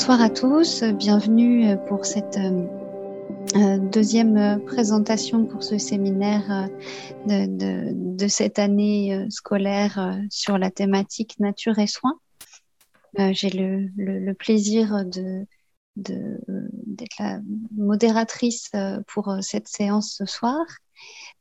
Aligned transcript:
Euh, 0.00 0.02
bonsoir 0.02 0.22
à 0.22 0.30
tous, 0.30 0.82
bienvenue 0.82 1.76
pour 1.86 2.06
cette 2.06 2.38
euh, 2.38 2.66
euh, 3.54 3.78
deuxième 3.78 4.58
présentation 4.64 5.44
pour 5.44 5.62
ce 5.62 5.76
séminaire 5.76 6.70
de, 7.26 8.26
cette 8.26 8.58
année 8.58 9.26
scolaire 9.28 10.18
sur 10.30 10.56
la 10.56 10.70
thématique 10.70 11.38
nature 11.38 11.78
et 11.78 11.86
soins. 11.86 12.18
J'ai 13.18 13.50
le, 13.50 14.32
plaisir 14.32 15.04
de, 15.04 15.44
d'être 15.96 17.16
la 17.18 17.40
modératrice 17.76 18.70
pour 19.06 19.36
cette 19.42 19.68
séance 19.68 20.14
ce 20.16 20.24
soir. 20.24 20.64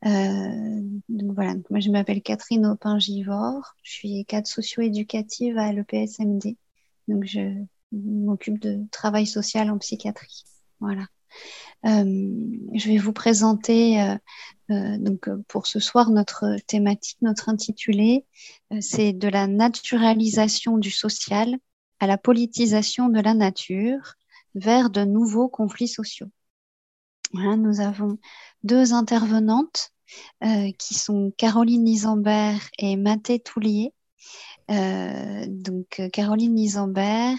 donc 0.04 1.34
voilà, 1.34 1.54
moi 1.70 1.80
je 1.80 1.92
m'appelle 1.92 2.22
Catherine 2.22 2.66
Aupin-Givor, 2.66 3.74
je 3.84 3.92
suis 3.92 4.26
cadre 4.26 4.48
socio-éducative 4.48 5.58
à 5.58 5.72
l'EPSMD. 5.72 6.58
Donc 7.08 7.24
je 7.24 7.64
m'occupe 7.92 8.60
de 8.60 8.86
travail 8.92 9.26
social 9.26 9.70
en 9.70 9.78
psychiatrie. 9.78 10.44
Voilà. 10.80 11.08
Euh, 11.86 12.04
je 12.74 12.90
vais 12.90 12.98
vous 12.98 13.14
présenter 13.14 14.02
euh, 14.02 14.16
euh, 14.72 14.98
donc 14.98 15.30
pour 15.48 15.66
ce 15.66 15.80
soir 15.80 16.10
notre 16.10 16.58
thématique, 16.68 17.18
notre 17.22 17.50
intitulé, 17.50 18.26
c'est 18.82 19.14
de 19.14 19.28
la 19.28 19.48
naturalisation 19.48 20.78
du 20.78 20.92
social 20.92 21.58
à 22.00 22.08
la 22.08 22.18
politisation 22.18 23.10
de 23.10 23.20
la 23.20 23.34
nature 23.34 24.16
vers 24.56 24.90
de 24.90 25.04
nouveaux 25.06 25.50
conflits 25.50 25.88
sociaux. 25.88 26.28
Nous 27.34 27.80
avons 27.80 28.18
deux 28.64 28.94
intervenantes 28.94 29.92
qui 30.42 30.96
sont 30.96 31.32
Caroline 31.38 31.88
Isambert 31.88 32.70
et 32.80 32.96
Mathé 32.96 33.40
Toulier. 33.40 33.94
Euh, 34.70 35.46
donc 35.48 36.02
Caroline 36.14 36.58
Isambert 36.58 37.38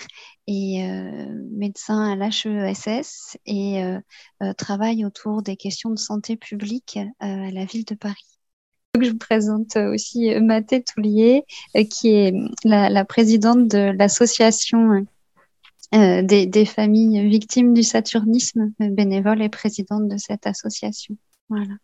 est 0.49 0.83
euh, 0.83 1.27
médecin 1.53 2.11
à 2.11 2.17
l'HESS 2.17 3.37
et 3.47 3.85
euh, 3.85 4.01
travaille 4.55 5.05
autour 5.05 5.43
des 5.43 5.57
questions 5.57 5.91
de 5.91 5.99
santé 5.99 6.37
publique 6.37 6.99
à 7.21 7.51
la 7.51 7.65
ville 7.65 7.85
de 7.85 7.95
Paris. 7.95 8.39
je 9.01 9.11
vous 9.11 9.19
présente 9.19 9.77
aussi 9.77 10.35
Mathé 10.41 10.83
Toulier, 10.83 11.45
qui 11.91 12.09
est 12.09 12.35
la, 12.65 13.05
présidente 13.05 13.69
de 13.69 13.97
l'association 13.97 15.07
des, 15.93 16.47
des, 16.47 16.65
familles 16.65 17.29
victimes 17.29 17.75
du 17.75 17.85
saturnisme, 17.85 18.73
bénévole 18.81 19.43
et 19.43 19.49
présidente 19.49 20.09
de 20.09 20.17
cette 20.17 20.47
association. 20.47 21.17
Voilà. 21.49 21.75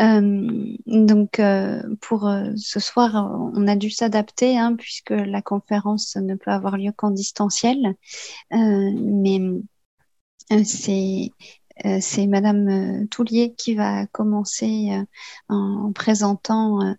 Euh, 0.00 0.76
donc, 0.86 1.40
euh, 1.40 1.82
pour 2.00 2.26
euh, 2.26 2.50
ce 2.56 2.80
soir, 2.80 3.14
on 3.54 3.66
a 3.68 3.76
dû 3.76 3.90
s'adapter 3.90 4.58
hein, 4.58 4.74
puisque 4.76 5.10
la 5.10 5.42
conférence 5.42 6.16
ne 6.16 6.34
peut 6.34 6.50
avoir 6.50 6.76
lieu 6.76 6.92
qu'en 6.92 7.10
distanciel. 7.10 7.94
mais 8.50 9.40
c'est 10.64 11.30
c'est 12.00 12.26
Madame 12.26 13.06
Toulier 13.08 13.54
qui 13.54 13.74
va 13.74 14.06
commencer 14.06 14.90
en, 15.48 15.92
présentant 15.92 16.96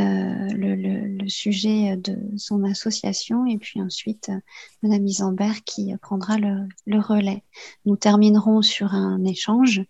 euh, 0.00 0.48
le, 0.52 1.28
sujet 1.28 1.96
de 1.96 2.16
son 2.36 2.64
association 2.64 3.44
et 3.46 3.58
puis 3.58 3.82
ensuite 3.82 4.30
euh, 4.30 4.40
Madame 4.82 5.06
Isambert 5.06 5.62
qui 5.64 5.94
prendra 6.00 6.38
le, 6.38 7.00
relais. 7.00 7.44
Nous 7.84 7.96
terminerons 7.96 8.62
sur 8.62 8.94
un 8.94 9.22
échange 9.24 9.82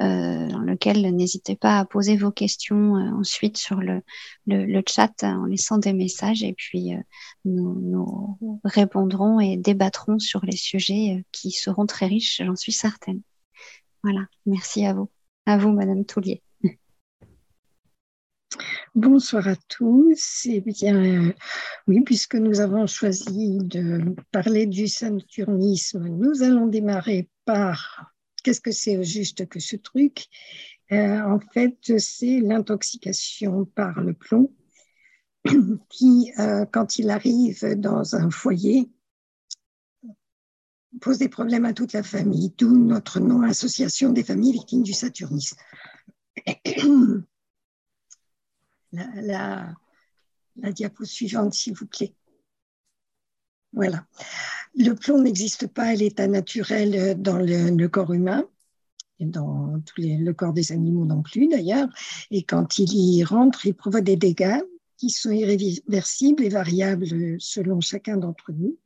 euh, 0.00 0.48
dans 0.48 0.60
lequel 0.60 1.14
n'hésitez 1.14 1.56
pas 1.56 1.78
à 1.78 1.84
poser 1.84 2.16
vos 2.16 2.30
questions 2.30 2.94
ensuite 2.94 3.58
sur 3.58 3.80
le, 3.80 4.02
chat 4.86 5.22
en 5.22 5.44
laissant 5.44 5.78
des 5.78 5.92
messages 5.92 6.42
et 6.42 6.54
puis 6.54 6.92
nous, 7.44 7.80
nous, 7.80 8.38
répondrons 8.64 9.38
et 9.40 9.56
débattrons 9.56 10.18
sur 10.18 10.44
les 10.44 10.56
sujets 10.56 11.24
qui 11.32 11.50
seront 11.50 11.86
très 11.86 12.06
riches, 12.06 12.40
j'en 12.44 12.56
suis 12.56 12.72
certaine. 12.72 13.20
Voilà, 14.10 14.26
merci 14.46 14.86
à 14.86 14.94
vous. 14.94 15.10
À 15.44 15.58
vous, 15.58 15.70
Madame 15.70 16.06
Toulier. 16.06 16.42
Bonsoir 18.94 19.46
à 19.48 19.56
tous. 19.68 20.46
Eh 20.46 20.62
bien, 20.62 21.34
oui, 21.86 22.00
puisque 22.00 22.36
nous 22.36 22.60
avons 22.60 22.86
choisi 22.86 23.58
de 23.58 24.16
parler 24.32 24.64
du 24.64 24.88
saturnisme, 24.88 26.06
nous 26.08 26.42
allons 26.42 26.68
démarrer 26.68 27.28
par 27.44 28.14
qu'est-ce 28.42 28.62
que 28.62 28.72
c'est 28.72 28.96
au 28.96 29.02
juste 29.02 29.46
que 29.46 29.60
ce 29.60 29.76
truc? 29.76 30.24
Euh, 30.90 31.20
En 31.20 31.38
fait, 31.38 31.76
c'est 31.98 32.40
l'intoxication 32.40 33.66
par 33.66 34.00
le 34.00 34.14
plomb 34.14 34.50
qui, 35.90 36.32
euh, 36.38 36.64
quand 36.72 36.98
il 36.98 37.10
arrive 37.10 37.62
dans 37.76 38.16
un 38.16 38.30
foyer, 38.30 38.88
pose 41.00 41.18
des 41.18 41.28
problèmes 41.28 41.64
à 41.64 41.72
toute 41.72 41.92
la 41.92 42.02
famille, 42.02 42.52
d'où 42.56 42.76
notre 42.76 43.20
nom 43.20 43.42
Association 43.42 44.10
des 44.10 44.24
familles 44.24 44.52
victimes 44.52 44.82
du 44.82 44.92
saturnisme. 44.92 45.56
la, 48.92 49.74
la, 50.56 50.72
diapo 50.72 51.04
suivante, 51.04 51.54
s'il 51.54 51.74
vous 51.74 51.86
plaît. 51.86 52.14
Voilà. 53.72 54.06
Le 54.74 54.92
plomb 54.94 55.20
n'existe 55.20 55.66
pas 55.66 55.84
à 55.84 55.94
l'état 55.94 56.26
naturel 56.26 57.20
dans 57.20 57.38
le, 57.38 57.86
corps 57.86 58.12
humain, 58.12 58.44
et 59.20 59.26
dans 59.26 59.80
le 59.96 60.32
corps 60.32 60.52
des 60.52 60.72
animaux 60.72 61.04
non 61.04 61.22
plus 61.22 61.48
d'ailleurs. 61.48 61.88
Et 62.30 62.42
quand 62.44 62.78
il 62.78 62.94
y 62.94 63.24
rentre, 63.24 63.66
il 63.66 63.74
provoque 63.74 64.04
des 64.04 64.16
dégâts 64.16 64.60
qui 64.96 65.10
sont 65.10 65.30
irréversibles 65.30 66.44
et 66.44 66.48
variables 66.48 67.36
selon 67.38 67.80
chacun 67.80 68.16
d'entre 68.16 68.52
nous, 68.52 68.76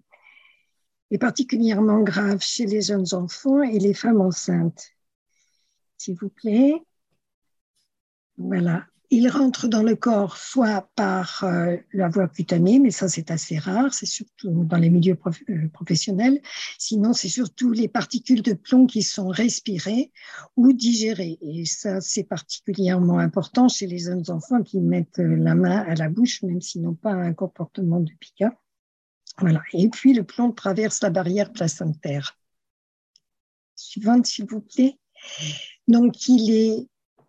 et 1.13 1.19
particulièrement 1.19 2.01
graves 2.01 2.43
chez 2.43 2.67
les 2.67 2.83
jeunes 2.83 3.07
enfants 3.13 3.63
et 3.63 3.79
les 3.79 3.95
femmes 3.95 4.21
enceintes. 4.21 4.89
S'il 5.97 6.17
vous 6.17 6.31
plaît. 6.31 6.83
Voilà 8.37 8.87
il 9.13 9.29
rentre 9.29 9.69
dans 9.69 9.83
le 9.83 9.95
corps 9.95 10.39
soit 10.39 10.89
par 10.97 11.45
euh, 11.45 11.77
la 11.93 12.09
voie 12.09 12.29
cutanée, 12.29 12.79
mais 12.79 12.91
ça 12.91 13.11
c'est 13.11 13.31
assez 13.31 13.59
rare, 13.59 13.93
c'est 13.93 14.07
surtout 14.07 14.65
dans 14.65 14.79
les 14.79 14.89
milieux 14.89 15.19
euh, 15.51 15.69
professionnels. 15.71 16.41
Sinon, 16.79 17.13
c'est 17.13 17.29
surtout 17.29 17.73
les 17.73 17.89
particules 17.89 18.41
de 18.41 18.55
plomb 18.55 18.87
qui 18.87 19.03
sont 19.03 19.29
respirées 19.29 20.13
ou 20.57 20.73
digérées. 20.73 21.39
Et 21.43 21.67
ça, 21.67 22.01
c'est 22.01 22.25
particulièrement 22.25 23.19
important 23.19 23.69
chez 23.69 23.87
les 23.87 23.99
jeunes 23.99 24.25
enfants 24.31 24.63
qui 24.63 24.81
mettent 24.81 25.19
euh, 25.19 25.37
la 25.37 25.55
main 25.55 25.85
à 25.87 25.95
la 25.95 26.09
bouche, 26.09 26.43
même 26.43 26.63
s'ils 26.63 26.81
n'ont 26.81 26.95
pas 26.95 27.13
un 27.13 27.35
comportement 27.35 28.01
de 28.01 28.13
pica. 28.19 28.59
Voilà. 29.39 29.63
Et 29.73 29.89
puis, 29.89 30.13
le 30.13 30.25
plomb 30.25 30.53
traverse 30.53 31.03
la 31.03 31.11
barrière 31.11 31.53
placentaire. 31.53 32.39
Suivante, 33.75 34.27
s'il 34.27 34.47
vous 34.47 34.61
plaît. 34.61 34.99
Donc, 35.89 36.29
il 36.29 36.55
est 36.55 36.87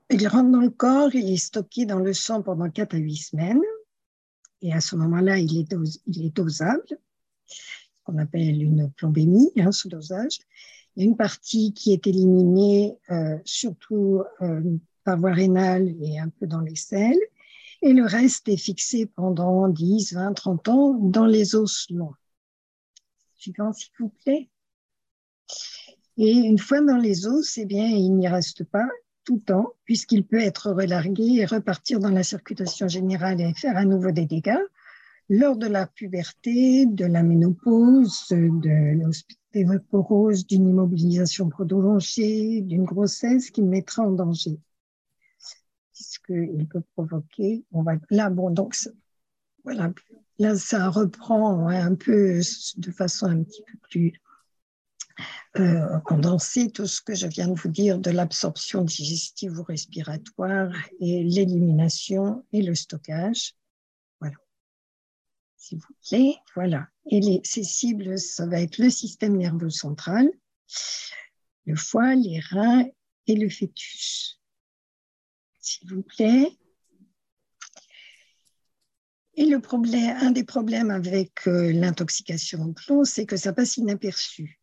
il 0.10 0.28
rentre 0.28 0.52
dans 0.52 0.60
le 0.60 0.70
corps, 0.70 1.14
il 1.16 1.32
est 1.32 1.38
stocké 1.38 1.86
dans 1.86 2.00
le 2.00 2.14
sang 2.14 2.42
pendant 2.44 2.70
4 2.70 2.94
à 2.94 2.98
8 2.98 3.16
semaines. 3.16 3.62
Et 4.62 4.72
à 4.74 4.80
ce 4.80 4.96
moment-là, 4.96 5.40
il 5.40 5.58
est, 5.58 6.36
dosable, 6.36 6.86
ce 7.48 8.04
qu'on 8.04 8.18
appelle 8.18 8.62
une 8.62 8.92
plombémie, 8.92 9.52
hein, 9.58 9.72
ce 9.72 9.88
dosage. 9.88 10.40
Il 10.96 11.04
y 11.04 11.06
a 11.06 11.10
une 11.10 11.18
partie 11.18 11.74
qui 11.74 11.92
est 11.92 12.06
éliminée 12.06 12.96
euh, 13.10 13.38
surtout 13.44 14.22
euh, 14.42 14.62
par 15.04 15.18
voie 15.18 15.34
rénale 15.34 15.94
et 16.02 16.20
un 16.20 16.30
peu 16.30 16.48
dans 16.48 16.62
les 16.62 16.76
selles. 16.76 17.20
Et 17.86 17.92
le 17.92 18.06
reste 18.06 18.48
est 18.48 18.56
fixé 18.56 19.08
pendant 19.08 19.68
10, 19.68 20.14
20, 20.14 20.34
30 20.34 20.70
ans 20.70 20.94
dans 20.94 21.26
les 21.26 21.54
os 21.54 21.86
longs. 21.90 22.14
Suivant, 23.36 23.74
s'il 23.74 23.92
vous 24.00 24.08
plaît. 24.24 24.50
Et 26.16 26.32
une 26.32 26.60
fois 26.60 26.80
dans 26.80 26.96
les 26.96 27.28
os, 27.28 27.58
eh 27.58 27.66
bien, 27.66 27.86
il 27.86 28.16
n'y 28.16 28.30
reste 28.30 28.64
pas 28.64 28.88
tout 29.26 29.40
temps, 29.40 29.74
puisqu'il 29.84 30.26
peut 30.26 30.40
être 30.40 30.72
relargué 30.72 31.42
et 31.42 31.46
repartir 31.46 32.00
dans 32.00 32.10
la 32.10 32.24
circulation 32.24 32.88
générale 32.88 33.42
et 33.42 33.54
faire 33.54 33.76
à 33.76 33.84
nouveau 33.84 34.12
des 34.12 34.26
dégâts 34.26 34.64
lors 35.28 35.58
de 35.58 35.68
la 35.68 35.86
puberté, 35.86 36.86
de 36.86 37.06
la 37.06 37.22
ménopause, 37.22 38.28
de 38.30 38.98
l'ostéoporose, 38.98 40.48
d'une 40.48 40.70
immobilisation 40.70 41.50
prolongée, 41.50 42.62
d'une 42.62 42.86
grossesse 42.86 43.52
qui 43.52 43.62
mettra 43.62 44.04
en 44.04 44.12
danger. 44.12 44.58
Puisqu'il 46.24 46.68
peut 46.68 46.82
provoquer, 46.96 47.66
on 47.72 47.84
va, 47.84 47.94
là, 48.10 48.30
bon, 48.30 48.50
donc, 48.50 48.76
voilà, 49.64 49.94
là, 50.40 50.56
ça 50.56 50.90
reprend 50.90 51.68
un 51.68 51.96
peu 51.96 52.40
de 52.78 52.92
façon 52.92 53.28
un 53.28 53.44
petit 53.44 53.64
peu 53.64 53.78
plus 53.90 54.14
euh, 55.60 56.00
condenser 56.00 56.72
tout 56.72 56.88
ce 56.88 57.02
que 57.02 57.14
je 57.14 57.28
viens 57.28 57.48
de 57.48 57.54
vous 57.54 57.70
dire 57.70 58.00
de 58.00 58.10
l'absorption 58.10 58.84
digestive 58.84 59.60
ou 59.60 59.64
respiratoire 59.64 60.74
et 61.00 61.24
l'élimination 61.24 62.44
et 62.52 62.64
le 62.64 62.74
stockage. 62.74 63.54
Voilà. 64.20 64.36
S'il 65.58 65.78
vous 65.78 65.94
plaît, 66.10 66.36
voilà. 66.56 66.88
Et 67.06 67.20
les, 67.20 67.42
ces 67.44 67.64
cibles, 67.64 68.18
ça 68.18 68.48
va 68.48 68.62
être 68.62 68.80
le 68.80 68.90
système 68.90 69.38
nerveux 69.38 69.70
central, 69.70 70.28
le 71.66 71.76
foie, 71.76 72.16
les 72.16 72.40
reins 72.40 72.86
et 73.28 73.36
le 73.36 73.50
fœtus. 73.50 74.40
S'il 75.64 75.90
vous 75.90 76.04
plaît. 76.04 76.52
Et 79.36 79.46
le 79.46 79.62
problème, 79.62 80.18
un 80.20 80.32
des 80.32 80.44
problèmes 80.44 80.92
avec 80.92 81.48
euh, 81.48 81.72
l'intoxication 81.72 82.66
au 82.66 82.74
plomb, 82.74 83.06
c'est 83.06 83.26
que 83.26 83.38
ça 83.38 83.54
passe 83.54 83.78
inaperçu. 83.78 84.60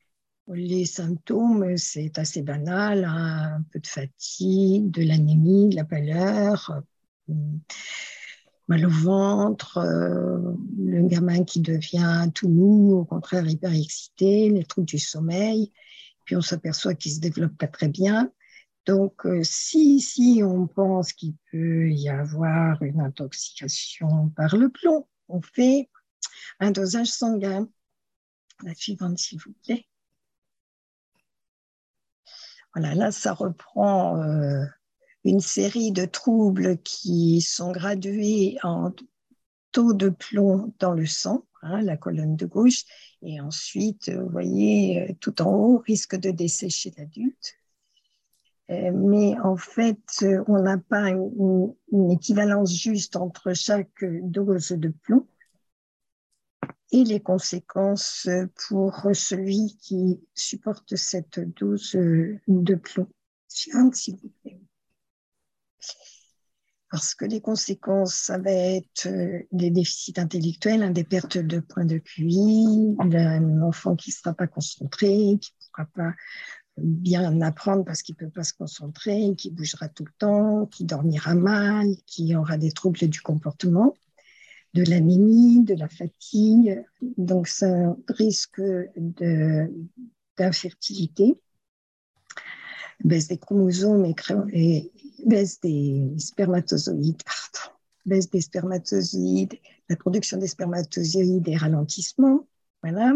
Les 0.53 0.85
symptômes, 0.85 1.79
c'est 1.79 2.19
assez 2.19 2.43
banal, 2.43 3.05
hein, 3.05 3.57
un 3.57 3.63
peu 3.73 3.81
de 3.81 3.87
fatigue, 3.87 4.91
de 4.91 5.03
l'anémie, 5.03 5.71
de 5.71 5.77
la 5.77 5.85
pâleur, 5.85 6.83
mal 8.69 8.85
au 8.85 8.91
ventre, 8.91 9.79
euh, 9.79 10.55
le 10.79 11.07
gamin 11.09 11.45
qui 11.45 11.61
devient 11.61 12.31
tout 12.35 12.51
mou, 12.51 12.93
au 12.93 13.05
contraire 13.07 13.49
hyper 13.49 13.73
excité, 13.73 14.51
les 14.51 14.65
troubles 14.65 14.87
du 14.87 14.99
sommeil, 14.99 15.73
puis 16.27 16.37
on 16.37 16.43
s'aperçoit 16.43 16.95
qu'il 16.95 17.13
se 17.13 17.21
développe 17.21 17.57
pas 17.57 17.69
très 17.69 17.89
bien. 17.89 18.31
Donc, 18.87 19.27
euh, 19.27 19.43
si, 19.43 20.01
si 20.01 20.43
on 20.45 20.67
pense 20.67 21.13
qu'il 21.13 21.35
peut 21.51 21.91
y 21.91 22.09
avoir 22.09 22.83
une 22.83 23.01
intoxication 23.01 24.31
par 24.31 24.57
le 24.57 24.71
plomb, 24.71 25.07
on 25.29 25.43
fait 25.43 25.91
un 26.59 26.71
dosage 26.71 27.09
sanguin. 27.09 27.69
La 28.63 28.75
suivante, 28.75 29.19
s'il 29.19 29.39
vous 29.39 29.55
plaît. 29.65 29.87
Voilà, 32.75 32.95
là, 32.95 33.11
ça 33.11 33.33
reprend 33.33 34.23
euh, 34.23 34.65
une 35.25 35.41
série 35.41 35.93
de 35.93 36.05
troubles 36.05 36.79
qui 36.79 37.41
sont 37.41 37.73
gradués 37.73 38.59
en 38.63 38.93
taux 39.73 39.93
de 39.93 40.09
plomb 40.09 40.75
dans 40.79 40.93
le 40.93 41.07
sang, 41.07 41.47
hein, 41.63 41.83
la 41.83 41.97
colonne 41.97 42.37
de 42.37 42.47
gauche, 42.47 42.85
et 43.23 43.41
ensuite, 43.41 44.09
euh, 44.09 44.23
vous 44.23 44.31
voyez, 44.31 45.17
tout 45.21 45.43
en 45.43 45.53
haut, 45.53 45.79
risque 45.79 46.17
de 46.17 46.31
décès 46.31 46.71
chez 46.71 46.93
l'adulte. 46.97 47.61
Euh, 48.71 48.93
mais 48.93 49.39
en 49.41 49.57
fait, 49.57 50.25
on 50.47 50.63
n'a 50.63 50.79
pas 50.79 51.11
une, 51.11 51.75
équivalence 52.11 52.73
juste 52.73 53.17
entre 53.17 53.53
chaque 53.53 54.05
dose 54.05 54.71
de 54.73 54.89
plomb 54.89 55.27
et 56.93 57.05
les 57.05 57.21
conséquences 57.21 58.29
pour 58.69 59.09
celui 59.13 59.77
qui 59.81 60.21
supporte 60.35 60.95
cette 60.97 61.41
dose 61.59 61.93
de 61.95 62.75
plomb. 62.77 63.09
s'il 63.49 64.17
vous 64.17 64.33
plaît. 64.43 64.61
Parce 66.91 67.15
que 67.15 67.25
les 67.25 67.41
conséquences, 67.41 68.15
ça 68.15 68.39
va 68.39 68.51
être 68.51 69.09
des 69.53 69.71
déficits 69.71 70.19
intellectuels, 70.19 70.83
hein, 70.83 70.91
des 70.91 71.05
pertes 71.05 71.39
de 71.39 71.61
points 71.61 71.85
de 71.85 71.99
QI, 71.99 72.97
un 72.99 73.63
enfant 73.63 73.95
qui 73.95 74.11
ne 74.11 74.15
sera 74.15 74.35
pas 74.35 74.49
concentré, 74.49 75.39
qui 75.41 75.55
ne 75.55 75.67
pourra 75.67 75.89
pas 75.95 76.15
bien 76.83 77.41
apprendre 77.41 77.85
parce 77.85 78.03
qu'il 78.03 78.15
ne 78.21 78.27
peut 78.27 78.31
pas 78.31 78.45
se 78.45 78.53
concentrer, 78.55 79.35
qui 79.37 79.51
bougera 79.51 79.89
tout 79.89 80.05
le 80.05 80.13
temps, 80.19 80.67
qui 80.67 80.85
dormira 80.85 81.35
mal, 81.35 81.89
qui 82.07 82.35
aura 82.35 82.57
des 82.59 82.73
troubles 82.73 83.09
du 83.09 83.21
comportement, 83.21 83.95
de 84.75 84.83
l'anémie, 84.85 85.65
de 85.65 85.75
la 85.75 85.89
fatigue. 85.89 86.85
Donc, 87.17 87.49
c'est 87.49 87.67
un 87.67 87.97
risque 88.09 88.61
d'infertilité, 90.37 91.39
baisse 93.05 93.29
des 93.29 93.39
chromosomes 93.39 94.13
et, 94.53 94.93
baisse 95.27 95.61
des 95.61 96.15
spermatozoïdes, 96.19 97.23
baisse 98.07 98.31
des 98.31 98.41
spermatozoïdes, 98.41 99.59
la 99.89 99.97
production 99.97 100.39
des 100.39 100.49
spermatozoïdes 100.49 101.49
et 101.49 101.57
ralentissement 101.57 102.47
voilà. 102.83 103.13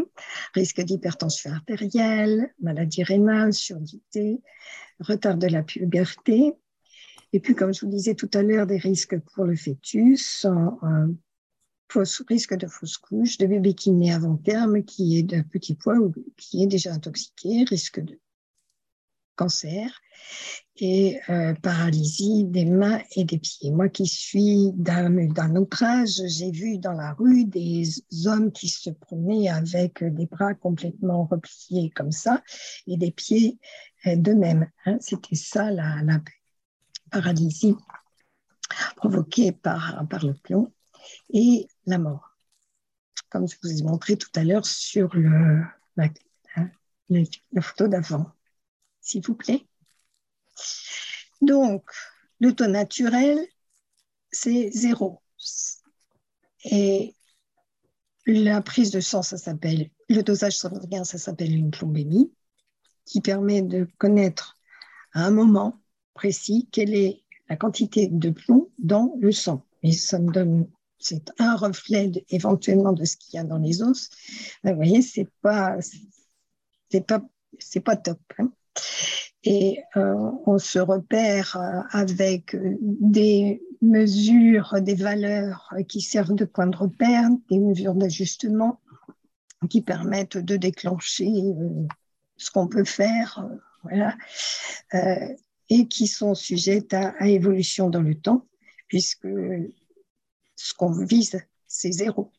Risque 0.55 0.81
d'hypertension 0.81 1.52
artérielle, 1.52 2.52
maladie 2.61 3.02
rénale, 3.02 3.52
surdité, 3.52 4.40
retard 5.00 5.37
de 5.37 5.46
la 5.46 5.62
puberté. 5.62 6.52
Et 7.32 7.40
puis, 7.40 7.55
comme 7.55 7.75
je 7.75 7.84
vous 7.84 7.90
disais 7.90 8.14
tout 8.14 8.31
à 8.34 8.43
l'heure, 8.43 8.66
des 8.66 8.76
risques 8.76 9.19
pour 9.19 9.44
le 9.44 9.56
fœtus, 9.56 10.46
risque 12.28 12.56
de 12.56 12.66
fausse 12.66 12.99
couche, 12.99 13.38
de 13.38 13.46
bébé 13.46 13.75
qui 13.75 13.90
naît 13.90 14.12
avant 14.12 14.37
terme, 14.37 14.84
qui 14.84 15.19
est 15.19 15.22
d'un 15.22 15.43
petit 15.43 15.75
poids 15.75 15.96
ou 15.96 16.12
qui 16.37 16.62
est 16.62 16.67
déjà 16.67 16.93
intoxiqué, 16.93 17.64
risque 17.64 18.00
de 18.00 18.19
cancer 19.36 20.00
et 20.76 21.20
euh, 21.28 21.54
paralysie 21.54 22.44
des 22.44 22.64
mains 22.64 23.00
et 23.14 23.25
des 23.25 23.38
pieds. 23.38 23.70
Moi 23.70 23.88
qui 23.88 24.06
suis 24.06 24.72
d'un 24.75 25.56
autre 25.56 25.82
âge, 25.82 26.20
j'ai 26.26 26.50
vu 26.50 26.78
dans 26.78 26.92
la 26.92 27.12
rue 27.12 27.44
des 27.44 27.84
hommes 28.26 28.50
qui 28.50 28.69
se 28.69 28.90
promenaient 28.90 29.48
avec 29.48 30.02
des 30.02 30.26
bras 30.26 30.54
complètement 30.54 31.26
repliés 31.26 31.90
comme 31.90 32.12
ça 32.12 32.42
et 32.86 32.96
des 32.96 33.12
pieds 33.12 33.58
euh, 34.06 34.16
de 34.16 34.32
même. 34.32 34.69
Hein. 34.86 34.98
C'était 35.00 35.36
ça 35.36 35.70
la, 35.70 36.02
la, 36.02 36.20
paralysie 37.10 37.76
provoquée 38.96 39.52
par, 39.52 40.04
par 40.08 40.25
le 40.26 40.34
plomb 40.34 40.72
et 41.32 41.69
la 41.86 41.98
mort. 41.98 42.31
Comme 43.31 43.46
je 43.46 43.56
vous 43.62 43.70
ai 43.70 43.82
montré 43.84 44.16
tout 44.16 44.31
à 44.34 44.42
l'heure 44.42 44.66
sur 44.66 45.14
le, 45.14 45.62
la, 45.96 46.08
hein, 46.56 46.70
la 47.10 47.62
photo 47.62 47.86
d'avant 47.86 48.33
s'il 49.04 49.22
vous 49.24 49.34
plaît. 49.34 49.64
Donc, 51.40 51.84
le 52.40 52.54
taux 52.54 52.66
naturel, 52.66 53.38
c'est 54.32 54.70
zéro. 54.72 55.22
Et 56.64 57.14
la 58.26 58.62
prise 58.62 58.90
de 58.90 59.00
sang, 59.00 59.22
ça 59.22 59.36
s'appelle, 59.36 59.90
le 60.08 60.22
dosage 60.22 60.56
sanguin, 60.56 61.04
ça 61.04 61.18
s'appelle 61.18 61.54
une 61.54 61.70
plombémie, 61.70 62.32
qui 63.04 63.20
permet 63.20 63.62
de 63.62 63.86
connaître 63.98 64.56
à 65.12 65.26
un 65.26 65.30
moment 65.30 65.80
précis 66.14 66.68
quelle 66.72 66.94
est 66.94 67.22
la 67.48 67.56
quantité 67.56 68.08
de 68.08 68.30
plomb 68.30 68.70
dans 68.78 69.14
le 69.20 69.30
sang. 69.30 69.66
Et 69.82 69.92
ça 69.92 70.18
me 70.18 70.32
donne, 70.32 70.66
c'est 70.98 71.30
un 71.38 71.54
reflet 71.54 72.10
éventuellement 72.30 72.92
de 72.92 73.04
ce 73.04 73.18
qu'il 73.18 73.34
y 73.34 73.38
a 73.38 73.44
dans 73.44 73.58
les 73.58 73.82
os. 73.82 74.08
vous 74.64 74.74
voyez, 74.74 75.02
c'est 75.02 75.28
pas, 75.42 75.76
c'est 76.90 77.06
pas, 77.06 77.22
c'est 77.58 77.80
pas 77.80 77.96
top. 77.96 78.20
Hein. 78.38 78.50
Et 79.44 79.82
euh, 79.96 80.30
on 80.46 80.58
se 80.58 80.78
repère 80.78 81.56
euh, 81.56 81.82
avec 81.90 82.56
des 82.80 83.62
mesures, 83.82 84.80
des 84.80 84.94
valeurs 84.94 85.74
qui 85.86 86.00
servent 86.00 86.34
de 86.34 86.46
point 86.46 86.66
de 86.66 86.76
repère, 86.76 87.28
des 87.50 87.58
mesures 87.58 87.94
d'ajustement 87.94 88.80
qui 89.69 89.82
permettent 89.82 90.38
de 90.38 90.56
déclencher 90.56 91.28
euh, 91.28 91.86
ce 92.36 92.50
qu'on 92.50 92.69
peut 92.69 92.84
faire, 92.84 93.46
voilà, 93.82 94.16
et 95.69 95.88
qui 95.88 96.06
sont 96.06 96.34
sujettes 96.34 96.94
à, 96.94 97.14
évolution 97.28 97.90
dans 97.90 98.02
le 98.02 98.14
temps, 98.14 98.46
puisque 98.88 99.28
ce 100.56 100.74
qu'on 100.74 101.04
vise, 101.04 101.38
c'est 101.66 101.93
zéro. 101.93 102.32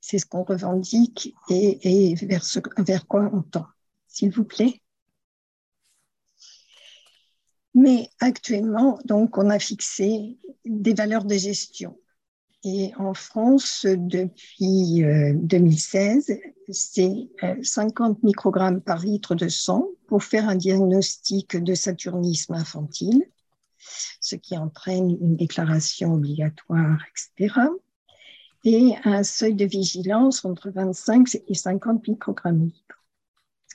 C'est 0.00 0.18
ce 0.18 0.26
qu'on 0.26 0.44
revendique 0.44 1.34
et, 1.48 2.14
vers 2.78 3.06
quoi 3.06 3.30
on 3.32 3.42
tend 3.42 3.66
s'il 4.16 4.30
vous 4.30 4.44
plaît. 4.44 4.80
Mais 7.74 8.08
actuellement, 8.20 8.98
donc, 9.04 9.36
on 9.36 9.50
a 9.50 9.58
fixé 9.58 10.38
des 10.64 10.94
valeurs 10.94 11.26
de 11.26 11.34
gestion. 11.34 11.98
Et 12.64 12.92
en 12.96 13.12
France, 13.12 13.84
depuis 13.86 15.04
2016, 15.34 16.30
euh, 16.30 16.34
c'est 16.72 17.28
50 17.62 18.16
euh, 18.16 18.20
microgrammes 18.26 18.80
par 18.80 19.00
litre 19.00 19.34
de 19.34 19.48
sang 19.48 19.86
pour 20.06 20.24
faire 20.24 20.48
un 20.48 20.56
diagnostic 20.56 21.62
de 21.62 21.74
saturnisme 21.74 22.54
infantile, 22.54 23.22
ce 24.22 24.34
qui 24.34 24.56
entraîne 24.56 25.10
une 25.10 25.36
déclaration 25.36 26.14
obligatoire, 26.14 26.98
etc. 27.10 27.60
Et 28.64 28.94
un 29.04 29.22
seuil 29.22 29.54
de 29.54 29.66
vigilance 29.66 30.46
entre 30.46 30.70
25 30.70 31.36
et 31.46 31.54
50 31.54 32.08
microgrammes 32.08 32.64
litre 32.64 32.95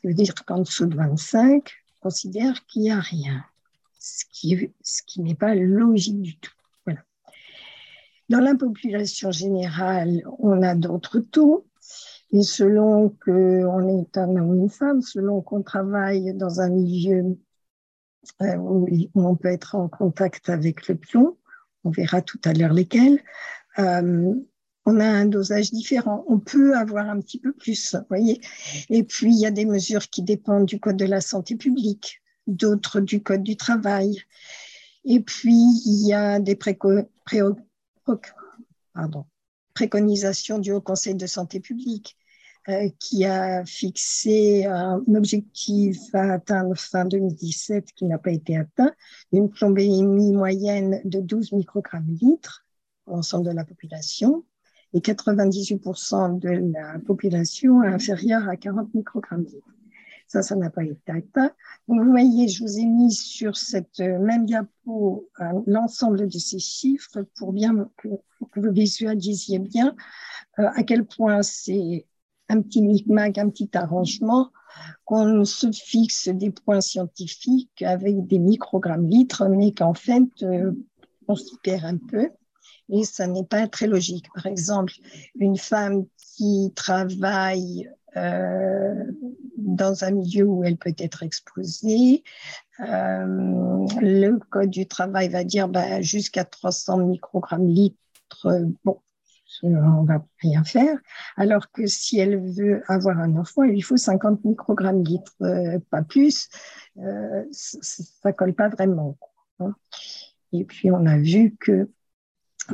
veut 0.04 0.14
dire 0.14 0.34
qu'en 0.46 0.60
dessous 0.60 0.86
de 0.86 0.96
25, 0.96 1.72
on 2.02 2.10
considère 2.10 2.66
qu'il 2.66 2.84
n'y 2.84 2.92
a 2.92 3.00
rien, 3.00 3.44
ce 4.00 4.26
qui, 4.32 4.72
ce 4.82 5.02
qui 5.04 5.22
n'est 5.22 5.36
pas 5.36 5.56
logique 5.56 6.22
du 6.22 6.38
tout. 6.38 6.54
Voilà. 6.86 7.02
Dans 8.30 8.40
la 8.40 8.56
population 8.56 9.32
générale, 9.32 10.24
on 10.40 10.62
a 10.62 10.76
d'autres 10.76 11.20
taux. 11.20 11.68
Et 12.34 12.44
selon 12.44 13.10
qu'on 13.26 14.00
est 14.00 14.18
un 14.18 14.36
homme 14.38 14.50
ou 14.50 14.56
une 14.56 14.70
femme, 14.70 15.02
selon 15.02 15.42
qu'on 15.42 15.64
travaille 15.64 16.34
dans 16.34 16.62
un 16.62 16.70
milieu 16.70 17.38
euh, 18.42 18.56
où 18.56 18.88
on 19.16 19.36
peut 19.36 19.50
être 19.50 19.76
en 19.76 19.90
contact 19.90 20.50
avec 20.50 20.88
le 20.88 20.96
plomb, 20.96 21.38
on 21.84 21.90
verra 21.90 22.22
tout 22.22 22.40
à 22.46 22.54
l'heure 22.54 22.74
lesquels, 22.74 23.20
euh, 23.80 24.34
on 24.86 25.00
a 25.00 25.06
un 25.06 25.26
dosage 25.26 25.72
différent. 25.72 26.26
On 26.28 26.40
peut 26.40 26.76
avoir 26.76 27.10
un 27.10 27.20
petit 27.20 27.40
peu 27.40 27.54
plus, 27.54 27.96
voyez. 28.10 28.42
Et 28.90 29.04
puis, 29.04 29.34
il 29.34 29.40
y 29.40 29.46
a 29.46 29.52
des 29.52 29.66
mesures 29.66 30.10
qui 30.10 30.24
dépendent 30.24 30.66
du 30.66 30.80
Code 30.80 30.98
de 30.98 31.06
la 31.06 31.22
santé 31.22 31.56
publique, 31.56 32.22
d'autres 32.48 33.00
du 33.00 33.22
Code 33.22 33.44
du 33.44 33.56
travail. 33.56 34.18
Et 35.06 35.20
puis, 35.20 35.54
il 35.86 36.08
y 36.08 36.14
a 36.14 36.40
des 36.40 36.58
préconisations 39.74 40.60
du 40.60 40.72
Haut 40.72 40.82
Conseil 40.82 41.16
de 41.16 41.28
santé 41.28 41.60
publique 41.60 42.18
euh, 42.70 42.90
qui 43.00 43.26
a 43.26 43.66
fixé 43.66 44.66
un 44.66 45.04
objectif 45.16 45.98
à 46.14 46.34
atteindre 46.34 46.76
fin 46.78 47.06
2017 47.06 47.92
qui 47.96 48.06
n'a 48.06 48.20
pas 48.20 48.32
été 48.32 48.58
atteint, 48.58 48.94
une 49.32 49.50
plombémie 49.50 50.32
moyenne 50.32 51.02
de 51.04 51.20
12 51.22 51.54
microgrammes 51.54 52.16
litre 52.22 52.66
pour 53.06 53.16
l'ensemble 53.16 53.46
de 53.48 53.52
la 53.52 53.66
population 53.66 54.44
et 54.94 55.00
98% 55.00 56.40
de 56.40 56.72
la 56.74 57.00
population 57.00 57.82
inférieure 57.82 58.48
à 58.48 58.58
40 58.58 58.94
microgrammes 58.94 59.46
litre. 59.46 59.68
Ça, 60.28 60.42
ça 60.42 60.56
n'a 60.56 60.70
pas 60.70 60.84
été 60.84 61.12
atteint. 61.12 61.52
Donc, 61.90 62.04
vous 62.04 62.12
voyez, 62.12 62.48
je 62.48 62.64
vous 62.64 62.80
ai 62.80 62.86
mis 62.86 63.12
sur 63.12 63.58
cette 63.58 64.00
même 64.00 64.46
diapo 64.46 65.30
euh, 65.42 65.44
l'ensemble 65.68 66.30
de 66.30 66.38
ces 66.38 66.60
chiffres 66.60 67.26
pour 67.36 67.52
bien 67.52 67.90
que, 67.98 68.08
que 68.54 68.60
vous 68.62 68.72
visualisiez 68.72 69.60
bien 69.60 69.94
euh, 70.60 70.70
à 70.74 70.84
quel 70.84 71.06
point 71.06 71.42
c'est 71.42 72.06
un 72.48 72.62
petit 72.62 72.82
micmac, 72.82 73.38
un 73.38 73.50
petit 73.50 73.70
arrangement, 73.74 74.52
qu'on 75.06 75.46
se 75.46 75.72
fixe 75.72 76.30
des 76.30 76.52
points 76.52 76.82
scientifiques 76.82 77.82
avec 77.82 78.26
des 78.28 78.40
microgrammes 78.40 79.08
litres, 79.08 79.48
mais 79.50 79.74
qu'en 79.74 79.94
fait, 79.94 80.24
euh, 80.44 80.72
on 81.28 81.36
s'y 81.36 81.58
perd 81.64 81.86
un 81.86 81.98
peu 81.98 82.30
et 82.92 83.04
ça 83.04 83.28
n'est 83.28 83.46
pas 83.46 83.68
très 83.68 83.88
logique. 83.88 84.28
Par 84.36 84.46
exemple, 84.46 84.94
une 85.36 85.58
femme 85.58 86.06
qui 86.18 86.72
travaille 86.76 87.90
euh, 88.18 89.06
dans 89.58 90.04
un 90.04 90.12
milieu 90.12 90.46
où 90.46 90.64
elle 90.64 90.78
peut 90.78 90.94
être 90.98 91.24
exposée. 91.24 92.24
Euh, 92.82 93.88
le 94.02 94.38
code 94.50 94.70
du 94.70 94.88
travail 94.88 95.30
va 95.30 95.44
dire 95.44 95.70
bah, 95.70 96.02
jusqu'à 96.02 96.44
300 96.44 96.98
microgrammes 96.98 97.68
litres. 97.68 97.98
Bon, 98.84 99.00
on 99.64 100.04
va 100.04 100.26
rien 100.40 100.64
faire. 100.64 100.98
Alors 101.38 101.72
que 101.72 101.86
si 101.88 102.20
elle 102.20 102.38
veut 102.38 102.84
avoir 102.88 103.18
un 103.20 103.36
enfant, 103.36 103.64
il 103.64 103.72
lui 103.72 103.82
faut 103.82 103.98
50 103.98 104.44
microgrammes 104.46 105.04
litres, 105.04 105.36
euh, 105.42 105.80
pas 105.90 106.02
plus. 106.02 106.50
Euh, 106.98 107.46
ça 107.52 108.34
colle 108.34 108.54
pas 108.54 108.70
vraiment. 108.70 109.18
Hein. 109.60 109.76
Et 110.54 110.66
puis 110.66 110.92
on 110.92 111.06
a 111.06 111.18
vu 111.18 111.56
que 111.60 111.90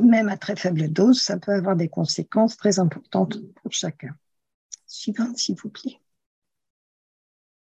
même 0.02 0.28
à 0.28 0.36
très 0.36 0.56
faible 0.56 0.88
dose, 0.88 1.20
ça 1.20 1.38
peut 1.38 1.52
avoir 1.52 1.76
des 1.76 1.88
conséquences 1.88 2.56
très 2.56 2.78
importantes 2.78 3.38
pour 3.54 3.72
chacun. 3.72 4.14
Suivante, 4.86 5.36
s'il 5.38 5.56
vous 5.56 5.68
plaît. 5.68 5.98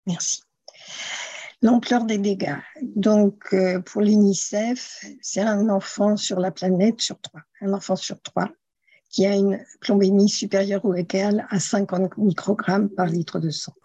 Merci. 0.07 0.41
L'ampleur 1.61 2.05
des 2.05 2.17
dégâts. 2.17 2.57
Donc, 2.81 3.53
euh, 3.53 3.79
pour 3.81 4.01
l'UNICEF, 4.01 5.05
c'est 5.21 5.41
un 5.41 5.69
enfant 5.69 6.17
sur 6.17 6.39
la 6.39 6.51
planète 6.51 7.01
sur 7.01 7.19
trois. 7.21 7.41
Un 7.61 7.73
enfant 7.73 7.95
sur 7.95 8.19
trois 8.21 8.49
qui 9.09 9.25
a 9.25 9.35
une 9.35 9.63
plombémie 9.81 10.29
supérieure 10.29 10.85
ou 10.85 10.95
égale 10.95 11.45
à 11.49 11.59
50 11.59 12.17
microgrammes 12.17 12.89
par 12.89 13.07
litre 13.07 13.39
de 13.39 13.49
sang. 13.49 13.75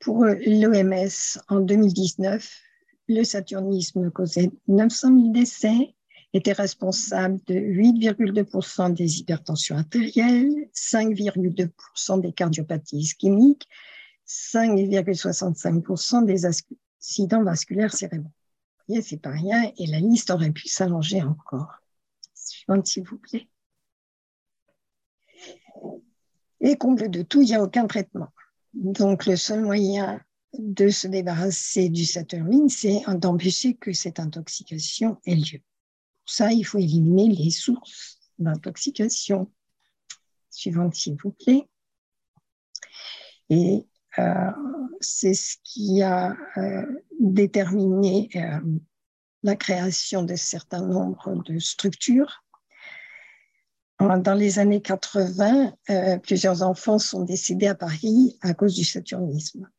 Pour 0.00 0.24
l'OMS, 0.24 1.38
en 1.48 1.60
2019, 1.60 2.60
le 3.08 3.24
saturnisme 3.24 4.10
causait 4.10 4.50
900 4.68 5.08
000 5.08 5.32
décès 5.32 5.95
était 6.36 6.52
responsable 6.52 7.40
de 7.46 7.54
8,2% 7.54 8.92
des 8.92 9.20
hypertensions 9.20 9.76
artérielles, 9.76 10.68
5,2% 10.74 12.20
des 12.20 12.32
cardiopathies 12.32 12.98
ischémiques, 12.98 13.66
5,65% 14.26 16.26
des 16.26 16.44
accidents 16.44 17.42
vasculaires 17.42 17.94
cérébraux. 17.94 18.28
Vous 18.28 18.94
voyez, 18.94 19.02
c'est 19.02 19.16
pas 19.16 19.30
rien 19.30 19.72
et 19.78 19.86
la 19.86 19.98
liste 19.98 20.30
aurait 20.30 20.50
pu 20.50 20.68
s'allonger 20.68 21.22
encore. 21.22 21.78
Suivante, 22.34 22.86
s'il 22.86 23.04
vous 23.04 23.18
plaît. 23.18 23.48
Et 26.60 26.76
comble 26.76 27.10
de 27.10 27.22
tout, 27.22 27.42
il 27.42 27.46
n'y 27.46 27.54
a 27.54 27.62
aucun 27.62 27.86
traitement. 27.86 28.28
Donc, 28.74 29.26
le 29.26 29.36
seul 29.36 29.62
moyen 29.62 30.20
de 30.58 30.88
se 30.88 31.06
débarrasser 31.06 31.88
du 31.88 32.04
saturnine, 32.04 32.68
c'est 32.68 33.02
d'empêcher 33.14 33.74
que 33.74 33.92
cette 33.92 34.20
intoxication 34.20 35.18
ait 35.24 35.34
lieu. 35.34 35.60
Pour 36.26 36.34
ça, 36.34 36.52
il 36.52 36.64
faut 36.64 36.78
éliminer 36.78 37.28
les 37.28 37.50
sources 37.50 38.18
d'intoxication. 38.40 39.48
Suivante, 40.50 40.96
s'il 40.96 41.16
vous 41.22 41.30
plaît. 41.30 41.68
Et 43.48 43.86
euh, 44.18 44.50
c'est 45.00 45.34
ce 45.34 45.54
qui 45.62 46.02
a 46.02 46.36
euh, 46.56 46.84
déterminé 47.20 48.28
euh, 48.34 48.58
la 49.44 49.54
création 49.54 50.24
de 50.24 50.34
certains 50.34 50.84
nombres 50.84 51.44
de 51.44 51.60
structures. 51.60 52.42
Dans 54.00 54.34
les 54.34 54.58
années 54.58 54.82
80, 54.82 55.74
plusieurs 56.22 56.62
enfants 56.62 56.98
sont 56.98 57.22
décédés 57.22 57.68
à 57.68 57.74
Paris 57.74 58.36
à 58.42 58.52
cause 58.52 58.74
du 58.74 58.84
saturnisme. 58.84 59.70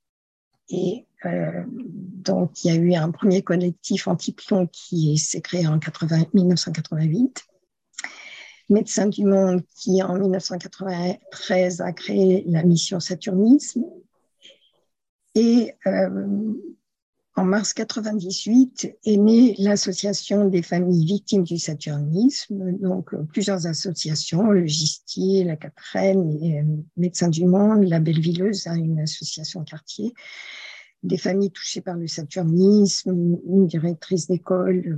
Et 0.70 1.06
euh, 1.26 1.64
donc, 1.68 2.64
il 2.64 2.74
y 2.74 2.78
a 2.78 2.80
eu 2.80 2.94
un 2.94 3.12
premier 3.12 3.42
collectif 3.42 4.08
anti-plomb 4.08 4.68
qui 4.68 5.18
s'est 5.18 5.42
créé 5.42 5.68
en 5.68 5.80
1988. 6.34 7.46
Médecins 8.70 9.08
du 9.08 9.24
Monde 9.24 9.64
qui, 9.76 10.04
en 10.04 10.16
1993, 10.16 11.82
a 11.82 11.94
créé 11.94 12.44
la 12.48 12.64
mission 12.64 13.00
Saturnisme. 13.00 13.86
Et 15.36 15.74
euh, 15.86 16.54
en 17.38 17.46
mars 17.46 17.74
98 17.74 18.98
est 19.06 19.18
née 19.18 19.56
l'association 19.60 20.50
des 20.50 20.64
familles 20.64 21.06
victimes 21.06 21.44
du 21.44 21.60
saturnisme, 21.60 22.72
donc 22.80 23.14
plusieurs 23.28 23.68
associations, 23.68 24.50
le 24.50 24.66
Gistier, 24.66 25.44
la 25.44 25.56
Caprenne, 25.56 26.40
les 26.40 26.66
Médecins 26.98 27.30
du 27.30 27.46
Monde, 27.46 27.84
la 27.84 28.00
Bellevilleuse, 28.00 28.66
hein, 28.66 28.76
une 28.76 29.00
association 29.00 29.64
quartier, 29.64 30.16
des 31.04 31.20
familles 31.20 31.52
touchées 31.52 31.82
par 31.82 31.96
le 31.96 32.08
saturnisme, 32.08 33.12
une 33.46 33.68
directrice 33.68 34.26
d'école, 34.26 34.98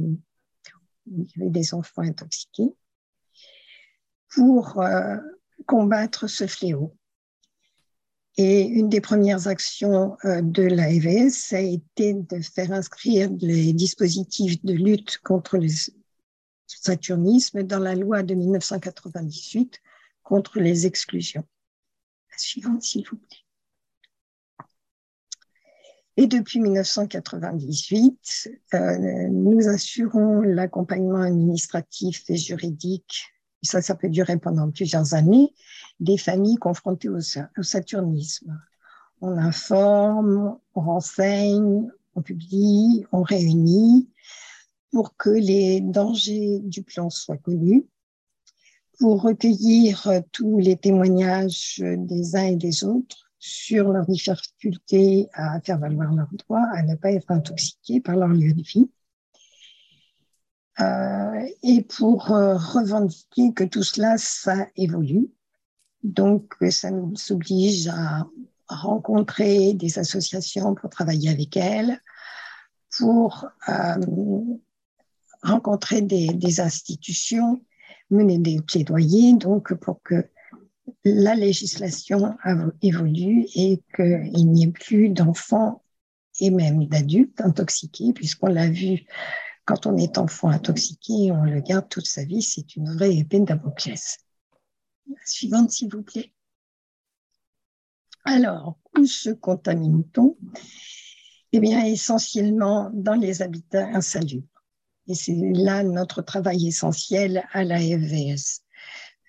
avait 1.35 1.49
des 1.49 1.73
enfants 1.73 2.03
intoxiqués, 2.03 2.73
pour 4.33 4.79
euh, 4.79 5.17
combattre 5.65 6.27
ce 6.27 6.47
fléau. 6.47 6.95
Et 8.41 8.61
une 8.61 8.87
des 8.87 9.01
premières 9.01 9.49
actions 9.49 10.15
euh, 10.23 10.41
de 10.41 10.63
l'AEVS 10.63 11.51
a 11.51 11.59
été 11.59 12.13
de 12.13 12.39
faire 12.39 12.71
inscrire 12.71 13.29
les 13.41 13.73
dispositifs 13.73 14.63
de 14.63 14.71
lutte 14.71 15.17
contre 15.17 15.57
le 15.57 15.67
saturnisme 16.65 17.63
dans 17.63 17.79
la 17.79 17.95
loi 17.95 18.23
de 18.23 18.35
1998 18.35 19.81
contre 20.23 20.61
les 20.61 20.85
exclusions. 20.85 21.43
La 22.31 22.37
suivante, 22.37 22.81
s'il 22.81 23.05
vous 23.09 23.17
plaît. 23.17 23.43
Et 26.15 26.25
depuis 26.25 26.61
1998, 26.61 28.51
euh, 28.73 29.27
nous 29.31 29.67
assurons 29.67 30.39
l'accompagnement 30.39 31.23
administratif 31.23 32.23
et 32.29 32.37
juridique 32.37 33.33
ça, 33.61 33.81
ça 33.81 33.95
peut 33.95 34.09
durer 34.09 34.37
pendant 34.37 34.69
plusieurs 34.71 35.13
années, 35.13 35.53
des 35.99 36.17
familles 36.17 36.55
confrontées 36.55 37.09
au, 37.09 37.19
saturnisme. 37.61 38.59
On 39.21 39.37
informe, 39.37 40.57
on 40.75 40.81
renseigne, 40.81 41.89
on 42.15 42.21
publie, 42.21 43.05
on 43.11 43.21
réunit 43.21 44.09
pour 44.91 45.15
que 45.17 45.29
les 45.29 45.81
dangers 45.81 46.59
du 46.63 46.83
plan 46.83 47.09
soient 47.09 47.37
connus, 47.37 47.85
pour 48.97 49.21
recueillir 49.21 50.09
tous 50.31 50.59
les 50.59 50.77
témoignages 50.77 51.81
des 51.81 52.35
uns 52.35 52.45
et 52.45 52.55
des 52.55 52.83
autres 52.83 53.29
sur 53.39 53.89
leur 53.89 54.05
difficulté 54.05 55.29
à 55.33 55.61
faire 55.61 55.79
valoir 55.79 56.13
leurs 56.13 56.33
droits, 56.33 56.67
à 56.73 56.83
ne 56.83 56.95
pas 56.95 57.11
être 57.11 57.31
intoxiqués 57.31 58.01
par 58.01 58.15
leur 58.15 58.29
lieu 58.29 58.53
de 58.53 58.61
vie 58.61 58.89
euh, 60.81 61.45
et 61.63 61.81
pour 61.81 62.31
euh, 62.31 62.55
revendiquer 62.55 63.53
que 63.53 63.63
tout 63.63 63.83
cela, 63.83 64.17
ça 64.17 64.67
évolue. 64.75 65.29
Donc, 66.03 66.53
ça 66.69 66.91
nous 66.91 67.13
oblige 67.31 67.87
à 67.89 68.25
rencontrer 68.67 69.73
des 69.73 69.99
associations 69.99 70.75
pour 70.75 70.89
travailler 70.89 71.29
avec 71.29 71.57
elles, 71.57 71.99
pour 72.97 73.47
euh, 73.67 73.95
rencontrer 75.43 76.01
des, 76.01 76.27
des, 76.27 76.61
institutions, 76.61 77.61
mener 78.09 78.37
des 78.37 78.61
plaidoyers, 78.61 79.33
donc 79.33 79.73
pour 79.73 80.01
que 80.01 80.29
la 81.03 81.35
législation 81.35 82.37
évolue 82.81 83.45
et 83.55 83.81
qu'il 83.95 84.51
n'y 84.51 84.63
ait 84.63 84.71
plus 84.71 85.09
d'enfants 85.09 85.81
et 86.39 86.49
même 86.49 86.85
d'adultes 86.85 87.41
intoxiqués, 87.41 88.13
puisqu'on 88.13 88.47
l'a 88.47 88.69
vu 88.69 89.05
quand 89.69 89.85
on 89.85 89.97
est 89.97 90.17
enfant 90.17 90.49
intoxiqué, 90.49 91.31
on 91.31 91.43
le 91.43 91.61
garde 91.61 91.87
toute 91.89 92.07
sa 92.07 92.23
vie, 92.23 92.41
c'est 92.41 92.75
une 92.75 92.91
vraie 92.91 93.15
épée 93.15 93.39
Damoclès. 93.39 94.17
suivante, 95.27 95.69
s'il 95.69 95.91
vous 95.93 96.01
plaît. 96.01 96.33
Alors, 98.25 98.79
où 98.97 99.05
se 99.05 99.29
contamine-t-on 99.29 100.35
Eh 101.51 101.59
bien, 101.59 101.85
essentiellement 101.85 102.89
dans 102.95 103.13
les 103.13 103.43
habitats 103.43 103.85
insalubres. 103.89 104.47
Et 105.05 105.13
c'est 105.13 105.35
là 105.35 105.83
notre 105.83 106.23
travail 106.23 106.67
essentiel 106.67 107.43
à 107.51 107.63
la 107.63 107.77
FVS. 107.79 108.63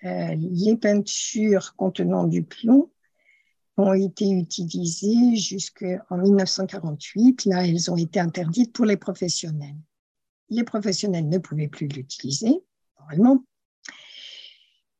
Euh, 0.05 0.35
les 0.39 0.75
peintures 0.75 1.75
contenant 1.75 2.23
du 2.23 2.41
plomb 2.41 2.89
ont 3.77 3.93
été 3.93 4.27
utilisées 4.31 5.35
jusqu'en 5.35 6.17
1948. 6.17 7.45
Là, 7.45 7.67
elles 7.67 7.91
ont 7.91 7.97
été 7.97 8.19
interdites 8.19 8.73
pour 8.73 8.85
les 8.85 8.97
professionnels 8.97 9.77
les 10.51 10.63
professionnels 10.63 11.27
ne 11.27 11.39
pouvaient 11.39 11.67
plus 11.67 11.87
l'utiliser. 11.87 12.61
normalement. 12.99 13.43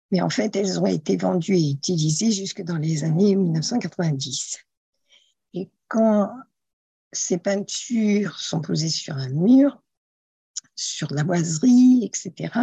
Mais 0.10 0.22
en 0.22 0.30
fait, 0.30 0.56
elles 0.56 0.80
ont 0.80 0.88
été 0.88 1.16
vendues 1.16 1.56
et 1.56 1.72
utilisées 1.72 2.32
jusque 2.32 2.64
dans 2.64 2.78
les 2.78 3.04
années 3.04 3.36
1990. 3.36 4.60
Et 5.54 5.70
quand 5.88 6.30
ces 7.14 7.38
peintures 7.38 8.40
sont 8.40 8.62
posées 8.62 8.90
sur 8.90 9.16
un 9.16 9.30
mur, 9.30 9.82
sur 10.76 11.14
la 11.14 11.24
boiserie, 11.24 12.04
etc., 12.04 12.54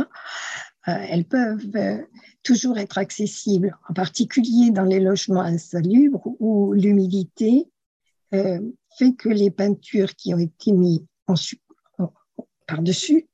euh, 0.88 0.92
elles 1.09 1.26
peuvent 1.26 1.76
euh, 1.76 2.02
toujours 2.42 2.78
être 2.78 2.99
accessibles, 2.99 3.78
en 3.88 3.95
particulier 3.95 4.71
dans 4.71 4.85
les 4.85 5.00
logements 5.00 5.42
insalubres 5.42 6.35
où 6.40 6.73
l'humidité 6.73 7.71
euh, 8.35 8.61
fait 8.99 9.14
que 9.14 9.28
les 9.28 9.50
peintures 9.50 10.14
qui 10.14 10.35
ont 10.35 10.38
été 10.38 10.73
mises 10.73 11.04
par-dessus 12.69 13.27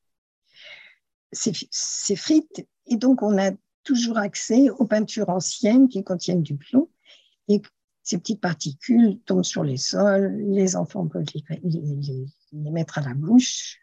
s'effritent 1.33 2.67
et 2.87 2.97
donc 2.97 3.23
on 3.23 3.37
a 3.39 3.51
toujours 3.83 4.19
accès 4.19 4.71
aux 4.71 4.87
peintures 4.87 5.29
anciennes 5.29 5.89
qui 5.89 6.03
contiennent 6.03 6.43
du 6.43 6.57
plomb 6.57 6.89
et 7.49 7.61
ces 8.03 8.19
petites 8.19 8.41
particules 8.41 9.19
tombent 9.25 9.45
sur 9.45 9.65
les 9.65 9.79
sols, 9.79 10.37
les 10.37 10.77
enfants 10.77 11.07
peuvent 11.07 11.27
les, 11.63 12.71
mettre 12.71 12.99
à 12.99 13.01
la 13.01 13.15
bouche 13.15 13.79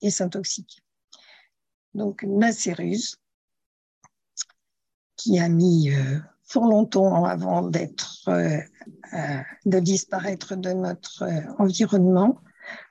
et 0.00 0.10
s'intoxiquer. 0.10 0.80
Donc 1.94 2.24
la 2.26 2.52
céruse, 2.52 3.16
qui 5.16 5.38
a 5.38 5.48
mis 5.48 5.90
euh, 5.90 6.18
fort 6.44 6.66
longtemps 6.66 7.24
avant 7.24 7.62
d'être, 7.62 8.28
euh, 8.28 8.58
euh, 9.12 9.40
de 9.66 9.78
disparaître 9.78 10.56
de 10.56 10.72
notre 10.72 11.24
environnement. 11.58 12.40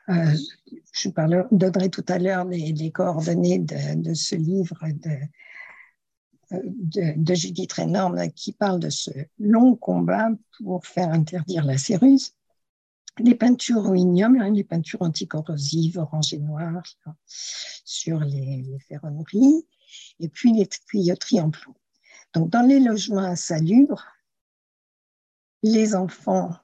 Je 0.07 1.09
parle, 1.09 1.47
donnerai 1.51 1.89
tout 1.89 2.05
à 2.07 2.17
l'heure 2.19 2.45
les, 2.45 2.91
coordonnées 2.91 3.59
de, 3.59 4.13
ce 4.13 4.35
livre 4.35 4.77
de, 6.51 7.33
Judith 7.33 7.73
Renorme 7.73 8.29
qui 8.31 8.51
parle 8.51 8.79
de 8.79 8.89
ce 8.89 9.11
long 9.39 9.75
combat 9.75 10.29
pour 10.57 10.85
faire 10.85 11.09
interdire 11.09 11.65
la 11.65 11.77
céruse. 11.77 12.33
Les 13.19 13.35
peintures 13.35 13.89
au 13.89 13.95
ignium, 13.95 14.39
hein, 14.39 14.51
les 14.51 14.63
peintures 14.63 15.01
anticorrosives, 15.01 15.97
orange 15.97 16.33
et 16.33 16.39
noir, 16.39 16.81
sur 17.25 18.19
les, 18.21 18.63
les 18.63 18.79
ferronneries, 18.79 19.65
et 20.19 20.29
puis 20.29 20.53
les 20.53 20.67
tuyauteries 20.67 21.41
en 21.41 21.51
plomb. 21.51 21.75
Donc, 22.33 22.49
dans 22.49 22.61
les 22.61 22.79
logements 22.79 23.19
insalubres, 23.19 24.05
les 25.63 25.95
enfants 25.95 26.55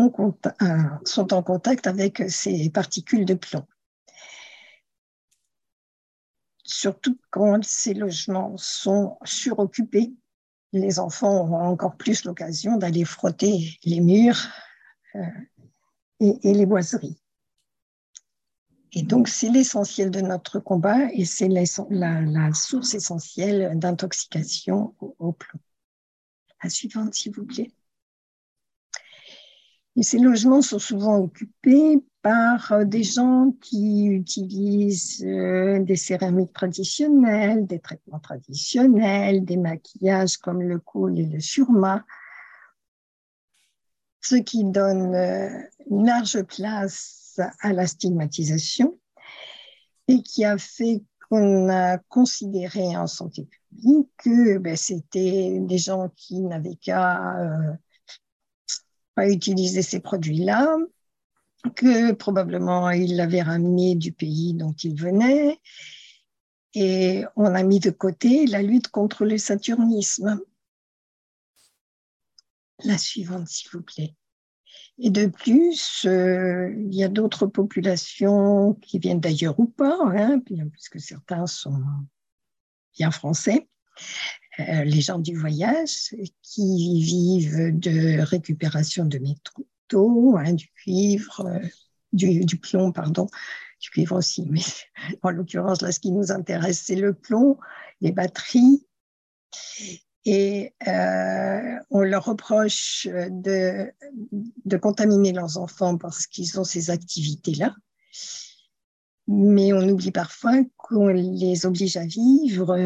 euh, 0.00 0.82
sont 1.04 1.32
en 1.32 1.42
contact 1.42 1.86
avec 1.86 2.22
ces 2.28 2.70
particules 2.70 3.24
de 3.24 3.34
plomb. 3.34 3.66
Surtout 6.64 7.18
quand 7.30 7.64
ces 7.64 7.94
logements 7.94 8.56
sont 8.56 9.18
suroccupés, 9.24 10.12
les 10.72 11.00
enfants 11.00 11.46
ont 11.46 11.66
encore 11.66 11.96
plus 11.96 12.24
l'occasion 12.24 12.76
d'aller 12.76 13.04
frotter 13.04 13.78
les 13.84 14.00
murs 14.00 14.46
euh, 15.16 15.20
et, 16.20 16.54
les 16.54 16.66
boiseries. 16.66 17.20
Et 18.92 19.02
donc, 19.02 19.28
c'est 19.28 19.48
l'essentiel 19.48 20.10
de 20.10 20.20
notre 20.20 20.58
combat 20.58 21.12
et 21.12 21.24
c'est 21.24 21.48
la, 21.48 22.52
source 22.54 22.94
essentielle 22.94 23.78
d'intoxication 23.78 24.94
au, 25.00 25.32
plomb. 25.32 25.60
La 26.62 26.70
suivante, 26.70 27.14
s'il 27.14 27.32
vous 27.34 27.46
plaît. 27.46 27.72
Et 29.96 30.02
ces 30.02 30.18
logements 30.18 30.62
sont 30.62 30.78
souvent 30.78 31.18
occupés 31.18 32.02
par 32.22 32.84
des 32.84 33.02
gens 33.02 33.52
qui 33.60 34.06
utilisent 34.06 35.24
euh, 35.24 35.80
des 35.80 35.96
céramiques 35.96 36.52
traditionnelles, 36.52 37.66
des 37.66 37.80
traitements 37.80 38.20
traditionnels, 38.20 39.44
des 39.44 39.56
maquillages 39.56 40.36
comme 40.36 40.62
le 40.62 40.78
cool 40.78 41.18
et 41.18 41.26
le 41.26 41.40
surma, 41.40 42.04
ce 44.20 44.36
qui 44.36 44.64
donne 44.64 45.14
euh, 45.14 45.48
une 45.88 46.06
large 46.06 46.42
place 46.42 47.40
à 47.60 47.72
la 47.72 47.86
stigmatisation 47.86 48.98
et 50.08 50.22
qui 50.22 50.44
a 50.44 50.58
fait 50.58 51.02
qu'on 51.28 51.68
a 51.70 51.98
considéré 51.98 52.96
en 52.96 53.06
santé 53.06 53.46
publique 53.46 54.08
que 54.18 54.58
ben, 54.58 54.76
c'était 54.76 55.58
des 55.60 55.78
gens 55.78 56.10
qui 56.16 56.40
n'avaient 56.40 56.76
qu'à 56.76 57.38
euh, 57.38 57.72
pas 59.20 59.28
utiliser 59.28 59.82
ces 59.82 60.00
produits-là, 60.00 60.78
que 61.76 62.12
probablement 62.12 62.88
ils 62.90 63.16
l'avaient 63.16 63.42
ramené 63.42 63.94
du 63.94 64.12
pays 64.12 64.54
dont 64.54 64.72
ils 64.72 64.98
venaient, 64.98 65.60
et 66.72 67.24
on 67.36 67.54
a 67.54 67.62
mis 67.62 67.80
de 67.80 67.90
côté 67.90 68.46
la 68.46 68.62
lutte 68.62 68.88
contre 68.88 69.26
le 69.26 69.36
saturnisme. 69.36 70.40
La 72.84 72.96
suivante, 72.96 73.46
s'il 73.48 73.70
vous 73.72 73.82
plaît. 73.82 74.14
Et 74.98 75.10
de 75.10 75.26
plus, 75.26 76.06
euh, 76.06 76.72
il 76.78 76.94
y 76.94 77.04
a 77.04 77.08
d'autres 77.08 77.46
populations 77.46 78.72
qui 78.80 78.98
viennent 78.98 79.20
d'ailleurs 79.20 79.60
ou 79.60 79.66
pas, 79.66 79.98
hein, 80.16 80.40
puisque 80.72 80.98
certains 80.98 81.46
sont 81.46 81.82
bien 82.96 83.10
français, 83.10 83.68
les 84.84 85.00
gens 85.00 85.18
du 85.18 85.36
voyage 85.36 86.14
qui 86.42 87.02
vivent 87.02 87.78
de 87.78 88.20
récupération 88.20 89.04
de 89.04 89.18
métaux, 89.18 90.36
hein, 90.38 90.52
du 90.52 90.68
cuivre, 90.68 91.46
euh, 91.46 91.66
du, 92.12 92.44
du, 92.44 92.56
plomb, 92.58 92.92
pardon, 92.92 93.26
du 93.80 93.90
cuivre 93.90 94.16
aussi, 94.16 94.46
mais 94.50 94.62
en 95.22 95.30
l'occurrence, 95.30 95.82
là, 95.82 95.92
ce 95.92 96.00
qui 96.00 96.12
nous 96.12 96.32
intéresse, 96.32 96.82
c'est 96.86 96.96
le 96.96 97.14
plomb, 97.14 97.58
les 98.00 98.12
batteries, 98.12 98.86
et 100.26 100.74
euh, 100.86 101.76
on 101.90 102.00
leur 102.02 102.26
reproche 102.26 103.08
de, 103.08 103.90
de, 104.64 104.76
contaminer 104.76 105.32
leurs 105.32 105.56
enfants 105.56 105.96
parce 105.96 106.26
qu'ils 106.26 106.60
ont 106.60 106.64
ces 106.64 106.90
activités-là. 106.90 107.74
Mais 109.32 109.72
on 109.72 109.88
oublie 109.88 110.10
parfois 110.10 110.56
qu'on 110.76 111.06
les 111.06 111.64
oblige 111.64 111.96
à 111.96 112.04
vivre, 112.04 112.76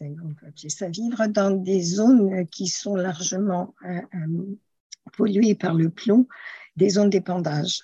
on 0.00 0.34
peut 0.34 0.46
appeler 0.46 0.70
ça 0.70 0.88
vivre, 0.88 1.26
dans 1.26 1.50
des 1.50 1.82
zones 1.82 2.46
qui 2.46 2.68
sont 2.68 2.96
largement 2.96 3.74
euh, 3.84 4.00
euh, 4.14 4.56
polluées 5.12 5.54
par 5.54 5.74
le 5.74 5.90
plomb, 5.90 6.26
des 6.76 6.88
zones 6.88 7.10
d'épandage. 7.10 7.82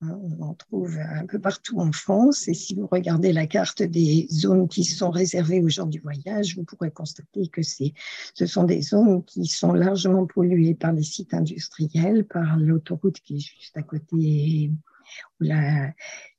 On 0.00 0.42
en 0.42 0.54
trouve 0.54 0.96
un 0.96 1.26
peu 1.26 1.40
partout 1.40 1.80
en 1.80 1.90
France. 1.90 2.46
Et 2.46 2.54
si 2.54 2.76
vous 2.76 2.86
regardez 2.86 3.32
la 3.32 3.48
carte 3.48 3.82
des 3.82 4.28
zones 4.30 4.68
qui 4.68 4.84
sont 4.84 5.10
réservées 5.10 5.60
aux 5.60 5.68
gens 5.68 5.86
du 5.86 5.98
voyage, 5.98 6.56
vous 6.56 6.62
pourrez 6.62 6.92
constater 6.92 7.48
que 7.48 7.62
ce 7.62 8.46
sont 8.46 8.62
des 8.62 8.82
zones 8.82 9.24
qui 9.24 9.46
sont 9.46 9.72
largement 9.72 10.26
polluées 10.26 10.76
par 10.76 10.92
les 10.92 11.02
sites 11.02 11.34
industriels, 11.34 12.26
par 12.26 12.58
l'autoroute 12.58 13.18
qui 13.18 13.38
est 13.38 13.40
juste 13.40 13.76
à 13.76 13.82
côté, 13.82 14.70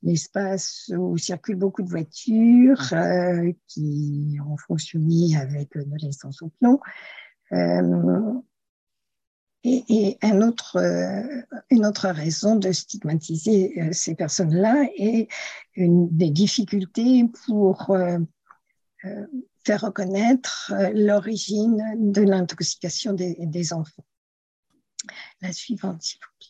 l'espace 0.02 0.92
où 0.98 1.18
circulent 1.18 1.58
beaucoup 1.58 1.84
de 1.84 1.90
voitures 1.90 2.94
euh, 2.94 3.52
qui 3.68 4.38
ont 4.46 4.58
fonctionné 4.58 5.38
avec 5.38 5.76
de 5.76 6.06
l'essence 6.06 6.42
au 6.42 6.50
plomb. 6.60 6.80
Euh, 7.52 8.34
et, 9.66 10.18
un 10.22 10.42
autre, 10.42 10.78
euh, 10.78 11.42
une 11.72 11.86
autre 11.86 12.08
raison 12.10 12.56
de 12.56 12.72
stigmatiser 12.72 13.82
euh, 13.82 13.90
ces 13.92 14.14
personnes-là 14.14 14.88
est 14.96 15.28
une 15.74 16.08
des 16.16 16.30
difficultés 16.30 17.24
pour 17.46 17.90
euh, 17.90 18.20
faire 19.66 19.82
reconnaître 19.82 20.72
l'origine 20.94 21.96
de 21.98 22.22
l'intoxication 22.22 23.14
des, 23.14 23.36
des, 23.40 23.74
enfants. 23.74 24.06
La 25.42 25.52
suivante, 25.52 26.04
s'il 26.04 26.20
vous 26.20 26.32
plaît. 26.40 26.48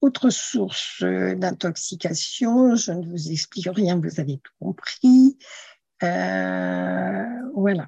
Autre 0.00 0.30
source 0.30 1.02
d'intoxication, 1.02 2.74
je 2.74 2.92
ne 2.92 3.06
vous 3.06 3.30
explique 3.30 3.68
rien, 3.70 4.00
vous 4.00 4.20
avez 4.20 4.38
tout 4.38 4.52
compris. 4.58 5.36
voilà 6.00 7.86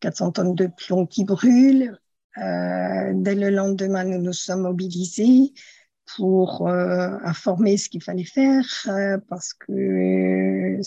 400 0.00 0.32
tonnes 0.32 0.54
de 0.54 0.66
plomb 0.66 1.06
qui 1.06 1.24
brûlent. 1.24 1.96
Euh, 2.38 3.12
dès 3.14 3.34
le 3.34 3.50
lendemain, 3.50 4.04
nous 4.04 4.20
nous 4.20 4.32
sommes 4.32 4.62
mobilisés 4.62 5.52
pour 6.16 6.68
euh, 6.68 7.16
informer 7.22 7.76
ce 7.76 7.88
qu'il 7.88 8.02
fallait 8.02 8.24
faire 8.24 8.64
euh, 8.88 9.18
parce 9.28 9.52
que 9.52 10.80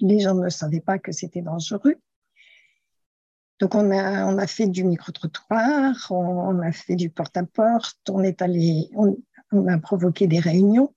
les 0.00 0.20
gens 0.20 0.34
ne 0.34 0.48
savaient 0.48 0.80
pas 0.80 0.98
que 0.98 1.12
c'était 1.12 1.42
dangereux. 1.42 1.96
Donc 3.60 3.74
on 3.74 3.90
a, 3.92 4.26
on 4.26 4.36
a 4.36 4.46
fait 4.46 4.66
du 4.66 4.84
micro-trottoir, 4.84 5.94
on, 6.10 6.58
a 6.60 6.72
fait 6.72 6.96
du 6.96 7.08
porte-à-porte, 7.08 8.10
on 8.10 8.22
est 8.22 8.42
allé, 8.42 8.90
on, 9.52 9.66
a 9.66 9.78
provoqué 9.78 10.26
des 10.26 10.40
réunions 10.40 10.94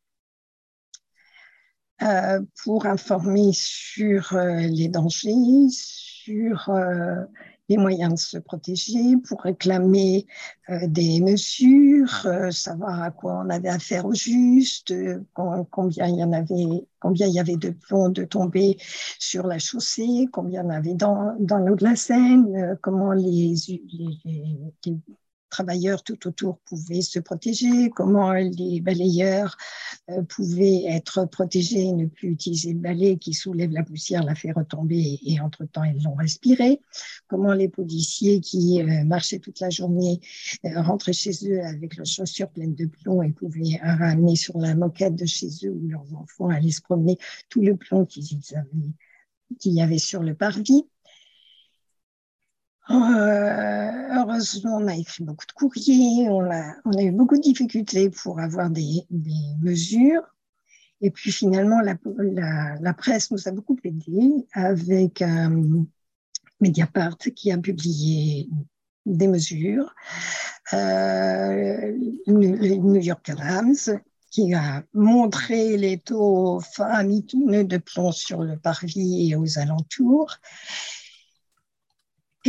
pour 2.63 2.85
informer 2.85 3.49
sur 3.53 4.37
les 4.37 4.87
dangers, 4.87 5.67
sur 5.69 6.69
euh, 6.69 7.25
les 7.69 7.77
moyens 7.77 8.13
de 8.13 8.19
se 8.19 8.37
protéger, 8.37 9.17
pour 9.27 9.41
réclamer 9.41 10.25
euh, 10.69 10.87
des 10.87 11.19
mesures, 11.21 12.25
euh, 12.25 12.51
savoir 12.51 13.01
à 13.01 13.11
quoi 13.11 13.41
on 13.45 13.49
avait 13.49 13.69
affaire 13.69 14.05
au 14.05 14.13
juste, 14.13 14.91
euh, 14.91 15.21
combien 15.33 16.07
il 16.07 16.15
y 16.15 16.23
en 16.23 16.31
avait, 16.31 16.87
combien 16.99 17.27
il 17.27 17.33
y 17.33 17.39
avait 17.39 17.57
de 17.57 17.71
plomb 17.71 18.09
de 18.09 18.23
tomber 18.23 18.77
sur 19.19 19.47
la 19.47 19.59
chaussée, 19.59 20.27
combien 20.31 20.61
il 20.61 20.65
y 20.65 20.67
en 20.67 20.69
avait 20.69 20.93
dans, 20.93 21.35
l'eau 21.39 21.75
de 21.75 21.83
la 21.83 21.95
Seine, 21.95 22.77
comment 22.81 23.11
les 23.11 23.53
travailleurs 25.49 26.03
tout 26.03 26.27
autour 26.27 26.59
pouvaient 26.59 27.01
se 27.01 27.19
protéger, 27.19 27.89
comment 27.89 28.33
les 28.33 28.81
balayeurs 28.81 29.57
euh, 30.09 30.21
pouvaient 30.23 30.83
être 30.87 31.25
protégés 31.25 31.81
et 31.81 31.93
ne 31.93 32.05
plus 32.05 32.29
utiliser 32.29 32.73
le 32.73 32.79
balai 32.79 33.17
qui 33.17 33.33
soulève 33.33 33.71
la 33.71 33.83
poussière, 33.83 34.23
la 34.23 34.35
fait 34.35 34.51
retomber 34.51 35.19
et 35.25 35.39
entre-temps 35.39 35.83
ils 35.83 36.03
l'ont 36.03 36.15
respiré, 36.15 36.81
comment 37.27 37.53
les 37.53 37.69
policiers 37.69 38.41
qui 38.41 38.81
euh, 38.81 39.03
marchaient 39.03 39.39
toute 39.39 39.59
la 39.59 39.69
journée 39.69 40.19
euh, 40.65 40.81
rentraient 40.81 41.13
chez 41.13 41.31
eux 41.49 41.63
avec 41.63 41.97
leurs 41.97 42.05
chaussures 42.05 42.49
pleines 42.49 42.75
de 42.75 42.85
plomb 42.85 43.21
et 43.21 43.31
pouvaient 43.31 43.79
ramener 43.81 44.35
sur 44.35 44.57
la 44.57 44.75
moquette 44.75 45.15
de 45.15 45.25
chez 45.25 45.47
eux 45.65 45.71
où 45.71 45.87
leurs 45.87 46.13
enfants 46.15 46.49
allaient 46.49 46.71
se 46.71 46.81
promener 46.81 47.17
tout 47.49 47.61
le 47.61 47.75
plomb 47.75 48.05
qu'ils 48.05 48.39
avaient 48.55 48.93
qu'il 49.59 49.73
y 49.73 49.81
avait 49.81 49.97
sur 49.97 50.23
le 50.23 50.35
parvis. 50.35 50.85
Euh, 52.89 53.91
heureusement, 54.15 54.77
on 54.77 54.87
a 54.87 54.95
écrit 54.95 55.23
beaucoup 55.23 55.45
de 55.45 55.51
courriers, 55.51 56.29
on 56.29 56.49
a, 56.49 57.01
eu 57.01 57.11
beaucoup 57.11 57.35
de 57.35 57.41
difficultés 57.41 58.09
pour 58.09 58.39
avoir 58.39 58.69
des, 58.69 59.05
mesures. 59.61 60.23
Et 61.01 61.11
puis 61.11 61.31
finalement, 61.31 61.79
la, 61.81 62.93
presse 62.93 63.29
nous 63.31 63.47
a 63.47 63.51
beaucoup 63.51 63.77
aidé 63.83 64.47
avec 64.53 65.21
un 65.21 65.85
Mediapart 66.59 67.17
qui 67.35 67.51
a 67.51 67.57
publié 67.57 68.49
des 69.05 69.27
mesures, 69.27 69.93
euh, 70.73 71.93
New 72.27 73.01
York 73.01 73.23
Times 73.23 73.99
qui 74.29 74.53
a 74.53 74.83
montré 74.93 75.77
les 75.77 75.97
taux 75.97 76.59
faramineux 76.59 77.63
de 77.63 77.77
plomb 77.77 78.11
sur 78.11 78.43
le 78.43 78.57
parvis 78.57 79.29
et 79.29 79.35
aux 79.35 79.57
alentours. 79.57 80.37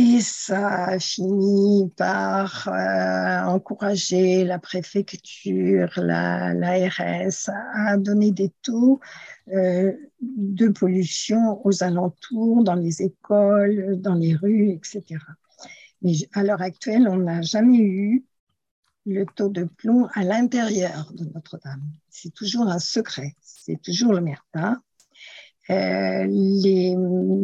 Et 0.01 0.21
ça 0.21 0.85
a 0.85 0.99
fini 0.99 1.91
par 1.97 2.69
euh, 2.69 3.43
encourager 3.49 4.45
la 4.45 4.57
préfecture, 4.57 5.89
l'ARS 5.97 7.49
à 7.73 7.97
donner 7.97 8.31
des 8.31 8.49
taux 8.61 9.01
euh, 9.49 9.91
de 10.21 10.69
pollution 10.69 11.59
aux 11.67 11.83
alentours, 11.83 12.63
dans 12.63 12.75
les 12.75 13.01
écoles, 13.01 13.99
dans 13.99 14.13
les 14.13 14.35
rues, 14.35 14.69
etc. 14.69 15.03
Mais 16.01 16.13
à 16.31 16.43
l'heure 16.43 16.61
actuelle, 16.61 17.05
on 17.09 17.17
n'a 17.17 17.41
jamais 17.41 17.79
eu 17.79 18.23
le 19.05 19.25
taux 19.25 19.49
de 19.49 19.65
plomb 19.65 20.07
à 20.13 20.23
l'intérieur 20.23 21.11
de 21.13 21.25
Notre-Dame. 21.25 21.83
C'est 22.09 22.33
toujours 22.33 22.69
un 22.69 22.79
secret, 22.79 23.35
c'est 23.41 23.81
toujours. 23.81 24.13
Euh, 24.13 24.75
les 25.69 26.95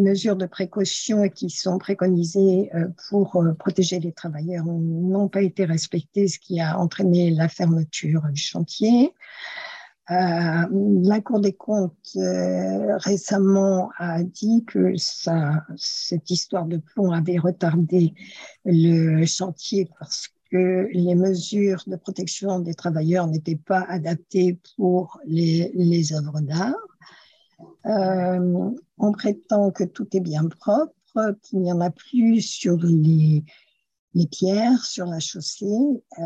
mesures 0.06 0.36
de 0.36 0.46
précaution 0.46 1.28
qui 1.30 1.50
sont 1.50 1.78
préconisées 1.78 2.70
euh, 2.74 2.88
pour 3.10 3.36
euh, 3.36 3.54
protéger 3.54 4.00
les 4.00 4.12
travailleurs 4.12 4.66
n'ont 4.66 5.30
pas 5.30 5.42
été 5.42 5.66
respectées, 5.66 6.28
ce 6.28 6.40
qui 6.40 6.60
a 6.60 6.80
entraîné 6.80 7.32
la 7.32 7.50
fermeture 7.50 8.24
du 8.32 8.42
chantier. 8.42 9.14
Euh, 10.12 10.14
la 11.04 11.22
Cour 11.22 11.40
des 11.40 11.54
comptes 11.54 12.16
récemment 12.16 13.90
a 13.98 14.22
dit 14.22 14.64
que 14.66 14.94
cette 15.76 16.30
histoire 16.30 16.66
de 16.66 16.78
plomb 16.78 17.12
avait 17.12 17.40
retardé 17.40 18.14
le 18.66 19.26
chantier 19.26 19.90
parce 19.98 20.30
que 20.52 20.88
les 20.94 21.16
mesures 21.16 21.84
de 21.88 21.96
protection 21.96 22.60
des 22.60 22.76
travailleurs 22.76 23.26
n'étaient 23.28 23.56
pas 23.56 23.84
adaptées 23.90 24.60
pour 24.76 25.20
les 25.26 26.14
œuvres 26.14 26.40
d'art. 26.42 26.76
Euh, 27.86 28.72
on 28.98 29.12
prétend 29.12 29.72
que 29.72 29.84
tout 29.84 30.08
est 30.16 30.22
bien 30.22 30.48
propre, 30.48 30.94
qu'il 31.44 31.60
n'y 31.60 31.72
en 31.72 31.82
a 31.82 31.92
plus 31.92 32.42
sur 32.42 32.78
les, 32.78 33.44
les 34.14 34.28
pierres, 34.28 34.84
sur 34.84 35.06
la 35.06 35.20
chaussée. 35.20 35.66
Euh, 35.66 36.24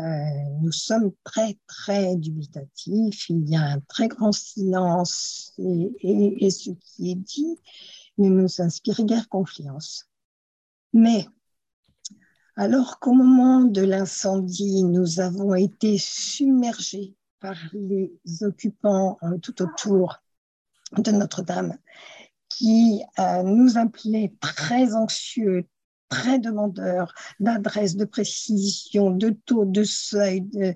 nous 0.62 0.72
sommes 0.72 1.12
très, 1.24 1.58
très 1.66 2.16
dubitatifs. 2.16 3.28
Il 3.28 3.48
y 3.48 3.56
a 3.56 3.62
un 3.62 3.80
très 3.80 4.08
grand 4.08 4.32
silence 4.32 5.52
et, 5.58 6.50
ce 6.50 6.70
qui 6.70 7.12
est 7.12 7.16
dit 7.16 7.56
ne 8.18 8.28
nous 8.28 8.60
inspire 8.60 9.04
guère 9.04 9.28
confiance. 9.28 10.06
Mais 10.92 11.26
alors 12.56 12.98
qu'au 12.98 13.12
moment 13.12 13.62
de 13.62 13.82
l'incendie, 13.82 14.82
nous 14.84 15.20
avons 15.20 15.54
été 15.54 15.98
submergés 15.98 17.14
par 17.38 17.56
les 17.72 18.12
occupants 18.42 19.18
tout 19.40 19.62
autour 19.62 20.20
de 20.96 21.10
Notre-Dame, 21.10 21.76
qui 22.48 23.02
euh, 23.18 23.42
nous 23.42 23.78
appelait 23.78 24.32
très 24.40 24.94
anxieux, 24.94 25.66
très 26.08 26.38
demandeurs 26.38 27.14
d'adresses, 27.38 27.96
de 27.96 28.04
précision, 28.04 29.10
de 29.10 29.30
taux, 29.30 29.64
de 29.64 29.84
seuil, 29.84 30.40
de, 30.42 30.74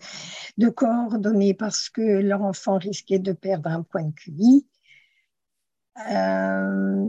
de, 0.59 0.68
coordonnées, 0.68 1.55
parce 1.55 1.88
que 1.88 2.00
leur 2.00 2.42
enfant 2.42 2.79
risquait 2.79 3.18
de 3.18 3.33
perdre 3.33 3.70
un 3.70 3.83
point 3.83 4.05
de 4.05 4.12
QI. 4.12 4.66
Euh, 6.11 7.07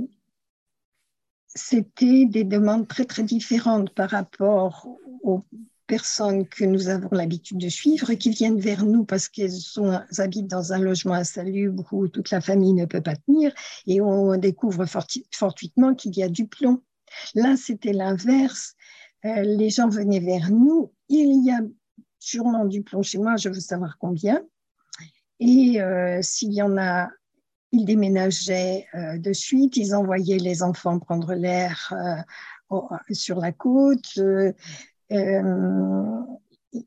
C'était 1.47 2.25
des 2.25 2.43
demandes 2.43 2.87
très, 2.87 3.05
très 3.05 3.23
différentes 3.23 3.91
par 3.91 4.09
rapport 4.09 4.87
aux 5.23 5.45
personnes 5.87 6.47
que 6.47 6.65
nous 6.65 6.89
avons 6.89 7.09
l'habitude 7.11 7.57
de 7.57 7.69
suivre 7.69 8.13
qui 8.13 8.29
viennent 8.29 8.59
vers 8.59 8.85
nous 8.85 9.05
parce 9.05 9.27
qu'elles 9.27 9.51
habitent 10.17 10.49
dans 10.49 10.73
un 10.73 10.79
logement 10.79 11.13
insalubre 11.13 11.87
où 11.91 12.07
toute 12.07 12.31
la 12.31 12.41
famille 12.41 12.73
ne 12.73 12.85
peut 12.85 13.01
pas 13.01 13.15
tenir 13.15 13.53
et 13.87 14.01
on 14.01 14.35
découvre 14.37 14.85
fortuitement 14.85 15.95
qu'il 15.95 16.17
y 16.17 16.23
a 16.23 16.29
du 16.29 16.47
plomb. 16.47 16.81
Là, 17.33 17.55
c'était 17.57 17.93
l'inverse. 17.93 18.75
Euh, 19.25 19.41
les 19.41 19.69
gens 19.69 19.89
venaient 19.89 20.19
vers 20.19 20.49
nous. 20.51 20.91
Il 21.09 21.45
y 21.45 21.51
a 21.51 21.59
sûrement 22.19 22.65
du 22.65 22.83
plomb 22.83 23.03
chez 23.03 23.17
moi, 23.17 23.35
je 23.37 23.49
veux 23.49 23.59
savoir 23.59 23.97
combien. 23.99 24.41
Et 25.39 25.81
euh, 25.81 26.19
s'il 26.21 26.53
y 26.53 26.61
en 26.61 26.77
a, 26.77 27.09
ils 27.71 27.85
déménageaient 27.85 28.87
euh, 28.93 29.17
de 29.17 29.33
suite, 29.33 29.77
ils 29.77 29.93
envoyaient 29.93 30.37
les 30.37 30.63
enfants 30.63 30.99
prendre 30.99 31.33
l'air 31.33 31.93
sur 33.11 33.39
la 33.39 33.51
côte. 33.51 34.19
Euh, 35.11 36.21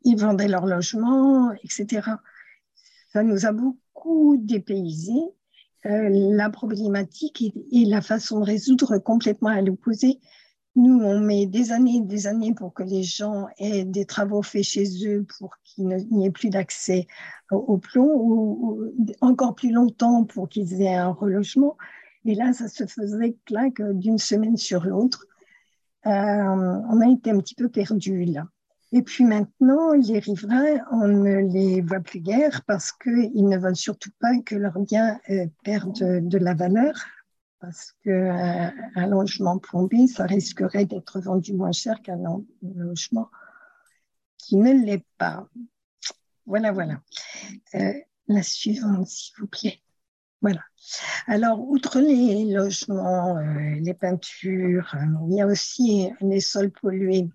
ils 0.05 0.17
vendaient 0.17 0.49
leur 0.49 0.67
logement, 0.67 1.53
etc. 1.65 2.03
Ça 3.13 3.23
nous 3.23 3.47
a 3.47 3.53
beaucoup 3.53 4.37
dépaysé. 4.39 5.15
Euh, 5.87 6.09
la 6.11 6.51
problématique 6.51 7.55
et, 7.71 7.85
la 7.85 8.01
façon 8.01 8.41
de 8.41 8.45
résoudre 8.45 8.99
complètement 8.99 9.51
à 9.51 9.63
l'opposé. 9.63 10.19
Nous, 10.75 11.01
on 11.01 11.21
met 11.21 11.47
des 11.47 11.71
années 11.71 11.99
et 11.99 12.01
des 12.01 12.27
années 12.27 12.53
pour 12.53 12.75
que 12.75 12.83
les 12.83 13.05
gens 13.05 13.47
aient 13.59 13.85
des 13.85 14.05
travaux 14.05 14.43
faits 14.43 14.65
chez 14.65 15.07
eux 15.07 15.25
pour 15.39 15.55
qu'il 15.63 15.87
n'y 15.87 16.27
ait 16.27 16.31
plus 16.33 16.51
d'accès 16.51 17.07
au, 17.53 17.79
plomb 17.79 18.11
ou, 18.13 18.93
encore 19.21 19.55
plus 19.55 19.71
longtemps 19.71 20.25
pour 20.25 20.49
qu'ils 20.49 20.83
aient 20.83 20.95
un 20.95 21.11
relogement. 21.11 21.77
Et 22.25 22.35
là, 22.35 22.53
ça 22.53 22.69
se 22.69 22.85
faisait 22.85 23.37
claque 23.45 23.81
d'une 23.81 24.19
semaine 24.19 24.57
sur 24.57 24.85
l'autre. 24.85 25.27
Euh, 26.07 26.11
on 26.11 27.01
a 27.01 27.09
été 27.09 27.31
un 27.31 27.39
petit 27.39 27.55
peu 27.55 27.69
perdu 27.69 28.25
là. 28.25 28.47
Et 28.93 29.03
puis 29.03 29.25
maintenant, 29.25 29.93
les 29.93 30.19
riverains, 30.19 30.79
on 30.91 31.09
ne 31.09 31.53
les 31.53 31.83
voit 31.83 32.01
plus 32.01 32.21
guère 32.21 32.63
parce 32.65 32.93
qu'ils 32.93 33.47
ne 33.47 33.59
veulent 33.59 33.77
surtout 33.77 34.11
pas 34.19 34.39
que 34.45 34.55
leurs 34.55 34.79
biens 34.79 35.21
euh, 35.29 35.47
perdent 35.63 36.27
de 36.27 36.39
la 36.39 36.55
valeur, 36.55 36.95
parce 37.61 37.95
qu'un 38.03 38.73
un 38.95 39.07
logement 39.07 39.59
plombé, 39.59 40.07
ça 40.07 40.25
risquerait 40.25 40.87
d'être 40.87 41.21
vendu 41.21 41.53
moins 41.53 41.73
cher 41.73 42.01
qu'un 42.01 42.19
logement 42.63 43.29
qui 44.39 44.57
ne 44.57 44.73
l'est 44.73 45.05
pas. 45.19 45.47
Voilà, 46.47 46.73
voilà. 46.73 47.03
Euh, 47.75 47.93
la 48.29 48.43
suivante, 48.43 49.07
s'il 49.07 49.35
vous 49.39 49.49
plaît. 49.49 49.83
Voilà. 50.41 50.63
Alors, 51.27 51.61
outre 51.61 52.01
les 52.01 52.45
logements, 52.45 53.37
euh, 53.37 53.75
les 53.81 53.95
peintures, 53.95 54.95
euh, 54.95 55.27
il 55.29 55.37
y 55.37 55.41
a 55.41 55.47
aussi 55.47 56.09
les 56.21 56.41
sols 56.41 56.71
pollués 56.71 57.29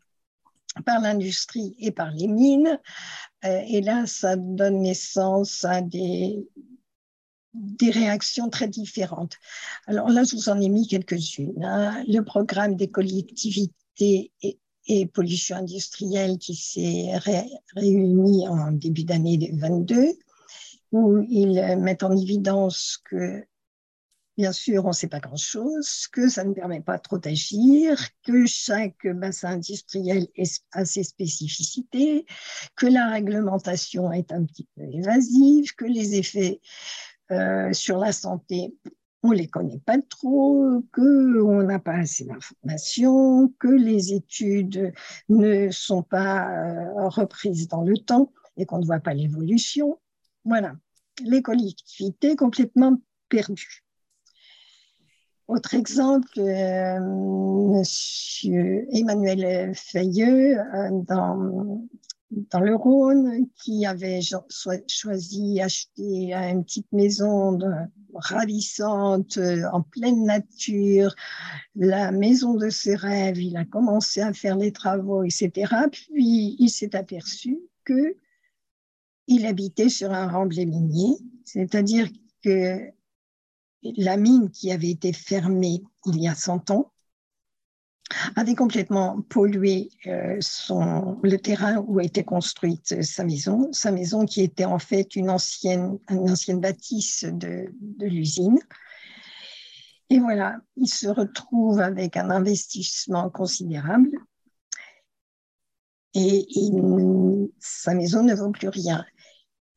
par 0.85 1.01
l'industrie 1.01 1.75
et 1.79 1.91
par 1.91 2.11
les 2.11 2.27
mines. 2.27 2.79
Euh, 3.45 3.61
et 3.67 3.81
là, 3.81 4.05
ça 4.07 4.35
donne 4.35 4.81
naissance 4.81 5.63
à 5.65 5.81
des, 5.81 6.47
réactions 7.81 8.49
très 8.49 8.67
différentes. 8.67 9.35
Alors 9.85 10.09
là, 10.09 10.23
je 10.23 10.35
vous 10.35 10.49
en 10.49 10.59
ai 10.59 10.69
mis 10.69 10.87
quelques-unes. 10.87 11.63
Hein. 11.63 12.03
Le 12.07 12.21
programme 12.21 12.75
des 12.75 12.89
collectivités 12.89 14.31
et, 14.41 15.05
pollution 15.13 15.57
industrielle 15.57 16.37
qui 16.39 16.55
s'est 16.55 17.11
réuni 17.75 18.47
en 18.49 18.71
début 18.71 19.05
d'année 19.05 19.37
2022 19.37 20.17
où 20.93 21.19
ils 21.27 21.75
mettent 21.77 22.03
en 22.03 22.15
évidence 22.15 22.99
que 23.03 23.43
bien 24.37 24.51
sûr, 24.51 24.85
on 24.85 24.89
ne 24.89 24.93
sait 24.93 25.07
pas 25.07 25.19
grand-chose, 25.19 26.07
que 26.11 26.27
ça 26.27 26.43
ne 26.43 26.53
permet 26.53 26.81
pas 26.81 26.97
trop 26.97 27.17
d'agir, 27.17 27.99
que 28.25 28.45
chaque 28.45 29.05
bassin 29.07 29.49
industriel 29.49 30.27
a 30.71 30.85
ses 30.85 31.03
spécificités, 31.03 32.25
que 32.75 32.87
la 32.87 33.09
réglementation 33.09 34.11
est 34.11 34.31
un 34.31 34.43
petit 34.45 34.67
peu 34.75 34.83
évasive, 34.91 35.75
que 35.75 35.85
les 35.85 36.15
effets 36.15 36.61
euh, 37.31 37.71
sur 37.73 37.97
la 37.97 38.11
santé, 38.11 38.75
on 39.21 39.29
ne 39.29 39.35
les 39.35 39.47
connaît 39.47 39.79
pas 39.85 39.99
trop, 40.09 40.83
qu'on 40.93 41.63
n'a 41.63 41.79
pas 41.79 41.95
assez 41.95 42.25
d'informations, 42.25 43.53
que 43.59 43.69
les 43.69 44.13
études 44.13 44.93
ne 45.29 45.69
sont 45.71 46.03
pas 46.03 46.49
euh, 46.49 47.07
reprises 47.07 47.67
dans 47.67 47.83
le 47.83 47.97
temps 47.97 48.33
et 48.57 48.65
qu'on 48.65 48.79
ne 48.79 48.85
voit 48.85 48.99
pas 48.99 49.13
l'évolution. 49.13 49.99
Voilà, 50.45 50.75
les 51.23 51.41
collectivités 51.41 52.35
complètement 52.35 52.99
perdues. 53.29 53.83
Autre 55.47 55.73
exemple, 55.73 56.39
euh, 56.39 57.83
Emmanuel 58.91 59.73
Fayeux, 59.75 60.57
euh, 60.57 60.89
dans, 61.07 61.85
dans 62.31 62.59
le 62.59 62.75
Rhône, 62.75 63.47
qui 63.61 63.85
avait 63.85 64.21
choisi 64.87 65.61
acheter 65.61 66.33
une 66.33 66.63
petite 66.63 66.91
maison 66.93 67.59
ravissante 68.13 69.37
en 69.71 69.81
pleine 69.81 70.23
nature, 70.23 71.13
la 71.75 72.11
maison 72.11 72.53
de 72.53 72.69
ses 72.69 72.95
rêves, 72.95 73.41
il 73.41 73.57
a 73.57 73.65
commencé 73.65 74.21
à 74.21 74.33
faire 74.33 74.55
les 74.55 74.71
travaux, 74.71 75.23
etc. 75.23 75.73
Puis 75.91 76.55
il 76.57 76.69
s'est 76.69 76.95
aperçu 76.95 77.59
que 77.83 78.15
il 79.27 79.45
habitait 79.45 79.89
sur 79.89 80.11
un 80.11 80.27
remblai 80.27 80.65
minier, 80.65 81.17
c'est-à-dire 81.45 82.07
que 82.43 82.79
la 83.83 84.17
mine 84.17 84.49
qui 84.49 84.71
avait 84.71 84.89
été 84.89 85.13
fermée 85.13 85.81
il 86.05 86.21
y 86.21 86.27
a 86.27 86.35
100 86.35 86.71
ans 86.71 86.91
avait 88.35 88.55
complètement 88.55 89.21
pollué 89.23 89.89
euh, 90.07 90.37
le 91.23 91.37
terrain 91.37 91.83
où 91.87 91.99
était 91.99 92.23
construite 92.23 93.01
sa 93.01 93.23
maison, 93.23 93.71
sa 93.71 93.91
maison 93.91 94.25
qui 94.25 94.41
était 94.41 94.65
en 94.65 94.77
fait 94.77 95.15
une 95.15 95.29
ancienne, 95.29 95.97
une 96.09 96.29
ancienne 96.29 96.59
bâtisse 96.59 97.23
de 97.23 97.65
l'usine. 97.99 98.59
Et 100.09 100.19
voilà, 100.19 100.57
il 100.75 100.87
se 100.87 101.07
retrouve 101.07 101.79
avec 101.79 102.17
un 102.17 102.29
investissement 102.29 103.29
considérable 103.29 104.11
et 106.13 106.45
sa 107.59 107.95
maison 107.95 108.23
ne 108.23 108.35
vaut 108.35 108.51
plus 108.51 108.69
rien. 108.69 109.03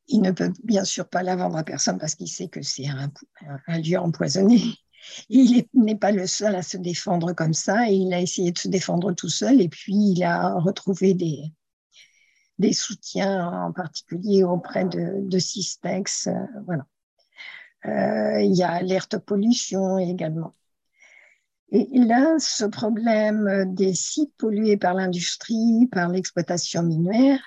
Il 0.07 0.21
ne 0.21 0.31
peut 0.31 0.53
bien 0.63 0.85
sûr 0.85 1.07
pas 1.07 1.23
la 1.23 1.35
vendre 1.35 1.57
à 1.57 1.63
personne 1.63 1.97
parce 1.97 2.15
qu'il 2.15 2.29
sait 2.29 2.47
que 2.47 2.61
c'est 2.61 2.87
un, 2.87 3.79
lieu 3.79 3.97
empoisonné. 3.97 4.61
Il 5.29 5.65
n'est 5.73 5.95
pas 5.95 6.11
le 6.11 6.27
seul 6.27 6.55
à 6.55 6.61
se 6.61 6.75
défendre 6.75 7.31
comme 7.31 7.53
ça 7.53 7.87
il 7.87 8.13
a 8.13 8.19
essayé 8.19 8.51
de 8.51 8.57
se 8.57 8.67
défendre 8.67 9.13
tout 9.13 9.29
seul 9.29 9.61
et 9.61 9.69
puis 9.69 9.93
il 9.93 10.23
a 10.23 10.55
retrouvé 10.55 11.13
des, 11.13 12.73
soutiens 12.73 13.47
en 13.67 13.71
particulier 13.71 14.43
auprès 14.43 14.83
de, 14.83 15.21
de. 15.21 15.37
Euh, 15.37 16.45
voilà. 16.65 16.85
Euh, 17.85 18.41
il 18.41 18.53
y 18.53 18.63
a 18.63 18.81
l'alerte 18.81 19.17
pollution 19.19 19.97
également. 19.97 20.53
Et 21.71 21.99
là, 21.99 22.35
ce 22.39 22.63
problème 22.65 23.73
des 23.73 23.93
sites 23.93 24.33
pollués 24.37 24.77
par 24.77 24.93
l'industrie, 24.93 25.87
par 25.91 26.09
l'exploitation 26.09 26.81
minière, 26.81 27.39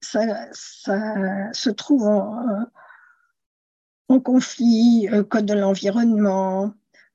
ça, 0.00 0.52
se 0.52 1.70
trouve 1.70 2.06
en, 2.06 4.20
conflit, 4.20 5.08
euh, 5.12 5.22
code 5.22 5.46
de 5.46 5.54
l'environnement, 5.54 6.74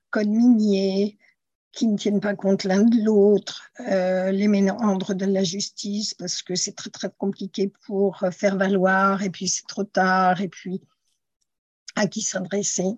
code 0.10 0.28
minier, 0.28 1.17
qui 1.72 1.88
ne 1.88 1.98
tiennent 1.98 2.19
pas 2.19 2.36
compte 2.36 2.65
l'un 2.65 2.84
de 2.84 3.04
l'autre, 3.04 3.72
euh, 3.80 4.32
les 4.32 4.48
méandres 4.48 5.15
de 5.15 5.26
la 5.26 5.43
justice, 5.43 6.13
parce 6.13 6.43
que 6.43 6.56
c'est 6.56 6.74
très, 6.74 6.91
très 6.91 7.10
compliqué 7.17 7.74
pour 7.86 8.24
faire 8.32 8.58
valoir, 8.58 9.24
et 9.24 9.32
puis 9.32 9.48
c'est 9.48 9.65
trop 9.67 9.84
tard, 9.84 10.41
et 10.41 10.50
puis 10.50 10.82
à 11.96 12.08
qui 12.08 12.22
s'adresser. 12.22 12.98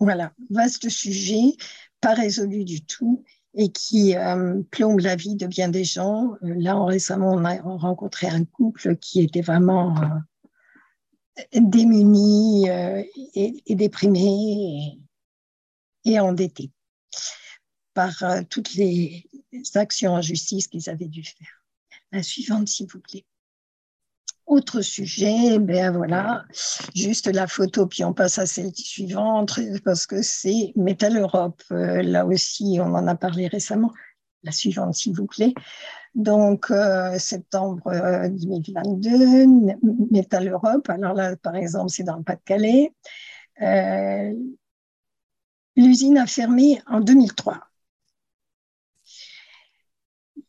Voilà, 0.00 0.32
vaste 0.50 0.88
sujet, 0.88 1.56
pas 2.00 2.14
résolu 2.14 2.64
du 2.64 2.84
tout, 2.84 3.24
et 3.56 3.70
qui 3.70 4.16
euh, 4.16 4.62
plombe 4.70 5.00
la 5.00 5.16
vie 5.16 5.36
de 5.36 5.46
bien 5.46 5.68
des 5.68 5.84
gens. 5.84 6.34
Euh, 6.42 6.54
là, 6.56 6.82
récemment, 6.82 7.32
on 7.32 7.44
a 7.44 7.60
rencontré 7.60 8.26
un 8.26 8.44
couple 8.44 8.96
qui 8.96 9.20
était 9.20 9.42
vraiment 9.42 9.96
euh, 10.00 11.44
démuni 11.54 12.68
et, 13.34 13.74
déprimé 13.74 14.98
et, 16.04 16.20
endetté 16.20 16.70
par 17.92 18.24
toutes 18.50 18.74
les 18.74 19.24
actions 19.74 20.14
en 20.14 20.20
justice 20.20 20.66
qu'ils 20.66 20.90
avaient 20.90 21.08
dû 21.08 21.22
faire. 21.22 21.64
La 22.10 22.22
suivante, 22.22 22.68
s'il 22.68 22.88
vous 22.88 23.00
plaît. 23.00 23.24
Autre 24.46 24.82
sujet, 24.82 25.58
ben 25.58 25.96
voilà, 25.96 26.44
juste 26.94 27.28
la 27.28 27.46
photo, 27.46 27.86
puis 27.86 28.04
on 28.04 28.12
passe 28.12 28.38
à 28.38 28.44
celle 28.44 28.74
suivante, 28.74 29.58
parce 29.84 30.06
que 30.06 30.20
c'est 30.20 30.72
Metal 30.76 31.16
Europe. 31.16 31.62
Euh, 31.72 32.02
là 32.02 32.26
aussi, 32.26 32.78
on 32.78 32.94
en 32.94 33.06
a 33.06 33.14
parlé 33.14 33.46
récemment. 33.46 33.90
La 34.42 34.52
suivante, 34.52 34.94
s'il 34.94 35.16
vous 35.16 35.26
plaît. 35.26 35.54
Donc, 36.14 36.70
euh, 36.70 37.18
septembre 37.18 37.90
2022, 38.28 39.10
euh, 39.10 39.74
Metal 40.10 40.46
Europe. 40.46 40.90
Alors 40.90 41.14
là, 41.14 41.36
par 41.36 41.56
exemple, 41.56 41.88
c'est 41.88 42.04
dans 42.04 42.16
le 42.16 42.22
Pas-de-Calais. 42.22 42.92
L'usine 45.76 46.18
a 46.18 46.26
fermé 46.26 46.82
en 46.86 47.00
2003 47.00 47.60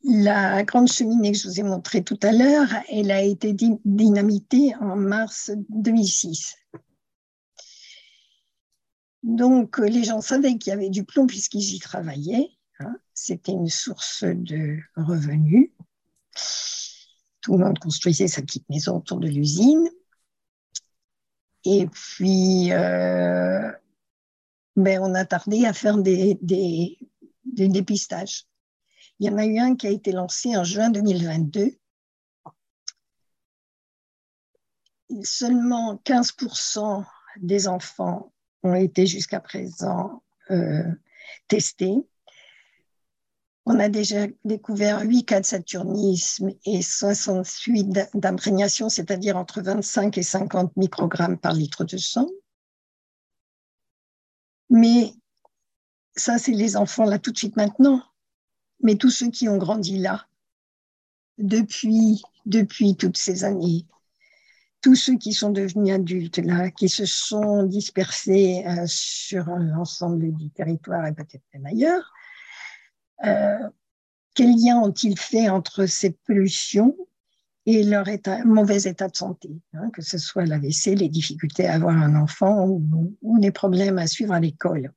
la 0.07 0.63
grande 0.63 0.87
cheminée 0.87 1.31
que 1.31 1.37
je 1.37 1.47
vous 1.47 1.59
ai 1.59 1.63
montrée 1.63 2.03
tout 2.03 2.19
à 2.21 2.31
l'heure, 2.31 2.67
elle 2.89 3.11
a 3.11 3.21
été 3.21 3.53
dynamitée 3.53 4.75
en 4.79 4.95
mars 4.95 5.51
2006. 5.69 6.55
Donc, 9.23 9.79
les 9.79 10.03
gens 10.03 10.21
savaient 10.21 10.57
qu'il 10.57 10.71
y 10.71 10.73
avait 10.73 10.89
du 10.89 11.03
plomb 11.03 11.25
puisqu'ils 11.25 11.73
y 11.73 11.79
travaillaient. 11.79 12.51
Hein. 12.79 12.95
C'était 13.15 13.53
une 13.53 13.69
source 13.69 14.23
de 14.23 14.77
revenus. 14.95 15.71
Tout 17.41 17.57
le 17.57 17.65
monde 17.65 17.79
construisait 17.79 18.27
sa 18.27 18.41
petite 18.41 18.69
maison 18.69 18.97
autour 18.97 19.19
de 19.19 19.27
l'usine. 19.27 19.89
Et 21.63 21.87
puis, 21.87 22.71
euh, 22.71 23.71
ben, 24.75 24.99
on 25.01 25.15
a 25.15 25.25
tardé 25.25 25.65
à 25.65 25.73
faire 25.73 25.97
des 25.97 26.37
dépistages. 27.43 28.45
Il 29.19 29.28
y 29.28 29.30
en 29.30 29.38
a 29.38 29.45
eu 29.45 29.60
un 29.60 29.75
qui 29.75 29.88
a 29.88 29.91
été 29.91 30.12
lancé 30.12 30.58
en 30.58 30.63
juin 30.63 30.89
2022. 30.89 31.78
Seulement 35.23 35.95
15% 36.04 37.06
des 37.38 37.67
enfants 37.67 38.34
ont 38.63 38.73
été 38.73 39.08
jusqu'à 39.08 39.39
présent 39.39 40.23
euh, 40.51 40.84
testés. 41.47 41.95
On 43.65 43.80
a 43.80 43.89
déjà 43.89 44.28
découvert 44.43 45.01
8 45.01 45.25
cas 45.25 45.39
de 45.39 45.45
saturnisme 45.45 46.51
et 46.65 46.82
68 46.82 48.10
d'imprégnation, 48.13 48.89
c'est-à-dire 48.89 49.38
entre 49.38 49.62
25 49.62 50.17
et 50.17 50.23
50 50.23 50.75
microgrammes 50.75 51.38
par 51.38 51.54
litre 51.54 51.84
de 51.84 51.97
sang. 51.97 52.28
Mais 54.69 55.13
ça, 56.15 56.38
c'est 56.38 56.51
les 56.51 56.75
enfants 56.75 57.06
là 57.06 57.17
tout 57.17 57.32
de 57.32 57.38
suite 57.38 57.56
maintenant 57.56 58.04
mais 58.81 58.95
tous 58.95 59.09
ceux 59.09 59.29
qui 59.29 59.49
ont 59.49 59.57
grandi 59.57 59.97
là, 59.97 60.27
depuis, 61.38 62.21
depuis 62.45 62.95
toutes 62.95 63.17
ces 63.17 63.43
années, 63.43 63.85
tous 64.81 64.95
ceux 64.95 65.17
qui 65.17 65.33
sont 65.33 65.49
devenus 65.49 65.93
adultes 65.93 66.38
là, 66.38 66.69
qui 66.69 66.89
se 66.89 67.05
sont 67.05 67.63
dispersés 67.63 68.63
euh, 68.67 68.83
sur 68.85 69.45
l'ensemble 69.45 70.31
du 70.33 70.49
territoire 70.51 71.07
et 71.07 71.13
peut-être 71.13 71.43
même 71.53 71.65
ailleurs, 71.65 72.13
euh, 73.25 73.69
quel 74.35 74.51
lien 74.55 74.77
ont-ils 74.77 75.17
fait 75.17 75.49
entre 75.49 75.85
cette 75.85 76.19
pollution 76.19 76.95
et 77.65 77.83
leur 77.83 78.05
mauvais 78.45 78.83
état 78.83 79.07
de 79.07 79.15
santé, 79.15 79.49
hein, 79.73 79.89
que 79.91 80.03
ce 80.03 80.19
soit 80.19 80.45
l'AVC, 80.45 80.95
les 80.95 81.09
difficultés 81.09 81.65
à 81.65 81.73
avoir 81.73 81.95
un 81.95 82.15
enfant 82.15 82.67
ou, 82.67 83.17
ou 83.21 83.38
les 83.38 83.51
problèmes 83.51 83.97
à 83.97 84.05
suivre 84.05 84.33
à 84.33 84.39
l'école? 84.39 84.93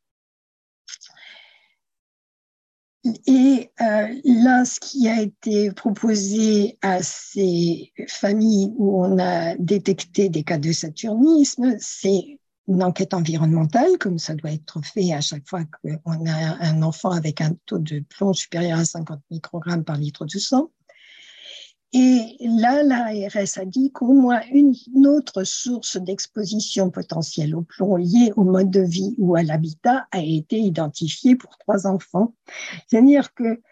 Et 3.04 3.70
euh, 3.80 4.20
là, 4.24 4.64
ce 4.64 4.80
qui 4.80 5.08
a 5.08 5.20
été 5.20 5.70
proposé 5.70 6.78
à 6.82 7.02
ces 7.02 7.92
familles 8.08 8.72
où 8.76 9.02
on 9.02 9.18
a 9.18 9.54
détecté 9.56 10.28
des 10.28 10.42
cas 10.42 10.58
de 10.58 10.72
saturnisme, 10.72 11.76
c'est 11.78 12.38
une 12.66 12.82
enquête 12.82 13.14
environnementale, 13.14 13.96
comme 13.98 14.18
ça 14.18 14.34
doit 14.34 14.52
être 14.52 14.84
fait 14.84 15.12
à 15.12 15.20
chaque 15.20 15.48
fois 15.48 15.64
qu'on 15.64 16.26
a 16.26 16.64
un 16.66 16.82
enfant 16.82 17.10
avec 17.10 17.40
un 17.40 17.52
taux 17.66 17.78
de 17.78 18.00
plomb 18.00 18.32
supérieur 18.32 18.78
à 18.78 18.84
50 18.84 19.20
microgrammes 19.30 19.84
par 19.84 19.96
litre 19.96 20.26
de 20.26 20.38
sang. 20.38 20.70
Et 21.94 22.36
là, 22.40 22.82
l'ARS 22.82 23.56
a 23.56 23.64
dit 23.64 23.90
qu'au 23.92 24.12
moins 24.12 24.42
une 24.52 24.74
autre 25.06 25.44
source 25.44 25.96
d'exposition 25.96 26.90
potentielle 26.90 27.54
au 27.54 27.62
plomb 27.62 27.96
liée 27.96 28.30
au 28.36 28.44
mode 28.44 28.70
de 28.70 28.82
vie 28.82 29.14
ou 29.16 29.36
à 29.36 29.42
l'habitat 29.42 30.06
a 30.10 30.20
été 30.20 30.58
identifiée 30.58 31.34
pour 31.34 31.56
trois 31.56 31.86
enfants. 31.86 32.34
C'est-à-dire 32.86 33.32
que 33.32 33.62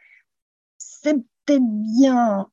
c'est 0.78 1.16
peut-être 1.44 1.68
bien 1.96 2.48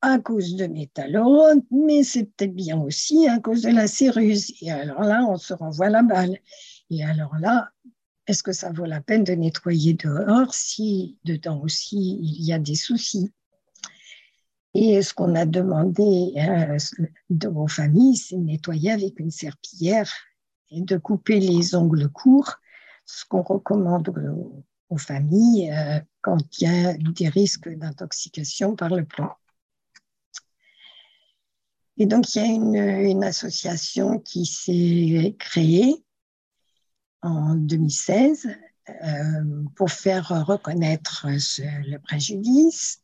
à 0.00 0.18
cause 0.18 0.56
de 0.56 0.66
métallurone, 0.66 1.62
mais 1.70 2.02
c'est 2.02 2.24
peut-être 2.24 2.54
bien 2.54 2.80
aussi 2.80 3.28
à 3.28 3.38
cause 3.40 3.62
de 3.62 3.70
la 3.70 3.86
céruse. 3.86 4.54
Et 4.62 4.70
alors 4.70 5.02
là, 5.02 5.26
on 5.28 5.36
se 5.36 5.52
renvoie 5.52 5.90
la 5.90 6.02
balle. 6.02 6.38
Et 6.88 7.04
alors 7.04 7.36
là, 7.38 7.70
est-ce 8.26 8.42
que 8.42 8.52
ça 8.52 8.72
vaut 8.72 8.86
la 8.86 9.00
peine 9.00 9.24
de 9.24 9.32
nettoyer 9.32 9.94
dehors 9.94 10.54
si 10.54 11.18
dedans 11.24 11.60
aussi 11.60 12.18
il 12.22 12.42
y 12.42 12.52
a 12.52 12.58
des 12.58 12.74
soucis? 12.74 13.32
Et 14.76 15.02
ce 15.02 15.14
qu'on 15.14 15.34
a 15.34 15.46
demandé 15.46 16.34
euh, 16.36 16.76
de 17.30 17.48
vos 17.48 17.66
familles, 17.66 18.16
c'est 18.16 18.36
de 18.36 18.42
nettoyer 18.42 18.90
avec 18.90 19.18
une 19.18 19.30
serpillière 19.30 20.12
et 20.70 20.82
de 20.82 20.98
couper 20.98 21.40
les 21.40 21.74
ongles 21.74 22.10
courts, 22.10 22.56
ce 23.06 23.24
qu'on 23.24 23.42
recommande 23.42 24.12
aux, 24.90 24.98
familles 24.98 25.72
euh, 25.72 26.00
quand 26.20 26.38
il 26.60 26.64
y 26.64 26.66
a 26.66 26.94
des 26.94 27.28
risques 27.28 27.68
d'intoxication 27.70 28.76
par 28.76 28.90
le 28.90 29.04
plomb. 29.04 29.30
Et 31.96 32.04
donc, 32.04 32.34
il 32.34 32.42
y 32.42 32.44
a 32.44 32.46
une, 33.08 33.24
association 33.24 34.18
qui 34.18 34.44
s'est 34.44 35.34
créée 35.38 36.04
en 37.22 37.54
2016 37.54 38.48
euh, 38.88 38.94
pour 39.74 39.90
faire 39.90 40.46
reconnaître 40.46 41.26
le 41.26 41.96
préjudice 41.96 43.00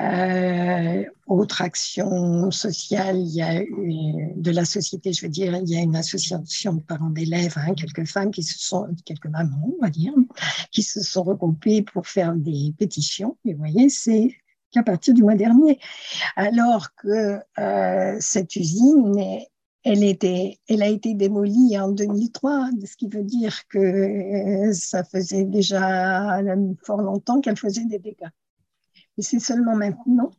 euh, 0.00 1.04
autre 1.26 1.62
action 1.62 2.50
sociale, 2.50 3.18
il 3.18 3.34
y 3.34 3.42
a 3.42 3.62
de 3.62 4.50
la 4.50 4.64
société, 4.64 5.12
je 5.12 5.22
veux 5.22 5.30
dire, 5.30 5.56
il 5.56 5.68
y 5.68 5.76
a 5.76 5.80
une 5.80 5.96
association 5.96 6.74
de 6.74 6.82
parents 6.82 7.10
d'élèves, 7.10 7.54
hein, 7.56 7.74
quelques 7.74 8.06
femmes 8.06 8.30
qui 8.30 8.42
se 8.42 8.58
sont, 8.58 8.86
quelques 9.04 9.26
mamans, 9.26 9.74
on 9.78 9.82
va 9.82 9.90
dire, 9.90 10.14
qui 10.70 10.82
se 10.82 11.02
sont 11.02 11.24
regroupées 11.24 11.82
pour 11.82 12.06
faire 12.06 12.34
des 12.34 12.74
pétitions. 12.78 13.36
Et 13.44 13.54
vous 13.54 13.58
voyez, 13.58 13.88
c'est 13.88 14.34
qu'à 14.70 14.82
partir 14.82 15.14
du 15.14 15.22
mois 15.22 15.34
dernier. 15.34 15.78
Alors 16.36 16.94
que 16.94 17.40
euh, 17.58 18.16
cette 18.20 18.54
usine, 18.54 19.40
elle 19.84 20.82
a 20.82 20.88
été 20.88 21.14
démolie 21.14 21.78
en 21.78 21.90
2003, 21.90 22.70
ce 22.84 22.96
qui 22.96 23.08
veut 23.08 23.24
dire 23.24 23.66
que 23.68 23.78
euh, 23.78 24.72
ça 24.72 25.02
faisait 25.04 25.44
déjà 25.44 26.40
fort 26.84 27.02
longtemps 27.02 27.40
qu'elle 27.40 27.56
faisait 27.56 27.84
des 27.84 27.98
dégâts. 27.98 28.28
Et 29.18 29.22
c'est 29.22 29.40
seulement 29.40 29.76
maintenant 29.76 30.30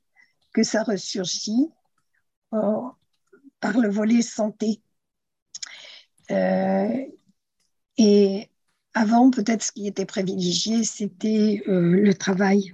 que 0.54 0.64
ça 0.64 0.84
ressurgit 0.84 1.70
euh, 2.54 2.82
par 3.60 3.78
le 3.78 3.90
volet 3.90 4.22
santé. 4.22 4.82
Euh, 6.32 7.06
et 7.98 8.50
avant, 8.94 9.30
peut-être 9.30 9.64
ce 9.64 9.72
qui 9.72 9.88
était 9.88 10.06
privilégié, 10.06 10.84
c'était 10.84 11.62
euh, 11.68 12.02
le 12.02 12.14
travail. 12.14 12.74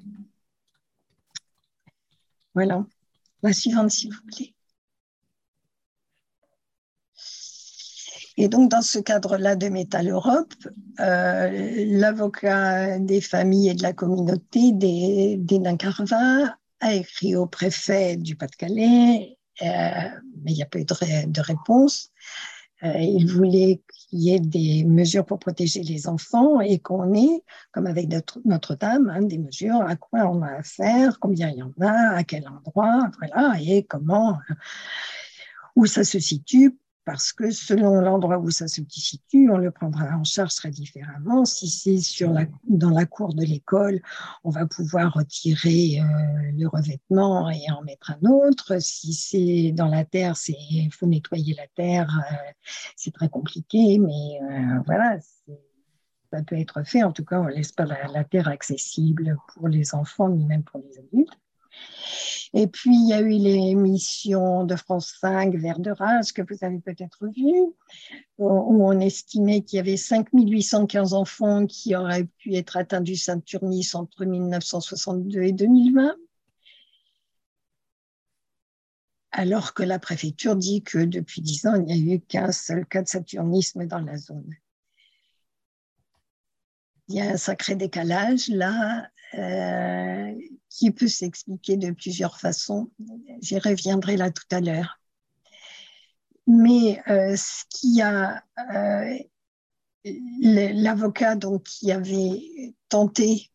Voilà. 2.54 2.86
La 3.42 3.54
suivante, 3.54 3.92
s'il 3.92 4.14
vous 4.14 4.26
plaît. 4.28 4.55
Et 8.38 8.50
donc, 8.50 8.70
dans 8.70 8.82
ce 8.82 9.00
cadre-là 9.00 9.56
de 9.56 9.70
Métal 9.70 10.10
Europe, 10.10 10.54
euh, 11.00 11.86
l'avocat 11.88 13.00
des 13.00 13.22
familles 13.22 13.70
et 13.70 13.74
de 13.74 13.84
la 13.84 13.94
communauté 13.94 14.74
des, 14.74 15.38
des 15.38 15.62
a 16.82 16.94
écrit 16.94 17.36
au 17.36 17.46
préfet 17.46 18.18
du 18.18 18.36
Pas-de-Calais, 18.36 19.38
euh, 19.62 19.66
mais 20.44 20.52
il 20.52 20.56
n'y 20.56 20.64
a 20.64 20.66
pas 20.66 20.80
eu 20.80 20.86
de, 20.86 21.42
réponse. 21.42 22.12
Euh, 22.84 23.00
il 23.00 23.26
voulait 23.32 23.82
qu'il 23.88 24.20
y 24.20 24.36
ait 24.36 24.40
des 24.42 24.84
mesures 24.84 25.26
pour 25.26 25.40
protéger 25.40 25.82
les 25.82 26.10
enfants 26.10 26.60
et 26.60 26.80
qu'on 26.80 27.14
ait, 27.14 27.42
comme 27.72 27.88
avec 27.88 28.10
Notre-Dame, 28.44 29.10
hein, 29.10 29.22
des 29.22 29.38
mesures 29.38 29.82
à 29.82 29.96
quoi 29.96 30.28
on 30.30 30.42
a 30.42 30.58
affaire, 30.58 31.20
combien 31.22 31.50
il 31.50 31.60
y 31.60 31.64
en 31.64 31.72
a, 31.80 32.18
à 32.18 32.24
quel 32.26 32.46
endroit, 32.50 33.10
voilà, 33.18 33.56
et 33.62 33.84
comment, 33.84 34.38
où 35.78 35.86
ça 35.86 36.04
se 36.04 36.20
situe 36.20 36.78
parce 37.06 37.32
que 37.34 37.52
selon 37.52 38.02
l'endroit 38.02 38.40
où 38.40 38.50
ça 38.50 38.68
se 38.68 38.82
situe, 38.90 39.50
on 39.52 39.58
le 39.58 39.70
prendra 39.70 40.18
en 40.18 40.24
charge 40.24 40.56
très 40.56 40.72
différemment. 40.72 41.46
Si 41.46 41.70
c'est 41.70 42.26
dans 42.68 42.90
la 42.90 43.06
cour 43.06 43.34
de 43.36 43.44
l'école, 43.44 44.02
on 44.44 44.50
va 44.50 44.66
pouvoir 44.66 45.14
retirer 45.14 46.02
euh, 46.02 46.52
le 46.58 46.68
revêtement 46.68 47.50
et 47.52 47.72
en 47.72 47.84
mettre 47.84 48.12
un 48.12 48.28
autre. 48.28 48.82
Si 48.82 49.14
c'est 49.14 49.72
dans 49.72 49.88
la 49.88 50.04
terre, 50.04 50.34
il 50.48 50.92
faut 50.92 51.06
nettoyer 51.06 51.54
la 51.54 51.68
terre. 51.76 52.10
Euh, 52.32 52.52
c'est 52.96 53.14
très 53.14 53.30
compliqué, 53.30 54.00
mais 54.00 54.40
euh, 54.42 54.80
voilà, 54.88 55.20
ça 56.32 56.42
peut 56.44 56.58
être 56.58 56.84
fait. 56.84 57.04
En 57.04 57.12
tout 57.12 57.24
cas, 57.24 57.40
on 57.40 57.46
laisse 57.46 57.72
pas 57.72 57.86
la 57.86 58.24
terre 58.24 58.48
accessible 58.48 59.38
pour 59.54 59.68
les 59.68 59.94
enfants 59.94 60.30
ni 60.30 60.44
même 60.44 60.64
pour 60.64 60.82
les 60.82 60.98
adultes. 60.98 61.38
Et 62.54 62.68
puis, 62.68 62.96
il 62.96 63.10
y 63.10 63.14
a 63.14 63.20
eu 63.20 63.32
l'émission 63.32 64.64
de 64.64 64.78
France 64.78 65.18
5, 65.20 65.56
Vert 65.56 65.80
de 65.80 65.92
race, 65.92 66.32
que 66.32 66.42
vous 66.42 66.58
avez 66.62 66.80
peut-être 66.80 67.28
vu, 67.28 67.52
où 68.38 68.86
on 68.88 68.98
estimait 69.02 69.62
qu'il 69.62 69.78
y 69.78 69.80
avait 69.82 69.98
5815 69.98 71.14
enfants 71.14 71.66
qui 71.66 71.96
auraient 71.98 72.30
pu 72.38 72.56
être 72.56 72.78
atteints 72.78 73.02
du 73.02 73.18
Saturnis 73.18 73.90
entre 73.94 74.24
1962 74.24 75.42
et 75.42 75.52
2020. 75.52 76.16
Alors 79.38 79.74
que 79.74 79.84
la 79.84 80.00
préfecture 80.00 80.56
dit 80.56 80.82
que 80.82 81.00
depuis 81.00 81.42
10 81.42 81.68
ans, 81.68 81.76
il 81.76 81.84
n'y 81.84 82.14
a 82.14 82.16
eu 82.16 82.22
qu'un 82.22 82.54
seul 82.54 82.86
cas 82.86 83.02
de 83.02 83.10
saturnisme 83.10 83.86
dans 83.86 84.00
la 84.00 84.16
zone. 84.16 84.56
Il 87.10 87.16
y 87.16 87.20
a 87.20 87.32
un 87.32 87.38
sacré 87.38 87.76
décalage 87.76 88.48
là. 88.48 89.10
Euh, 89.34 90.34
qui 90.76 90.92
peut 90.92 91.08
s'expliquer 91.08 91.78
de 91.78 91.92
plusieurs 91.92 92.38
façons. 92.38 92.92
J'y 93.42 93.58
reviendrai 93.60 94.18
là 94.18 94.30
tout 94.30 94.44
à 94.52 94.60
l'heure. 94.60 95.00
Mais 96.48 97.02
euh, 97.08 97.36
ce 97.38 97.64
qui 97.70 98.02
a 98.02 98.44
euh, 98.74 99.18
l'avocat 100.42 101.36
donc 101.36 101.64
qui 101.64 101.94
avait 101.94 102.76
tenté 102.90 103.50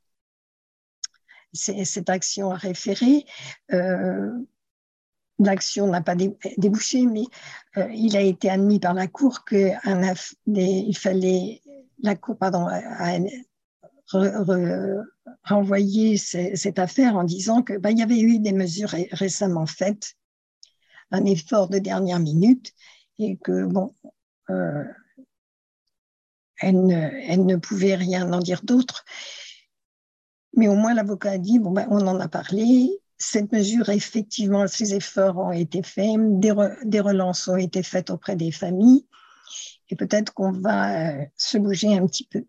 cette 1.53 2.09
action 2.09 2.53
à 2.53 2.57
référer, 2.57 3.27
euh, 3.73 4.33
l'action 5.39 5.89
n'a 5.89 6.01
pas 6.01 6.17
débouché, 6.57 7.07
mais 7.07 7.25
il 7.93 8.17
a 8.17 8.23
été 8.23 8.49
admis 8.49 8.81
par 8.81 8.95
la 8.95 9.09
Cour 9.09 9.45
qu'il 9.45 10.97
fallait 10.97 11.61
la 12.03 12.15
Cour 12.15 12.39
pardon, 12.39 12.67
a, 12.67 13.19
renvoyer 15.45 16.17
cette 16.17 16.79
affaire 16.79 17.17
en 17.17 17.25
disant 17.25 17.63
que 17.63 17.77
bah, 17.77 17.91
il 17.91 17.99
y 17.99 18.03
avait 18.03 18.21
eu 18.21 18.39
des 18.39 18.53
mesures 18.53 18.95
récemment 19.13 19.67
faites, 19.67 20.15
un 21.11 21.25
effort 21.25 21.69
de 21.69 21.79
dernière 21.79 22.21
minute, 22.21 22.73
et 23.19 23.37
que 23.37 23.65
bon, 23.67 23.95
euh, 24.51 24.85
elle, 26.59 26.85
ne, 26.87 27.57
pouvait 27.57 27.95
rien 27.95 28.33
en 28.33 28.39
dire 28.39 28.63
d'autre. 28.63 29.05
Mais 30.57 30.69
au 30.69 30.75
moins 30.75 30.95
l'avocat 30.95 31.33
a 31.33 31.39
dit 31.39 31.59
bon 31.59 31.71
ben, 31.71 31.87
on 31.91 32.07
en 32.07 32.19
a 32.21 32.29
parlé. 32.29 32.91
Cette 33.19 33.53
mesure, 33.53 33.91
effectivement, 33.91 34.67
ces 34.67 34.95
efforts 34.95 35.37
ont 35.37 35.53
été 35.53 35.83
faits, 35.83 36.17
des, 36.41 36.55
des 36.85 37.01
relances 37.01 37.49
ont 37.49 37.57
été 37.57 37.83
faites 37.83 38.09
auprès 38.11 38.35
des 38.35 38.51
familles, 38.51 39.07
et 39.91 39.97
peut-être 39.97 40.33
qu'on 40.33 40.53
va 40.53 41.11
euh, 41.11 41.25
se 41.37 41.59
bouger 41.59 41.97
un 41.97 42.07
petit 42.07 42.25
peu 42.25 42.47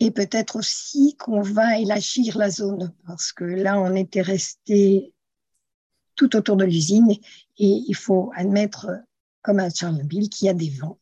et 0.00 0.10
peut-être 0.10 0.56
aussi 0.56 1.14
qu'on 1.18 1.42
va 1.42 1.78
élargir 1.78 2.38
la 2.38 2.48
zone 2.48 2.92
parce 3.06 3.32
que 3.32 3.44
là, 3.44 3.78
on 3.78 3.94
était 3.94 4.22
resté 4.22 5.12
tout 6.16 6.34
autour 6.36 6.56
de 6.56 6.64
l'usine 6.64 7.10
et 7.10 7.84
il 7.86 7.94
faut 7.94 8.32
admettre, 8.34 8.88
comme 9.42 9.60
à 9.60 9.70
Tchernobyl, 9.70 10.30
qu'il 10.30 10.46
y 10.46 10.48
a 10.48 10.54
des 10.54 10.70
vents 10.70 10.98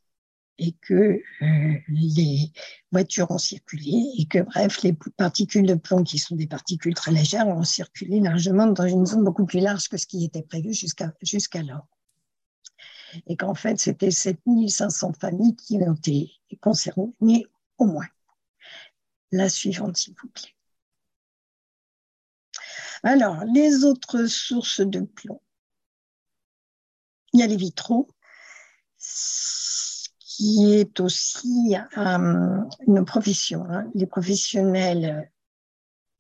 et 0.59 0.73
que 0.81 1.23
euh, 1.43 1.75
les 1.87 2.51
voitures 2.91 3.31
ont 3.31 3.39
circulé 3.39 4.03
et 4.19 4.27
que, 4.27 4.41
bref, 4.41 4.83
les 4.83 4.93
particules 5.17 5.67
de 5.67 5.75
plomb, 5.75 6.03
qui 6.03 6.19
sont 6.19 6.35
des 6.35 6.49
particules 6.49 6.95
très 6.95 7.13
légères, 7.13 7.47
ont 7.47 7.63
circulé 7.63 8.19
largement 8.19 8.67
dans 8.67 8.89
une 8.89 9.07
zone 9.07 9.23
beaucoup 9.23 9.47
plus 9.47 9.61
large 9.61 9.89
que 9.89 9.97
ce 9.97 10.09
qui 10.09 10.25
était 10.25 10.43
prévu 10.43 10.75
jusqu'alors. 10.75 11.87
Et 13.29 13.37
qu'en 13.37 13.55
fait, 13.55 13.79
c'était 13.79 14.11
7500 14.11 15.13
familles 15.13 15.55
qui 15.55 15.77
ont 15.77 15.95
été 15.95 16.33
concernées 16.61 17.47
au 17.79 17.87
moins 17.87 18.09
la 19.33 19.49
suivante, 19.49 19.97
s'il 19.97 20.15
vous 20.21 20.29
plaît. 20.29 20.55
Alors, 23.03 23.45
les 23.45 23.85
autres 23.85 24.27
sources 24.27 24.81
de 24.81 25.01
plomb. 25.01 25.41
Il 27.33 27.41
y 27.41 27.43
a 27.43 27.47
les 27.47 27.57
vitraux, 27.57 28.09
qui 30.19 30.73
est 30.73 30.99
aussi 31.01 31.77
euh, 31.97 32.61
une 32.87 33.05
profession. 33.05 33.65
Hein. 33.69 33.91
Les 33.95 34.07
professionnels 34.07 35.31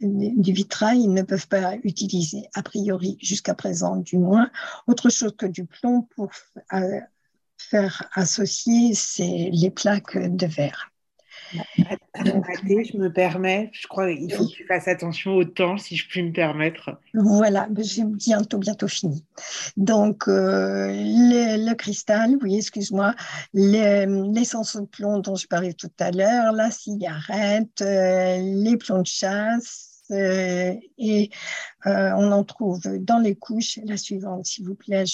du 0.00 0.52
vitrail, 0.52 1.08
ne 1.08 1.22
peuvent 1.22 1.48
pas 1.48 1.74
utiliser, 1.82 2.48
a 2.54 2.62
priori, 2.62 3.18
jusqu'à 3.20 3.54
présent 3.54 3.96
du 3.96 4.16
moins, 4.16 4.48
autre 4.86 5.10
chose 5.10 5.34
que 5.36 5.46
du 5.46 5.66
plomb 5.66 6.02
pour 6.02 6.30
faire 7.56 8.08
associer 8.12 8.92
les 9.18 9.70
plaques 9.70 10.16
de 10.16 10.46
verre. 10.46 10.92
Je 11.52 12.96
me 12.96 13.12
permets, 13.12 13.70
je 13.72 13.86
crois 13.86 14.12
qu'il 14.12 14.32
faut 14.32 14.46
que 14.46 14.52
tu 14.52 14.66
fasses 14.66 14.88
attention 14.88 15.34
au 15.34 15.44
temps, 15.44 15.76
si 15.76 15.96
je 15.96 16.08
puis 16.08 16.22
me 16.22 16.32
permettre. 16.32 16.98
Voilà, 17.14 17.68
j'ai 17.78 18.04
bientôt, 18.04 18.58
bientôt 18.58 18.88
fini. 18.88 19.24
Donc, 19.76 20.28
euh, 20.28 20.88
le, 20.90 21.74
cristal, 21.74 22.36
oui, 22.42 22.56
excuse-moi, 22.56 23.14
l'essence 23.54 24.76
de 24.76 24.86
plomb 24.86 25.18
dont 25.20 25.36
je 25.36 25.46
parlais 25.46 25.72
tout 25.72 25.90
à 25.98 26.10
l'heure, 26.10 26.52
la 26.52 26.70
cigarette, 26.70 27.80
euh, 27.80 28.38
les 28.38 28.76
plombs 28.76 29.02
de 29.02 29.06
chasse, 29.06 30.04
euh, 30.10 30.74
et 30.96 31.30
on 31.84 32.32
en 32.32 32.44
trouve 32.44 32.80
dans 32.98 33.18
les 33.18 33.34
couches. 33.34 33.78
La 33.84 33.96
suivante, 33.96 34.46
s'il 34.46 34.66
vous 34.66 34.74
plaît, 34.74 35.04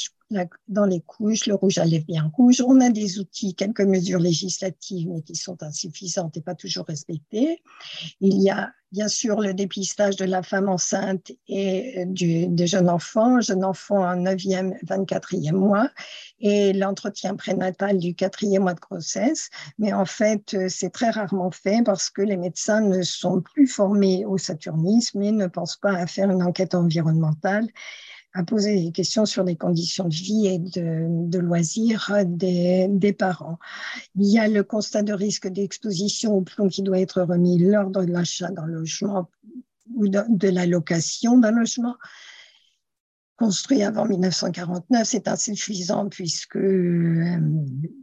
dans 0.68 0.86
les 0.86 1.00
couches, 1.00 1.46
le 1.46 1.54
rouge 1.54 1.78
à 1.78 1.84
lèvres 1.84 2.06
bien 2.06 2.30
rouge. 2.34 2.62
On 2.66 2.80
a 2.80 2.90
des 2.90 3.18
outils, 3.18 3.54
quelques 3.54 3.82
mesures 3.82 4.20
législatives, 4.20 5.08
mais 5.08 5.22
qui 5.22 5.36
sont 5.36 5.62
insuffisantes 5.62 6.36
et 6.36 6.40
pas 6.40 6.54
toujours 6.54 6.86
respectées. 6.86 7.62
Il 8.20 8.40
y 8.42 8.50
a 8.50 8.72
bien 8.92 9.08
sûr 9.08 9.40
le 9.40 9.54
dépistage 9.54 10.14
de 10.16 10.24
la 10.24 10.44
femme 10.44 10.68
enceinte 10.68 11.32
et 11.48 12.04
du, 12.06 12.46
des 12.46 12.66
jeunes 12.68 12.88
enfants, 12.88 13.40
jeunes 13.40 13.64
enfants 13.64 14.04
en 14.04 14.16
9e, 14.16 14.78
24e 14.86 15.52
mois, 15.52 15.90
et 16.38 16.72
l'entretien 16.72 17.34
prénatal 17.34 17.98
du 17.98 18.14
quatrième 18.14 18.62
mois 18.62 18.74
de 18.74 18.80
grossesse. 18.80 19.50
Mais 19.78 19.92
en 19.92 20.04
fait, 20.04 20.56
c'est 20.68 20.90
très 20.90 21.10
rarement 21.10 21.50
fait 21.50 21.82
parce 21.84 22.08
que 22.08 22.22
les 22.22 22.36
médecins 22.36 22.82
ne 22.82 23.02
sont 23.02 23.40
plus 23.40 23.66
formés 23.66 24.24
au 24.24 24.38
saturnisme 24.38 25.22
et 25.22 25.32
ne 25.32 25.48
pensent 25.48 25.76
pas 25.76 25.94
à 25.94 26.06
faire 26.06 26.30
une 26.30 26.42
enquête 26.42 26.74
environnementale 26.74 27.68
à 28.35 28.43
poser 28.43 28.82
des 28.82 28.91
questions 28.91 29.26
sur 29.26 29.45
les 29.45 29.57
conditions 29.57 30.09
de 30.09 30.14
vie 30.14 30.47
et 30.49 30.59
de, 30.59 31.39
loisirs 31.39 32.12
des, 32.26 33.14
parents. 33.16 33.59
Il 34.16 34.26
y 34.26 34.41
a 34.41 34.49
le 34.49 34.64
constat 34.64 35.05
de 35.05 35.12
risque 35.12 35.47
d'exposition 35.47 36.35
au 36.35 36.41
plomb 36.43 36.68
qui 36.68 36.82
doit 36.82 36.99
être 36.99 37.22
remis 37.22 37.59
lors 37.59 37.91
de 37.91 38.01
l'achat 38.01 38.51
d'un 38.51 38.66
logement 38.66 39.30
ou 39.95 40.09
de 40.09 40.49
la 40.49 40.66
location 40.66 41.39
d'un 41.39 41.53
logement 41.53 41.95
construit 43.37 43.82
avant 43.82 44.07
1949, 44.07 45.07
c'est 45.07 45.28
insuffisant 45.28 46.09
puisque 46.09 46.57
euh, 46.57 47.39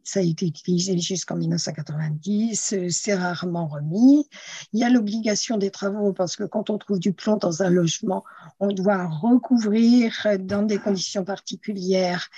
ça 0.04 0.20
a 0.20 0.24
été 0.24 0.48
utilisé 0.48 0.98
jusqu'en 0.98 1.38
1990, 1.38 2.76
c'est 2.90 3.16
rarement 3.16 3.68
remis. 3.68 4.28
Il 4.74 4.80
y 4.80 4.84
a 4.84 4.90
l'obligation 4.90 5.58
des 5.58 5.72
travaux 5.72 6.12
parce 6.14 6.36
que 6.36 6.44
quand 6.44 6.70
on 6.70 6.78
trouve 6.78 7.00
du 7.00 7.14
plomb 7.14 7.38
dans 7.38 7.64
un 7.64 7.70
logement, 7.70 8.24
on 8.60 8.74
doit 8.74 9.08
recouvrir 9.08 10.14
dans 10.40 10.64
des 10.64 10.80
conditions 10.80 11.24
particulières 11.24 12.30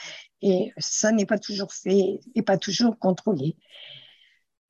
et 0.41 0.71
ça 0.77 1.11
n'est 1.11 1.25
pas 1.25 1.39
toujours 1.39 1.73
fait 1.73 2.19
et 2.35 2.41
pas 2.41 2.57
toujours 2.57 2.99
contrôlé. 2.99 3.55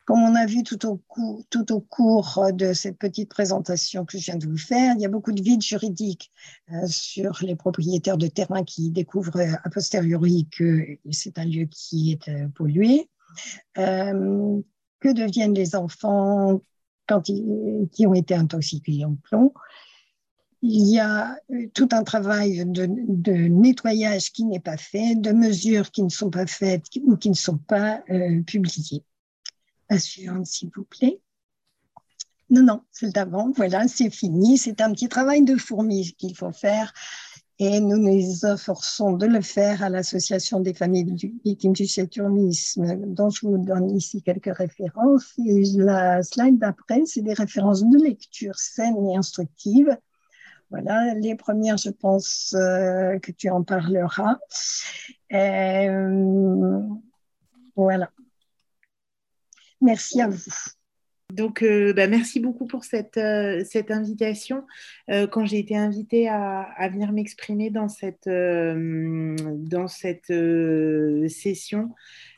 Comme 0.05 0.21
on 0.21 0.35
a 0.35 0.45
vu 0.45 0.63
tout 0.63 0.85
au, 0.85 1.79
cours 1.79 2.49
de 2.53 2.73
cette 2.73 2.97
petite 2.97 3.29
présentation 3.29 4.03
que 4.03 4.17
je 4.17 4.25
viens 4.25 4.35
de 4.35 4.47
vous 4.47 4.57
faire, 4.57 4.95
il 4.95 5.01
y 5.01 5.05
a 5.05 5.09
beaucoup 5.09 5.31
de 5.31 5.41
vides 5.41 5.61
juridiques 5.61 6.31
euh, 6.71 6.87
sur 6.87 7.39
les 7.41 7.55
propriétaires 7.55 8.17
de 8.17 8.27
terrain 8.27 8.63
qui 8.63 8.89
découvrent 8.89 9.39
a 9.39 9.69
posteriori 9.69 10.47
que 10.51 10.97
c'est 11.11 11.37
un 11.37 11.45
lieu 11.45 11.67
qui 11.71 12.11
est 12.11 12.27
euh, 12.27 12.47
pollué. 12.49 13.09
Euh, 13.77 14.61
que 14.99 15.09
deviennent 15.09 15.55
les 15.55 15.75
enfants 15.75 16.61
qui 17.23 18.07
ont 18.07 18.13
été 18.13 18.35
intoxiqués 18.35 19.03
en 19.03 19.15
plomb 19.15 19.53
il 20.61 20.87
y 20.87 20.97
a 20.97 21.35
tout 21.73 21.89
un 21.91 22.03
travail 22.03 22.63
de 22.65 22.85
nettoyage 22.85 24.31
qui 24.31 24.45
n'est 24.45 24.61
pas 24.61 24.77
fait, 24.77 25.15
de 25.15 25.33
mesures 25.33 25.91
qui 25.91 26.03
ne 26.03 26.09
sont 26.09 26.29
pas 26.29 26.47
faites 26.47 26.85
ou 27.03 27.17
qui 27.17 27.29
ne 27.29 27.35
sont 27.35 27.57
pas 27.57 28.01
publiées. 28.47 29.03
La 29.93 29.99
suivante, 29.99 30.47
s'il 30.47 30.71
vous 30.75 30.85
plaît. 30.85 31.19
Non, 32.49 32.63
non, 32.63 32.81
celle 32.91 33.13
d'avant, 33.13 33.51
voilà, 33.55 33.87
c'est 33.87 34.09
fini. 34.09 34.57
C'est 34.57 34.81
un 34.81 34.91
petit 34.91 35.07
travail 35.07 35.43
de 35.43 35.55
fourmi 35.55 36.13
qu'il 36.17 36.35
faut 36.35 36.51
faire 36.51 36.93
et 37.59 37.79
nous 37.79 37.97
nous 37.97 38.45
efforçons 38.45 39.13
de 39.13 39.27
le 39.27 39.41
faire 39.41 39.83
à 39.83 39.89
l'Association 39.89 40.59
des 40.59 40.73
familles 40.73 41.15
victimes 41.45 41.73
du 41.73 41.85
saturnisme, 41.85 43.05
dont 43.05 43.29
je 43.29 43.45
vous 43.45 43.59
donne 43.59 43.95
ici 43.95 44.23
quelques 44.23 44.55
références. 44.55 45.33
La 45.37 46.23
slide 46.23 46.57
d'après, 46.57 47.03
c'est 47.05 47.21
des 47.21 47.33
références 47.33 47.83
de 47.83 48.03
lecture 48.03 48.57
saines 48.57 49.07
et 49.07 49.15
instructives. 49.15 49.95
Voilà, 50.71 51.13
les 51.13 51.35
premières, 51.35 51.77
je 51.77 51.91
pense 51.91 52.55
euh, 52.57 53.19
que 53.19 53.31
tu 53.31 53.51
en 53.51 53.61
parleras. 53.63 54.39
Euh, 55.33 56.81
voilà. 57.75 58.09
Merci 59.83 60.21
à 60.21 60.27
vous. 60.29 60.39
Donc, 61.33 61.63
euh, 61.63 61.93
bah, 61.93 62.07
merci 62.07 62.39
beaucoup 62.39 62.67
pour 62.67 62.83
cette, 62.83 63.17
euh, 63.17 63.63
cette 63.65 63.91
invitation. 63.91 64.65
Euh, 65.09 65.25
quand 65.25 65.45
j'ai 65.45 65.59
été 65.59 65.75
invitée 65.75 66.29
à, 66.29 66.61
à 66.61 66.89
venir 66.89 67.11
m'exprimer 67.11 67.69
dans 67.69 67.89
cette, 67.89 68.27
dans 68.29 69.87
cette 69.87 70.33
session, 71.29 71.89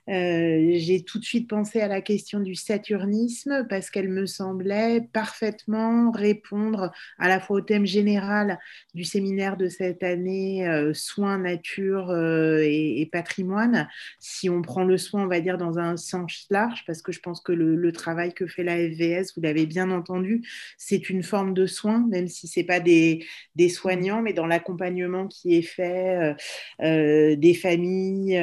euh, 0.09 0.73
j'ai 0.75 1.03
tout 1.03 1.17
de 1.17 1.25
suite 1.25 1.49
pensé 1.49 1.81
à 1.81 1.87
la 1.87 2.01
question 2.01 2.39
du 2.39 2.53
saturnisme 2.53 3.65
parce 3.69 3.89
qu'elle 3.89 4.09
me 4.09 4.27
semblait 4.27 5.01
parfaitement 5.13 6.11
répondre 6.11 6.91
à 7.17 7.27
la 7.27 7.39
fois 7.39 7.57
au 7.57 7.61
thème 7.61 7.85
général 7.85 8.59
du 8.93 9.03
séminaire 9.03 9.57
de 9.57 9.67
cette 9.67 10.03
année, 10.03 10.67
euh, 10.67 10.93
soins, 10.93 11.39
nature 11.39 12.11
euh, 12.11 12.59
et, 12.63 13.09
patrimoine. 13.11 13.87
Si 14.19 14.49
on 14.49 14.61
prend 14.61 14.83
le 14.83 14.97
soin, 14.97 15.23
on 15.23 15.27
va 15.27 15.39
dire, 15.39 15.57
dans 15.57 15.79
un 15.79 15.97
sens 15.97 16.45
large, 16.49 16.83
parce 16.85 17.01
que 17.01 17.11
je 17.11 17.19
pense 17.19 17.41
que 17.41 17.51
le, 17.51 17.91
travail 17.91 18.33
que 18.33 18.45
fait 18.45 18.63
la 18.63 18.75
FVS, 18.75 19.33
vous 19.35 19.41
l'avez 19.41 19.65
bien 19.65 19.89
entendu, 19.89 20.41
c'est 20.77 21.09
une 21.09 21.23
forme 21.23 21.53
de 21.53 21.65
soin, 21.65 22.05
même 22.09 22.27
si 22.27 22.47
ce 22.47 22.59
n'est 22.59 22.65
pas 22.65 22.79
des, 22.79 23.25
des, 23.55 23.69
soignants, 23.69 24.21
mais 24.21 24.33
dans 24.33 24.47
l'accompagnement 24.47 25.27
qui 25.27 25.55
est 25.55 25.61
fait 25.61 26.35
des 26.79 27.53
familles 27.53 28.37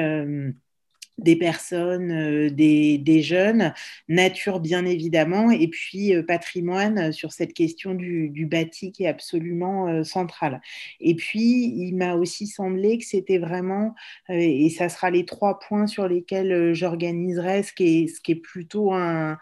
des 1.22 1.36
personnes, 1.36 2.10
euh, 2.10 2.50
des, 2.50 3.22
jeunes, 3.22 3.72
nature 4.08 4.60
bien 4.60 4.84
évidemment, 4.84 5.50
et 5.50 5.68
puis 5.68 6.14
euh, 6.14 6.22
patrimoine 6.22 7.12
sur 7.12 7.32
cette 7.32 7.54
question 7.54 7.94
du, 7.94 8.46
bâti 8.46 8.92
qui 8.92 9.04
est 9.04 9.08
absolument 9.08 9.88
euh, 9.88 10.04
centrale. 10.04 10.60
Et 11.00 11.14
puis, 11.14 11.72
il 11.76 11.94
m'a 11.94 12.14
aussi 12.14 12.46
semblé 12.46 12.98
que 12.98 13.04
c'était 13.04 13.38
vraiment, 13.38 13.94
et 14.28 14.68
ça 14.70 14.88
sera 14.88 15.10
les 15.10 15.24
trois 15.24 15.58
points 15.58 15.86
sur 15.86 16.08
lesquels 16.08 16.74
j'organiserai, 16.74 17.62
ce, 17.62 17.72
qui 17.72 18.10
est, 18.26 18.34
plutôt 18.34 18.92
un, 18.92 19.38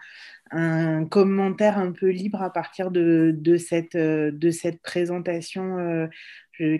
commentaire 1.09 1.77
un 1.77 1.91
peu 1.91 2.09
libre 2.09 2.41
à 2.41 2.51
partir 2.51 2.91
de 2.91 3.57
cette 3.57 4.81
présentation 4.81 6.09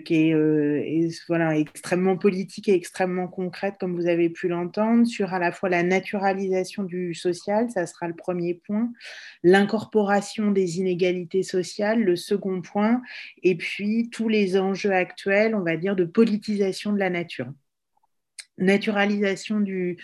qui 0.04 0.28
est, 0.28 0.34
euh, 0.34 1.08
voilà, 1.28 1.56
extrêmement 1.58 2.16
politique 2.16 2.68
et 2.68 2.74
extrêmement 2.74 3.28
concrète, 3.28 3.74
comme 3.80 3.94
vous 3.94 4.06
avez 4.06 4.30
pu 4.30 4.48
l'entendre, 4.48 5.06
sur 5.06 5.32
à 5.34 5.38
la 5.38 5.52
fois 5.52 5.68
la 5.68 5.82
naturalisation 5.82 6.84
du 6.84 7.14
social, 7.14 7.70
ça 7.70 7.86
sera 7.86 8.08
le 8.08 8.14
premier 8.14 8.54
point, 8.54 8.92
l'incorporation 9.42 10.50
des 10.50 10.78
inégalités 10.78 11.42
sociales, 11.42 12.02
le 12.02 12.16
second 12.16 12.62
point, 12.62 13.02
et 13.42 13.56
puis 13.56 14.08
tous 14.10 14.28
les 14.28 14.58
enjeux 14.58 14.92
actuels, 14.92 15.54
on 15.54 15.62
va 15.62 15.76
dire, 15.76 15.96
de 15.96 16.04
politisation 16.04 16.92
de 16.92 16.98
la 16.98 17.10
nature 17.10 17.48
naturalisation 18.58 19.60
du, 19.60 19.98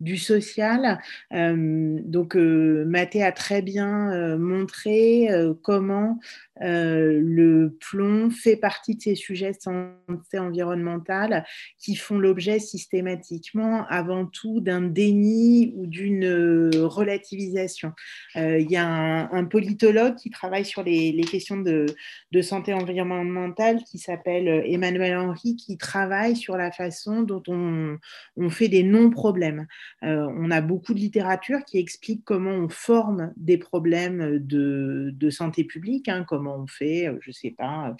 du 0.00 0.16
social. 0.16 0.98
Euh, 1.32 1.98
donc, 2.04 2.36
euh, 2.36 2.84
Mathé 2.86 3.22
a 3.22 3.32
très 3.32 3.62
bien 3.62 4.12
euh, 4.12 4.38
montré 4.38 5.28
comment 5.62 6.18
le 6.62 7.76
plomb 7.80 8.30
fait 8.30 8.56
partie 8.56 8.96
de 8.96 9.02
ces 9.02 9.14
sujets 9.14 9.52
de 9.52 9.60
santé 9.60 10.38
environnementale 10.38 11.44
qui 11.78 11.96
font 11.96 12.18
l'objet 12.18 12.58
systématiquement, 12.58 13.86
avant 13.88 14.26
tout, 14.26 14.60
d'un 14.60 14.82
déni 14.82 15.72
ou 15.76 15.86
d'une 15.86 16.70
relativisation. 16.74 17.92
Il 18.36 18.70
y 18.70 18.76
a 18.76 18.86
un, 18.86 19.44
politologue 19.44 20.14
qui 20.14 20.30
travaille 20.30 20.64
sur 20.64 20.82
les, 20.82 21.20
questions 21.30 21.58
de, 21.58 21.86
santé 22.42 22.72
environnementale 22.72 23.82
qui 23.84 23.98
s'appelle 23.98 24.62
Emmanuel 24.66 25.16
Henry, 25.16 25.56
qui 25.56 25.76
travaille 25.76 26.36
sur 26.36 26.56
la 26.56 26.70
façon 26.70 27.22
dont 27.22 27.42
on 27.48 27.82
on, 28.36 28.50
fait 28.50 28.68
des 28.68 28.82
non-problèmes. 28.82 29.66
on 30.02 30.50
a 30.50 30.60
beaucoup 30.60 30.94
de 30.94 30.98
littérature 30.98 31.64
qui 31.64 31.78
explique 31.78 32.24
comment 32.24 32.50
on 32.50 32.68
forme 32.68 33.32
des 33.36 33.58
problèmes 33.58 34.38
de, 34.38 35.30
santé 35.30 35.64
publique, 35.64 36.08
hein, 36.08 36.24
comment 36.28 36.51
on 36.56 36.66
fait, 36.66 37.10
je 37.20 37.30
ne 37.30 37.32
sais 37.32 37.50
pas, 37.56 37.94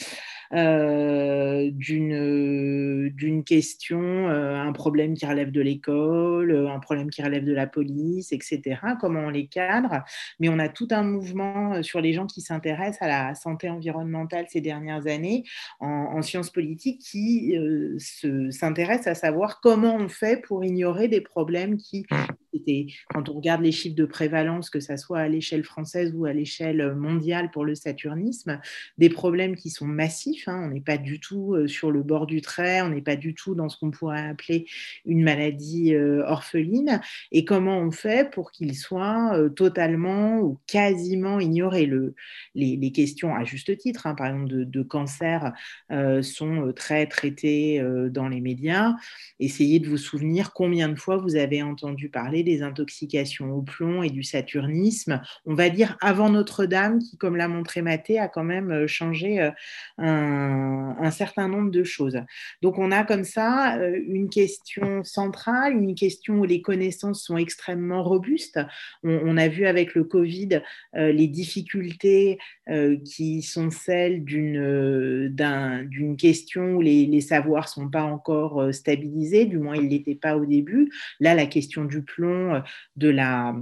d'une 1.70 3.44
question, 3.44 4.28
un 4.28 4.72
problème 4.72 5.14
qui 5.14 5.26
relève 5.26 5.50
de 5.50 5.60
l'école, 5.60 6.68
un 6.68 6.78
problème 6.80 7.10
qui 7.10 7.22
relève 7.22 7.44
de 7.44 7.52
la 7.52 7.66
police, 7.66 8.32
etc., 8.32 8.80
comment 9.00 9.20
on 9.20 9.30
les 9.30 9.46
cadre. 9.46 10.04
Mais 10.40 10.48
on 10.48 10.58
a 10.58 10.68
tout 10.68 10.88
un 10.90 11.02
mouvement 11.02 11.82
sur 11.82 12.00
les 12.00 12.12
gens 12.12 12.26
qui 12.26 12.40
s'intéressent 12.40 13.02
à 13.02 13.08
la 13.08 13.34
santé 13.34 13.68
environnementale 13.70 14.46
ces 14.48 14.60
dernières 14.60 15.06
années 15.06 15.44
en, 15.80 16.22
sciences 16.22 16.50
politiques 16.50 17.00
qui 17.00 17.56
s'intéressent 18.50 19.08
à 19.08 19.14
savoir 19.14 19.60
comment 19.60 19.96
on 19.96 20.08
fait 20.08 20.40
pour 20.40 20.64
ignorer 20.64 21.08
des 21.08 21.20
problèmes 21.20 21.76
qui 21.76 22.00
étaient, 22.00 22.16
quand 23.08 23.28
on 23.28 23.34
regarde 23.34 23.62
les 23.62 23.72
chiffres 23.72 23.96
de 23.96 24.04
prévalence, 24.04 24.70
que 24.70 24.80
ce 24.80 24.96
soit 24.96 25.20
à 25.20 25.28
l'échelle 25.28 25.64
française 25.64 26.12
ou 26.14 26.24
à 26.24 26.32
l'échelle 26.32 26.94
mondiale 26.94 27.50
pour 27.50 27.64
le 27.64 27.74
saturnisme, 27.74 28.60
des 28.98 29.08
problèmes 29.08 29.56
qui 29.56 29.70
sont 29.70 29.86
massifs. 29.86 30.48
Hein. 30.48 30.62
on 30.64 30.68
n'est 30.68 30.80
pas 30.80 30.98
du 30.98 31.20
tout 31.20 31.54
euh, 31.54 31.66
sur 31.66 31.90
le 31.90 32.02
bord 32.02 32.26
du 32.26 32.40
trait, 32.40 32.82
on 32.82 32.88
n'est 32.88 33.02
pas 33.02 33.16
du 33.16 33.34
tout 33.34 33.54
dans 33.54 33.68
ce 33.68 33.78
qu'on 33.78 33.90
pourrait 33.90 34.26
appeler 34.26 34.66
une 35.04 35.22
maladie 35.22 35.94
euh, 35.94 36.24
orpheline. 36.26 37.00
Et 37.30 37.44
comment 37.44 37.78
on 37.78 37.90
fait 37.90 38.30
pour 38.30 38.52
qu'ils 38.52 38.76
soient 38.76 39.36
euh, 39.36 39.48
totalement 39.48 40.40
ou 40.40 40.58
quasiment 40.66 41.40
ignorés 41.40 41.86
le, 41.86 42.14
les, 42.54 42.92
questions, 42.92 43.34
à 43.34 43.44
juste 43.44 43.76
titre, 43.78 44.06
hein, 44.06 44.14
par 44.14 44.26
exemple 44.26 44.48
de, 44.48 44.64
de 44.64 44.82
cancer, 44.82 45.52
sont 46.22 46.72
très 46.74 47.06
traitées 47.06 47.82
dans 48.10 48.28
les 48.28 48.40
médias. 48.40 48.94
Essayez 49.40 49.78
de 49.78 49.88
vous 49.88 49.96
souvenir 49.96 50.52
combien 50.52 50.88
de 50.88 50.96
fois 50.96 51.16
vous 51.16 51.36
avez 51.36 51.62
entendu 51.62 52.08
parler 52.08 52.41
des 52.42 52.62
intoxications 52.62 53.52
au 53.52 53.62
plomb 53.62 54.02
et 54.02 54.10
du 54.10 54.22
saturnisme. 54.22 55.20
On 55.46 55.54
va 55.54 55.70
dire 55.70 55.96
avant 56.00 56.30
Notre-Dame, 56.30 56.98
qui, 57.00 57.16
comme 57.16 57.36
l'a 57.36 57.48
montré 57.48 57.82
Mathé, 57.82 58.18
a 58.18 58.28
quand 58.28 58.44
même 58.44 58.86
changé 58.86 59.50
un, 59.98 61.10
certain 61.10 61.48
nombre 61.48 61.70
de 61.70 61.84
choses. 61.84 62.18
Donc 62.62 62.78
on 62.78 62.90
a 62.90 63.04
comme 63.04 63.24
ça 63.24 63.76
euh, 63.78 64.00
une 64.06 64.28
question 64.28 65.04
centrale, 65.04 65.74
une 65.74 65.94
question 65.94 66.40
où 66.40 66.44
les 66.44 66.62
connaissances 66.62 67.24
sont 67.24 67.36
extrêmement 67.36 68.02
robustes. 68.02 68.60
On, 69.02 69.36
a 69.36 69.48
vu 69.48 69.66
avec 69.66 69.94
le 69.94 70.04
Covid 70.04 70.60
euh, 70.96 71.12
les 71.12 71.26
difficultés 71.26 72.38
euh, 72.68 72.96
qui 73.04 73.42
sont 73.42 73.70
celles 73.70 74.24
d'une 74.24 75.32
d'une 75.32 76.16
question 76.16 76.74
où 76.74 76.80
les, 76.80 77.06
les 77.06 77.20
savoirs 77.20 77.68
sont 77.68 77.88
pas 77.88 78.02
encore 78.02 78.72
stabilisés, 78.72 79.46
du 79.46 79.58
moins 79.58 79.76
ils 79.76 79.88
l'étaient 79.88 80.14
pas 80.14 80.36
au 80.36 80.44
début. 80.44 80.90
Là, 81.20 81.34
la 81.34 81.46
question 81.46 81.84
du 81.84 82.02
plomb, 82.02 82.31
de 82.94 83.12
la 83.12 83.54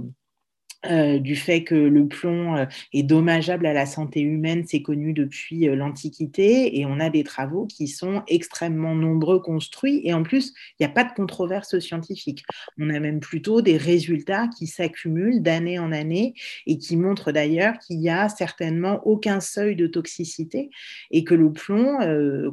euh, 0.87 1.19
du 1.19 1.35
fait 1.35 1.63
que 1.63 1.75
le 1.75 2.07
plomb 2.07 2.57
euh, 2.57 2.65
est 2.91 3.03
dommageable 3.03 3.67
à 3.67 3.73
la 3.73 3.85
santé 3.85 4.21
humaine, 4.21 4.63
c'est 4.65 4.81
connu 4.81 5.13
depuis 5.13 5.69
euh, 5.69 5.75
l'Antiquité 5.75 6.79
et 6.79 6.87
on 6.87 6.99
a 6.99 7.11
des 7.11 7.23
travaux 7.23 7.67
qui 7.67 7.87
sont 7.87 8.23
extrêmement 8.27 8.95
nombreux 8.95 9.39
construits 9.39 10.01
et 10.03 10.13
en 10.15 10.23
plus, 10.23 10.53
il 10.79 10.83
n'y 10.83 10.87
a 10.87 10.93
pas 10.93 11.03
de 11.03 11.13
controverse 11.13 11.77
scientifique. 11.77 12.43
On 12.79 12.89
a 12.89 12.99
même 12.99 13.19
plutôt 13.19 13.61
des 13.61 13.77
résultats 13.77 14.47
qui 14.47 14.65
s'accumulent 14.65 15.43
d'année 15.43 15.77
en 15.77 15.91
année 15.91 16.33
et 16.65 16.79
qui 16.79 16.97
montrent 16.97 17.31
d'ailleurs 17.31 17.77
qu'il 17.77 17.99
n'y 17.99 18.09
a 18.09 18.27
certainement 18.27 19.05
aucun 19.05 19.39
seuil 19.39 19.75
de 19.75 19.85
toxicité 19.85 20.71
et 21.11 21.23
que 21.23 21.35
le 21.35 21.53
plomb, 21.53 21.99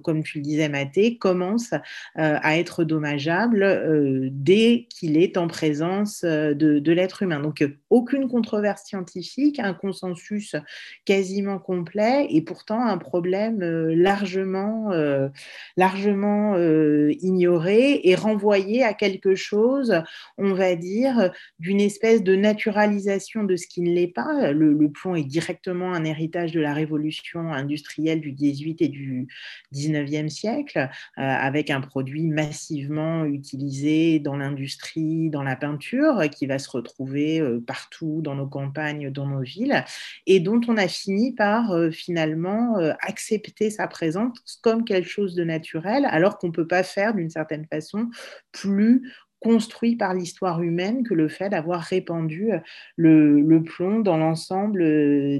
comme 0.02 0.22
tu 0.22 0.38
le 0.38 0.44
disais 0.44 0.68
Mathé, 0.68 1.16
commence 1.16 1.72
à 2.14 2.58
être 2.58 2.84
dommageable 2.84 4.30
dès 4.32 4.86
qu'il 4.90 5.16
est 5.16 5.36
en 5.36 5.48
présence 5.48 6.24
de, 6.24 6.52
de 6.78 6.92
l'être 6.92 7.22
humain. 7.22 7.40
Donc, 7.40 7.64
aucune 7.90 8.17
controverse 8.26 8.84
scientifique, 8.84 9.60
un 9.60 9.74
consensus 9.74 10.56
quasiment 11.04 11.58
complet 11.58 12.26
et 12.30 12.42
pourtant 12.42 12.84
un 12.84 12.98
problème 12.98 13.62
euh, 13.62 13.94
largement, 13.94 14.90
euh, 14.92 15.28
largement 15.76 16.54
euh, 16.54 17.12
ignoré 17.20 18.00
et 18.04 18.14
renvoyé 18.14 18.82
à 18.82 18.94
quelque 18.94 19.34
chose, 19.34 20.02
on 20.38 20.54
va 20.54 20.74
dire, 20.74 21.30
d'une 21.58 21.80
espèce 21.80 22.22
de 22.22 22.34
naturalisation 22.34 23.44
de 23.44 23.56
ce 23.56 23.66
qui 23.66 23.82
ne 23.82 23.92
l'est 23.92 24.12
pas. 24.12 24.52
Le, 24.52 24.88
plomb 24.88 25.14
est 25.14 25.24
directement 25.24 25.92
un 25.92 26.04
héritage 26.04 26.52
de 26.52 26.60
la 26.60 26.72
révolution 26.72 27.52
industrielle 27.52 28.22
du 28.22 28.32
18 28.32 28.80
et 28.80 28.88
du 28.88 29.28
19e 29.74 30.30
siècle, 30.30 30.88
avec 31.16 31.68
un 31.68 31.82
produit 31.82 32.26
massivement 32.26 33.26
utilisé 33.26 34.18
dans 34.18 34.36
l'industrie, 34.36 35.28
dans 35.28 35.42
la 35.42 35.56
peinture, 35.56 36.22
qui 36.30 36.46
va 36.46 36.58
se 36.58 36.70
retrouver 36.70 37.42
partout 37.66 38.07
dans 38.22 38.34
nos 38.34 38.46
campagnes, 38.46 39.10
dans 39.10 39.26
nos 39.26 39.42
villes, 39.42 39.84
et 40.26 40.40
dont 40.40 40.60
on 40.68 40.76
a 40.76 40.88
fini 40.88 41.32
par 41.32 41.72
euh, 41.72 41.90
finalement 41.90 42.78
euh, 42.78 42.92
accepter 43.00 43.70
sa 43.70 43.86
présence 43.86 44.38
comme 44.62 44.84
quelque 44.84 45.08
chose 45.08 45.34
de 45.34 45.44
naturel, 45.44 46.06
alors 46.10 46.38
qu'on 46.38 46.48
ne 46.48 46.52
peut 46.52 46.66
pas 46.66 46.82
faire 46.82 47.14
d'une 47.14 47.30
certaine 47.30 47.66
façon 47.66 48.08
plus 48.52 49.02
construit 49.40 49.94
par 49.94 50.14
l'histoire 50.14 50.60
humaine 50.62 51.04
que 51.04 51.14
le 51.14 51.28
fait 51.28 51.48
d'avoir 51.48 51.80
répandu 51.80 52.50
euh, 52.52 52.58
le, 52.96 53.62
plomb 53.62 54.00
dans 54.00 54.16
l'ensemble 54.16 54.80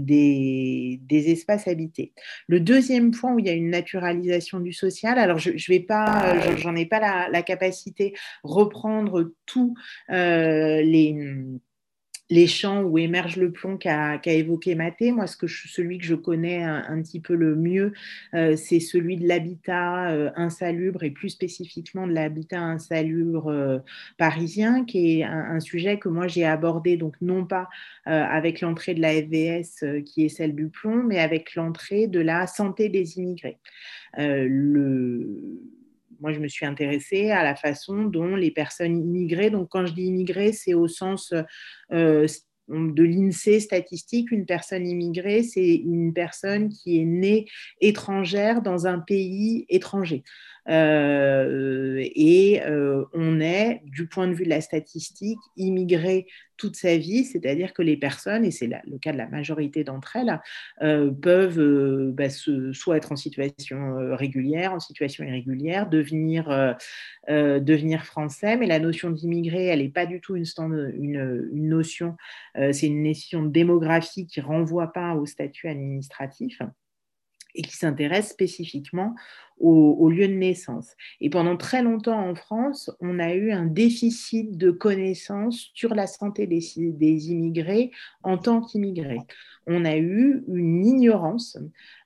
des, 0.05 1.01
espaces 1.11 1.67
habités. 1.67 2.13
Le 2.47 2.61
deuxième 2.61 3.11
point 3.11 3.35
où 3.35 3.41
il 3.41 3.47
y 3.47 3.49
a 3.49 3.55
une 3.55 3.71
naturalisation 3.71 4.61
du 4.61 4.73
social, 4.73 5.19
alors 5.19 5.39
je, 5.39 5.51
je 5.57 5.73
vais 5.73 5.81
pas, 5.81 6.57
j'en 6.59 6.77
ai 6.77 6.87
pas 6.87 7.29
la, 7.29 7.43
capacité 7.43 8.15
reprendre 8.45 9.33
tous 9.47 9.75
les 10.09 11.59
les 12.31 12.47
champs 12.47 12.83
où 12.83 12.99
émerge 12.99 13.37
le 13.37 13.51
plomb 13.51 13.77
qu'a 13.77 14.21
évoqué 14.25 14.75
Mathé. 14.75 15.13
Moi, 15.13 15.27
ce 15.27 15.37
que 15.37 15.47
celui 15.47 15.99
que 15.99 16.05
je 16.05 16.15
connais 16.15 16.63
un, 16.63 17.01
petit 17.03 17.21
peu 17.21 17.35
le 17.35 17.57
mieux, 17.57 17.93
euh, 18.35 18.57
c'est 18.57 18.81
celui 18.81 19.17
de 19.17 19.27
l'habitat 19.27 20.11
euh, 20.11 20.31
insalubre 20.37 21.03
et 21.03 21.11
plus 21.11 21.31
spécifiquement 21.31 22.07
de 22.07 22.13
l'habitat 22.13 22.61
insalubre 22.61 23.49
euh, 23.49 23.79
parisien, 24.19 24.85
qui 24.85 25.21
est 25.21 25.25
un, 25.25 25.61
sujet 25.61 25.99
que 25.99 26.09
moi 26.09 26.29
j'ai 26.29 26.45
abordé, 26.45 26.97
donc 26.97 27.17
non 27.21 27.45
pas 27.45 27.69
avec 28.05 28.61
l'entrée 28.61 28.95
de 28.95 29.01
la 29.01 29.13
FVS 29.13 30.03
qui 30.05 30.25
est 30.25 30.29
celle 30.29 30.55
du 30.55 30.69
plomb, 30.69 31.03
mais 31.03 31.19
avec 31.19 31.57
l'entrée 31.57 32.07
de 32.07 32.21
la 32.21 32.47
santé 32.47 32.89
des 32.89 33.19
immigrés. 33.19 33.59
Moi, 36.21 36.33
je 36.33 36.41
me 36.41 36.49
suis 36.49 36.67
intéressée 36.67 37.31
à 37.31 37.43
la 37.43 37.55
façon 37.55 38.05
dont 38.05 38.37
les 38.37 38.51
personnes 38.51 38.99
immigrées, 38.99 39.51
donc 39.51 39.69
quand 39.71 39.87
je 39.87 39.93
dis 39.93 40.05
immigrées, 40.05 40.53
c'est 40.53 40.75
au 40.75 40.89
sens 40.89 41.33
euh, 41.93 42.27
de 42.69 43.03
l'INSEE 43.03 43.61
statistique, 43.61 44.31
une 44.31 44.47
personne 44.47 44.87
immigrée, 44.87 45.43
c'est 45.43 45.75
une 45.75 46.13
personne 46.13 46.69
qui 46.69 47.01
est 47.01 47.05
née 47.05 47.47
étrangère 47.81 48.63
dans 48.63 48.87
un 48.87 48.99
pays 48.99 49.65
étranger. 49.69 50.23
Euh, 50.69 51.97
et 52.15 52.63
euh, 52.65 53.05
on 53.13 53.41
est, 53.41 53.81
du 53.85 54.07
point 54.07 54.29
de 54.29 54.35
vue 54.35 54.45
de 54.45 54.51
la 54.51 54.61
statistique, 54.61 55.39
immigré 55.57 56.27
toute 56.57 56.77
sa 56.77 56.97
vie, 56.97 57.25
c'est-à-dire 57.25 57.73
que 57.73 57.83
les 57.83 57.97
personnes, 57.97 58.45
et 58.45 58.51
c'est 58.51 58.67
le 58.67 58.99
cas 58.99 59.13
de 59.13 59.17
la 59.17 59.29
majorité 59.29 59.85
d'entre 59.85 60.17
elles, 60.17 60.41
euh, 60.83 61.11
peuvent 61.11 62.11
bah, 62.13 62.29
soit 62.29 62.97
être 62.97 63.13
en 63.13 63.17
situation 63.17 64.17
régulière, 64.17 64.73
en 64.73 64.81
situation 64.81 65.25
irrégulière, 65.25 65.89
devenir, 65.89 66.47
français, 68.05 68.57
mais 68.57 68.67
la 68.67 68.81
notion 68.81 69.11
d'immigré, 69.11 69.67
elle 69.67 69.81
n'est 69.81 69.89
pas 69.89 70.07
du 70.07 70.21
tout 70.21 70.35
une, 70.35 70.45
une, 70.99 71.69
notion, 71.69 72.17
c'est 72.57 72.87
une 72.87 73.05
notion 73.05 73.45
de 73.45 73.51
démographie 73.51 74.27
qui 74.27 74.41
renvoie 74.41 74.93
pas 74.93 75.15
au 75.15 75.27
statut 75.27 75.69
administratif 75.69 76.61
et 77.55 77.63
qui 77.63 77.77
s'intéresse 77.77 78.31
spécifiquement 78.31 79.15
au, 79.61 80.09
lieu 80.09 80.29
de 80.29 80.35
naissance. 80.35 80.95
Et 81.21 81.31
pendant 81.31 81.57
très 81.57 81.83
longtemps 81.83 82.19
en 82.19 82.35
France, 82.35 82.91
on 83.01 83.19
a 83.19 83.35
eu 83.35 83.51
un 83.51 83.67
déficit 83.67 84.57
de 84.57 84.71
connaissances 84.71 85.71
sur 85.75 85.95
la 85.95 86.07
santé 86.07 86.47
des, 86.47 86.61
des 86.77 87.31
immigrés 87.33 87.91
en 88.23 88.39
tant 88.39 88.61
qu'immigrés. 88.61 89.21
On 89.67 89.85
a 89.85 89.97
eu 89.97 90.45
une 90.49 90.87
ignorance 90.87 91.59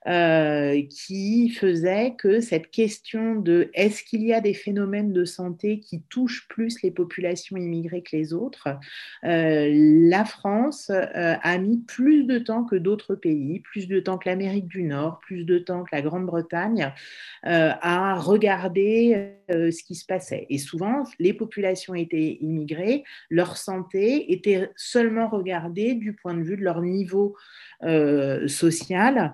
euh, 0.09 0.83
qui 0.91 1.51
faisait 1.51 2.15
que 2.19 2.41
cette 2.41 2.73
question 2.73 3.37
de 3.37 3.71
est-ce 3.73 4.03
qu'il 4.03 4.23
y 4.23 4.35
a 4.35 4.41
des 4.41 4.53
phénomènes 4.53 5.13
de 5.13 5.25
santé 5.25 5.79
qui 5.79 6.03
touchent 6.09 6.49
plus 6.49 6.83
les 6.83 6.91
populations 6.91 7.57
immigrées 7.57 8.03
que 8.03 8.17
les 8.17 8.33
autres, 8.33 8.67
euh, 9.25 9.71
la 9.73 10.25
France 10.25 10.91
euh, 10.91 11.37
a 11.41 11.59
mis 11.59 11.79
plus 11.79 12.25
de 12.25 12.41
temps 12.41 12.65
que 12.65 12.75
d'autres 12.75 13.15
pays, 13.15 13.61
plus 13.61 13.87
de 13.87 14.01
temps 14.01 14.19
que 14.19 14.29
l'Amérique 14.29 14.67
du 14.67 14.83
Nord, 14.83 15.21
plus 15.21 15.45
de 15.45 15.61
temps 15.61 15.85
que 15.85 15.95
la 15.95 16.03
Grande-Bretagne, 16.03 16.93
à 17.45 18.15
regarder 18.15 19.35
ce 19.49 19.83
qui 19.83 19.95
se 19.95 20.07
passait. 20.07 20.47
Et 20.49 20.59
souvent, 20.59 21.05
les 21.19 21.33
populations 21.33 21.95
étaient 21.95 22.39
immigrées, 22.41 23.05
leur 23.31 23.57
santé 23.57 24.33
était 24.33 24.71
seulement 24.77 25.29
regardée 25.29 25.95
du 25.95 26.15
point 26.15 26.35
de 26.35 26.43
vue 26.43 26.57
de 26.57 26.63
leur 26.63 26.81
niveau 26.81 27.37
social 28.47 29.33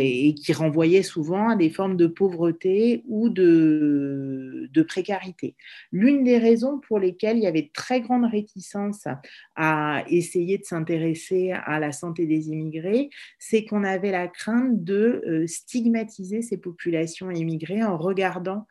et 0.00 0.34
qui 0.34 0.52
renvoyait 0.52 1.02
souvent 1.02 1.50
à 1.50 1.56
des 1.56 1.70
formes 1.70 1.96
de 1.96 2.06
pauvreté 2.06 3.02
ou 3.08 3.28
de, 3.28 4.68
précarité. 4.88 5.54
L'une 5.92 6.24
des 6.24 6.38
raisons 6.38 6.78
pour 6.78 6.98
lesquelles 6.98 7.36
il 7.36 7.42
y 7.42 7.46
avait 7.46 7.70
très 7.72 8.00
grande 8.00 8.24
réticence 8.24 9.06
à 9.54 10.02
essayer 10.08 10.56
de 10.58 10.64
s'intéresser 10.64 11.52
à 11.52 11.78
la 11.78 11.92
santé 11.92 12.26
des 12.26 12.48
immigrés, 12.48 13.10
c'est 13.38 13.66
qu'on 13.66 13.84
avait 13.84 14.10
la 14.10 14.26
crainte 14.26 14.82
de 14.82 15.22
euh, 15.26 15.46
stigmatiser 15.46 16.40
ces 16.40 16.56
populations 16.56 17.30
immigrées 17.30 17.82
en 17.82 17.98
regardant 17.98 18.66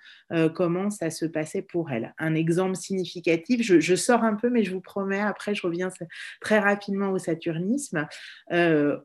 comment 0.54 0.92
ça 0.92 1.10
se 1.10 1.26
passait 1.26 1.64
pour 1.64 1.90
elles. 1.90 2.14
Un 2.20 2.36
exemple 2.36 2.76
significatif, 2.76 3.64
je, 3.64 3.96
sors 3.96 4.24
un 4.24 4.36
peu, 4.36 4.52
mais 4.52 4.64
je 4.64 4.72
vous 4.72 4.80
promets, 4.80 5.20
après 5.20 5.56
je 5.56 5.66
reviens 5.66 5.90
très 6.40 6.60
rapidement 6.60 7.10
au 7.10 7.18
saturnisme 7.18 8.08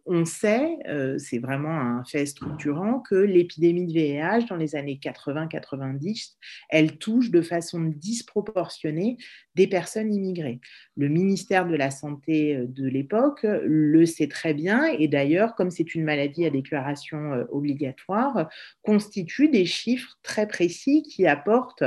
on 0.06 0.24
sait, 0.24 0.78
euh, 0.88 1.18
c'est 1.18 1.38
vraiment 1.38 1.80
un 1.80 2.04
structurant, 2.26 3.00
que 3.00 3.14
l'épidémie 3.14 3.86
de 3.86 3.92
VIH 3.92 4.46
dans 4.48 4.56
les 4.56 4.76
années 4.76 4.98
80-90, 5.02 6.34
elle 6.70 6.98
touche 6.98 7.30
de 7.30 7.42
façon 7.42 7.80
disproportionnée 7.82 9.16
des 9.54 9.66
personnes 9.66 10.12
immigrées. 10.12 10.60
Le 10.96 11.08
ministère 11.08 11.66
de 11.66 11.74
la 11.74 11.90
Santé 11.90 12.56
euh, 12.56 12.66
de 12.66 12.86
l'époque 12.86 13.44
le 13.44 14.06
sait 14.06 14.28
très 14.28 14.54
bien 14.54 14.84
et 14.84 15.08
d'ailleurs, 15.08 15.54
comme 15.54 15.70
c'est 15.70 15.94
une 15.94 16.04
maladie 16.04 16.46
à 16.46 16.50
déclaration 16.50 17.32
euh, 17.32 17.44
obligatoire, 17.50 18.48
constitue 18.82 19.48
des 19.48 19.66
chiffres 19.66 20.18
très 20.22 20.46
précis 20.46 21.02
qui 21.02 21.26
apportent 21.26 21.84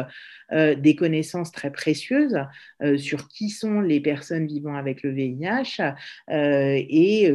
des 0.52 0.96
connaissances 0.96 1.52
très 1.52 1.72
précieuses 1.72 2.38
sur 2.96 3.28
qui 3.28 3.50
sont 3.50 3.82
les 3.82 4.00
personnes 4.00 4.48
vivant 4.48 4.76
avec 4.76 5.04
le 5.04 5.12
VIH 5.12 5.82
et 6.30 7.30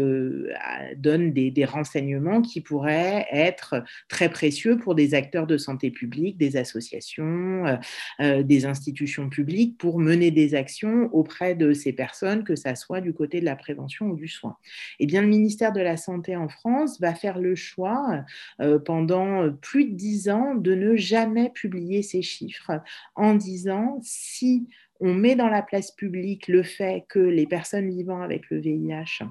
donne 0.96 1.32
des, 1.32 1.64
renseignements 1.64 2.42
qui 2.42 2.60
pourraient 2.60 2.81
être 2.88 3.82
très 4.08 4.28
précieux 4.28 4.76
pour 4.76 4.94
des 4.94 5.14
acteurs 5.14 5.46
de 5.46 5.56
santé 5.56 5.90
publique, 5.90 6.38
des 6.38 6.56
associations, 6.56 7.66
euh, 7.66 7.76
euh, 8.20 8.42
des 8.42 8.66
institutions 8.66 9.28
publiques 9.28 9.78
pour 9.78 9.98
mener 9.98 10.30
des 10.30 10.54
actions 10.54 11.08
auprès 11.12 11.54
de 11.54 11.72
ces 11.72 11.92
personnes, 11.92 12.44
que 12.44 12.56
ça 12.56 12.74
soit 12.74 13.00
du 13.00 13.12
côté 13.12 13.40
de 13.40 13.44
la 13.44 13.56
prévention 13.56 14.06
ou 14.06 14.16
du 14.16 14.28
soin. 14.28 14.56
Eh 14.98 15.06
bien, 15.06 15.22
le 15.22 15.28
ministère 15.28 15.72
de 15.72 15.80
la 15.80 15.96
Santé 15.96 16.36
en 16.36 16.48
France 16.48 17.00
va 17.00 17.14
faire 17.14 17.38
le 17.38 17.54
choix 17.54 18.24
euh, 18.60 18.78
pendant 18.78 19.50
plus 19.52 19.86
de 19.86 19.94
dix 19.94 20.28
ans 20.28 20.54
de 20.54 20.74
ne 20.74 20.96
jamais 20.96 21.50
publier 21.50 22.02
ces 22.02 22.22
chiffres 22.22 22.72
en 23.14 23.34
disant 23.34 23.98
si 24.02 24.68
on 25.00 25.14
met 25.14 25.34
dans 25.34 25.48
la 25.48 25.62
place 25.62 25.90
publique 25.90 26.48
le 26.48 26.62
fait 26.62 27.04
que 27.08 27.18
les 27.18 27.46
personnes 27.46 27.90
vivant 27.90 28.22
avec 28.22 28.48
le 28.50 28.60
VIH 28.60 29.24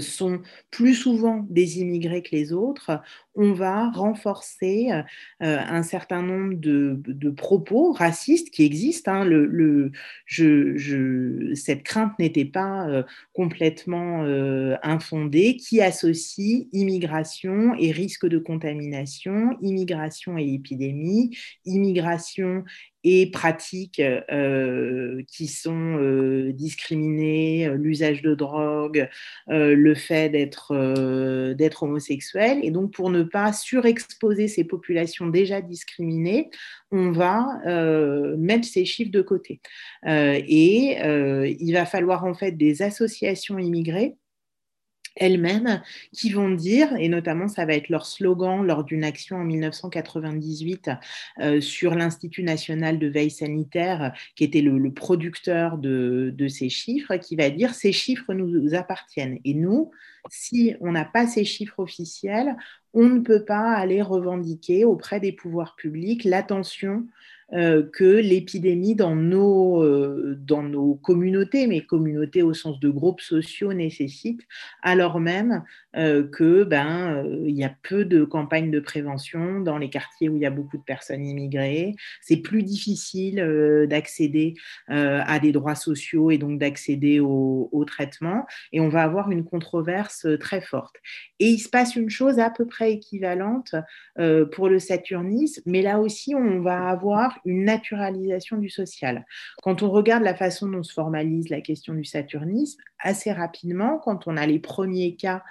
sont 0.00 0.40
plus 0.70 0.94
souvent 0.94 1.46
des 1.48 1.80
immigrés 1.80 2.22
que 2.22 2.34
les 2.34 2.52
autres, 2.52 3.00
on 3.36 3.52
va 3.52 3.90
renforcer 3.90 4.90
euh, 4.90 5.02
un 5.40 5.82
certain 5.82 6.22
nombre 6.22 6.54
de, 6.54 7.30
propos 7.30 7.92
racistes 7.92 8.50
qui 8.50 8.64
existent. 8.64 9.12
Hein. 9.12 9.90
Cette 11.54 11.82
crainte 11.82 12.18
n'était 12.18 12.44
pas 12.44 12.88
euh, 12.88 13.02
complètement 13.32 14.24
infondée, 14.82 15.56
qui 15.56 15.80
associe 15.80 16.66
immigration 16.72 17.74
et 17.78 17.90
risque 17.90 18.26
de 18.26 18.38
contamination, 18.38 19.56
immigration 19.60 20.38
et 20.38 20.54
épidémie, 20.54 21.36
immigration 21.64 22.64
et 23.08 23.30
pratiques 23.30 24.00
euh, 24.00 25.22
qui 25.28 25.46
sont 25.46 25.96
euh, 25.96 26.52
discriminées, 26.52 27.68
euh, 27.68 27.76
l'usage 27.76 28.20
de 28.20 28.34
drogue, 28.34 29.08
le 29.46 29.94
fait 29.94 30.28
d'être 30.28 30.74
d'être 31.54 31.84
homosexuel. 31.84 32.58
Et 32.64 32.72
donc, 32.72 32.92
pour 32.92 33.10
ne 33.10 33.22
pas 33.26 33.52
surexposer 33.52 34.48
ces 34.48 34.64
populations 34.64 35.26
déjà 35.26 35.60
discriminées, 35.60 36.50
on 36.90 37.12
va 37.12 37.46
mettre 38.36 38.66
ces 38.66 38.84
chiffres 38.84 39.10
de 39.10 39.22
côté. 39.22 39.60
et 40.06 40.98
il 41.60 41.72
va 41.72 41.86
falloir 41.86 42.24
en 42.24 42.34
fait 42.34 42.52
des 42.52 42.82
associations 42.82 43.58
immigrées 43.58 44.16
elles-mêmes 45.16 45.82
qui 46.12 46.30
vont 46.30 46.50
dire, 46.50 46.94
et 46.98 47.08
notamment 47.08 47.48
ça 47.48 47.64
va 47.64 47.74
être 47.74 47.88
leur 47.88 48.06
slogan 48.06 48.64
lors 48.64 48.84
d'une 48.84 49.04
action 49.04 49.36
en 49.36 49.44
1998 49.44 50.90
euh, 51.40 51.60
sur 51.60 51.94
l'Institut 51.94 52.42
national 52.42 52.98
de 52.98 53.08
veille 53.08 53.30
sanitaire, 53.30 54.12
qui 54.34 54.44
était 54.44 54.60
le, 54.60 54.92
producteur 54.92 55.78
de, 55.78 56.34
ces 56.48 56.68
chiffres, 56.68 57.16
qui 57.16 57.36
va 57.36 57.50
dire 57.50 57.74
ces 57.74 57.92
chiffres 57.92 58.34
nous 58.34 58.74
appartiennent. 58.74 59.38
Et 59.44 59.54
nous, 59.54 59.90
si 60.30 60.74
on 60.80 60.92
n'a 60.92 61.04
pas 61.04 61.26
ces 61.26 61.44
chiffres 61.44 61.80
officiels, 61.80 62.56
on 62.94 63.08
ne 63.08 63.20
peut 63.20 63.44
pas 63.44 63.72
aller 63.72 64.02
revendiquer 64.02 64.84
auprès 64.84 65.20
des 65.20 65.32
pouvoirs 65.32 65.76
publics 65.76 66.24
l'attention 66.24 67.06
que 67.52 68.04
l'épidémie 68.04 68.96
dans 68.96 69.14
nos, 69.14 69.82
euh, 69.82 70.36
dans 70.40 70.64
nos 70.64 70.96
communautés, 70.96 71.68
mais 71.68 71.80
communautés 71.82 72.42
au 72.42 72.54
sens 72.54 72.80
de 72.80 72.88
groupes 72.88 73.20
sociaux, 73.20 73.72
nécessite, 73.72 74.40
alors 74.82 75.20
même 75.20 75.62
euh, 75.96 76.26
que 76.26 76.64
ben 76.64 77.24
il 77.46 77.56
y 77.56 77.64
a 77.64 77.72
peu 77.82 78.04
de 78.04 78.24
campagnes 78.24 78.70
de 78.70 78.80
prévention 78.80 79.60
dans 79.60 79.78
les 79.78 79.90
quartiers 79.90 80.28
où 80.28 80.36
il 80.36 80.42
y 80.42 80.46
a 80.46 80.50
beaucoup 80.50 80.76
de 80.76 80.82
personnes 80.82 81.24
immigrées. 81.24 81.94
C'est 82.20 82.38
plus 82.38 82.64
difficile 82.64 83.36
d'accéder 83.88 84.54
à 84.88 85.38
des 85.38 85.52
droits 85.52 85.74
sociaux 85.74 86.30
et 86.30 86.38
donc 86.38 86.58
d'accéder 86.58 87.20
au, 87.20 87.68
au 87.70 87.84
traitement. 87.84 88.44
Et 88.72 88.80
on 88.80 88.88
va 88.88 89.02
avoir 89.02 89.30
une 89.30 89.44
controverse 89.44 90.26
très 90.40 90.60
forte. 90.60 90.96
Et 91.38 91.48
il 91.48 91.58
se 91.58 91.68
passe 91.68 91.96
une 91.96 92.10
chose 92.10 92.38
à 92.38 92.50
peu 92.50 92.66
près 92.66 92.92
équivalente 92.92 93.74
pour 94.52 94.68
le 94.68 94.78
saturnisme, 94.78 95.62
mais 95.66 95.82
là 95.82 96.00
aussi 96.00 96.34
on 96.34 96.60
va 96.60 96.88
avoir 96.88 97.35
une 97.44 97.64
naturalisation 97.64 98.56
du 98.56 98.68
social. 98.68 99.26
Quand 99.62 99.82
on 99.82 99.90
regarde 99.90 100.22
la 100.22 100.34
façon 100.34 100.68
dont 100.68 100.82
se 100.82 100.92
formalise 100.92 101.48
la 101.48 101.60
question 101.60 101.94
du 101.94 102.04
saturnisme, 102.04 102.80
assez 102.98 103.32
rapidement, 103.32 103.98
quand 103.98 104.26
on 104.26 104.36
a 104.36 104.46
les 104.46 104.58
premiers 104.58 105.16
cas 105.16 105.42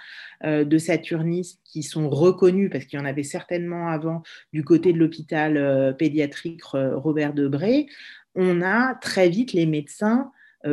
euh, 0.44 0.64
de 0.64 0.78
saturnisme 0.78 1.58
qui 1.64 1.82
sont 1.82 2.08
reconnus, 2.08 2.70
parce 2.70 2.84
qu'il 2.84 2.98
y 2.98 3.02
en 3.02 3.06
avait 3.06 3.22
certainement 3.22 3.88
avant 3.88 4.22
du 4.52 4.64
côté 4.64 4.92
de 4.92 4.98
l'hôpital 4.98 5.56
euh, 5.56 5.92
pédiatrique 5.92 6.62
euh, 6.74 6.96
Robert 6.96 7.34
Debré, 7.34 7.86
on 8.34 8.62
a 8.62 8.94
très 8.96 9.28
vite 9.28 9.52
les 9.52 9.66
médecins 9.66 10.30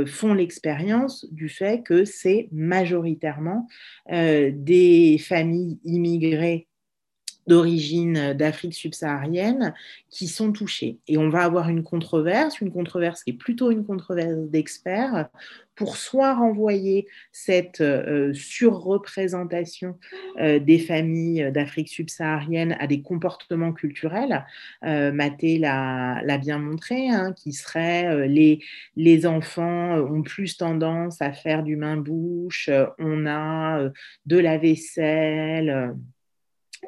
font 0.07 0.33
l'expérience 0.33 1.23
du 1.31 1.49
fait 1.49 1.83
que 1.83 2.03
c'est 2.03 2.49
majoritairement 2.51 3.67
des 4.09 5.21
familles 5.23 5.79
immigrées 5.83 6.67
d'origine 7.47 8.17
euh, 8.17 8.33
d'Afrique 8.33 8.73
subsaharienne 8.73 9.73
qui 10.09 10.27
sont 10.27 10.51
touchés. 10.51 10.97
Et 11.07 11.17
on 11.17 11.29
va 11.29 11.43
avoir 11.43 11.69
une 11.69 11.83
controverse, 11.83 12.61
une 12.61 12.71
controverse 12.71 13.23
qui 13.23 13.31
est 13.31 13.37
plutôt 13.37 13.71
une 13.71 13.85
controverse 13.85 14.49
d'experts, 14.49 15.29
pour 15.75 15.97
soit 15.97 16.35
renvoyer 16.35 17.07
cette 17.31 17.81
euh, 17.81 18.31
surreprésentation 18.35 19.97
euh, 20.39 20.59
des 20.59 20.77
familles 20.77 21.51
d'Afrique 21.51 21.89
subsaharienne 21.89 22.77
à 22.79 22.85
des 22.85 23.01
comportements 23.01 23.73
culturels, 23.73 24.45
Mathé 24.83 25.57
l'a 25.57 26.37
bien 26.37 26.59
montré, 26.59 27.09
hein, 27.09 27.33
qui 27.33 27.53
seraient 27.53 28.27
les, 28.27 28.59
les 28.95 29.25
enfants 29.25 29.95
ont 29.97 30.21
plus 30.21 30.57
tendance 30.57 31.21
à 31.21 31.31
faire 31.31 31.63
du 31.63 31.75
main-bouche, 31.75 32.69
on 32.99 33.25
a 33.25 33.89
de 34.25 34.37
la 34.37 34.57
vaisselle 34.57 35.95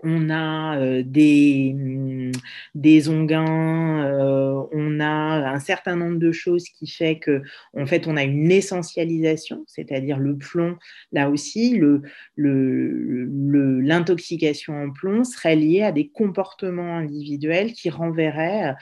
on 0.03 0.29
a 0.29 0.77
euh, 0.77 1.03
des, 1.05 1.73
mm, 1.73 2.31
des 2.75 3.09
onguins, 3.09 4.05
euh, 4.05 4.63
on 4.71 4.99
a 4.99 5.05
un 5.05 5.59
certain 5.59 5.95
nombre 5.95 6.17
de 6.17 6.31
choses 6.31 6.65
qui 6.69 6.87
fait 6.87 7.19
que, 7.19 7.41
en 7.77 7.85
fait, 7.85 8.07
on 8.07 8.17
a 8.17 8.23
une 8.23 8.51
essentialisation, 8.51 9.63
c'est-à-dire 9.67 10.17
le 10.19 10.37
plomb. 10.37 10.77
Là 11.11 11.29
aussi, 11.29 11.79
l'intoxication 12.37 14.73
en 14.73 14.91
plomb 14.91 15.23
serait 15.23 15.55
liée 15.55 15.83
à 15.83 15.91
des 15.91 16.07
comportements 16.07 16.97
individuels 16.97 17.73
qui 17.73 17.89
renverraient 17.89 18.75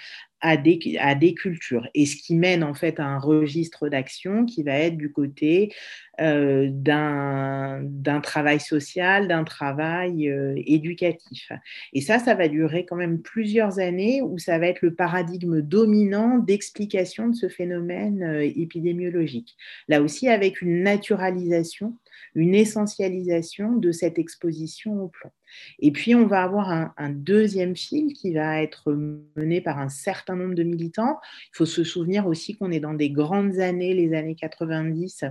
à 0.43 0.57
des, 0.57 1.33
cultures. 1.33 1.87
Et 1.95 2.05
ce 2.05 2.17
qui 2.17 2.35
mène 2.35 2.63
en 2.63 2.73
fait 2.73 2.99
à 2.99 3.05
un 3.05 3.17
registre 3.17 3.87
d'action 3.87 4.45
qui 4.45 4.61
va 4.61 4.77
être 4.77 4.97
du 4.97 5.11
côté 5.11 5.73
euh, 6.19 6.67
d'un 6.69 8.19
travail 8.21 8.59
social, 8.59 9.29
d'un 9.29 9.45
travail 9.45 10.29
euh, 10.29 10.53
éducatif. 10.57 11.51
Et 11.93 12.01
ça, 12.01 12.19
ça 12.19 12.35
va 12.35 12.49
durer 12.49 12.85
quand 12.85 12.97
même 12.97 13.21
plusieurs 13.21 13.79
années 13.79 14.21
où 14.21 14.37
ça 14.37 14.59
va 14.59 14.67
être 14.67 14.81
le 14.81 14.93
paradigme 14.93 15.61
dominant 15.61 16.37
d'explication 16.39 17.29
de 17.29 17.35
ce 17.35 17.47
phénomène 17.47 18.21
euh, 18.21 18.43
épidémiologique. 18.43 19.55
Là 19.87 20.01
aussi, 20.01 20.27
avec 20.27 20.61
une 20.61 20.83
naturalisation, 20.83 21.95
une 22.35 22.55
essentialisation 22.55 23.75
de 23.75 23.91
cette 23.91 24.19
exposition 24.19 25.01
au 25.01 25.07
plomb. 25.07 25.31
Et 25.79 25.91
puis, 25.91 26.15
on 26.15 26.25
va 26.25 26.43
avoir 26.43 26.69
un, 26.69 27.09
deuxième 27.09 27.75
fil 27.75 28.13
qui 28.13 28.33
va 28.33 28.61
être 28.61 28.91
mené 29.35 29.61
par 29.61 29.79
un 29.79 29.89
certain 29.89 30.35
nombre 30.35 30.55
de 30.55 30.63
militants. 30.63 31.19
Il 31.53 31.57
faut 31.57 31.65
se 31.65 31.83
souvenir 31.83 32.25
aussi 32.27 32.55
qu'on 32.55 32.71
est 32.71 32.79
dans 32.79 32.93
des 32.93 33.09
grandes 33.09 33.59
années, 33.59 33.93
les 33.93 34.13
années 34.13 34.35
90, 34.35 35.25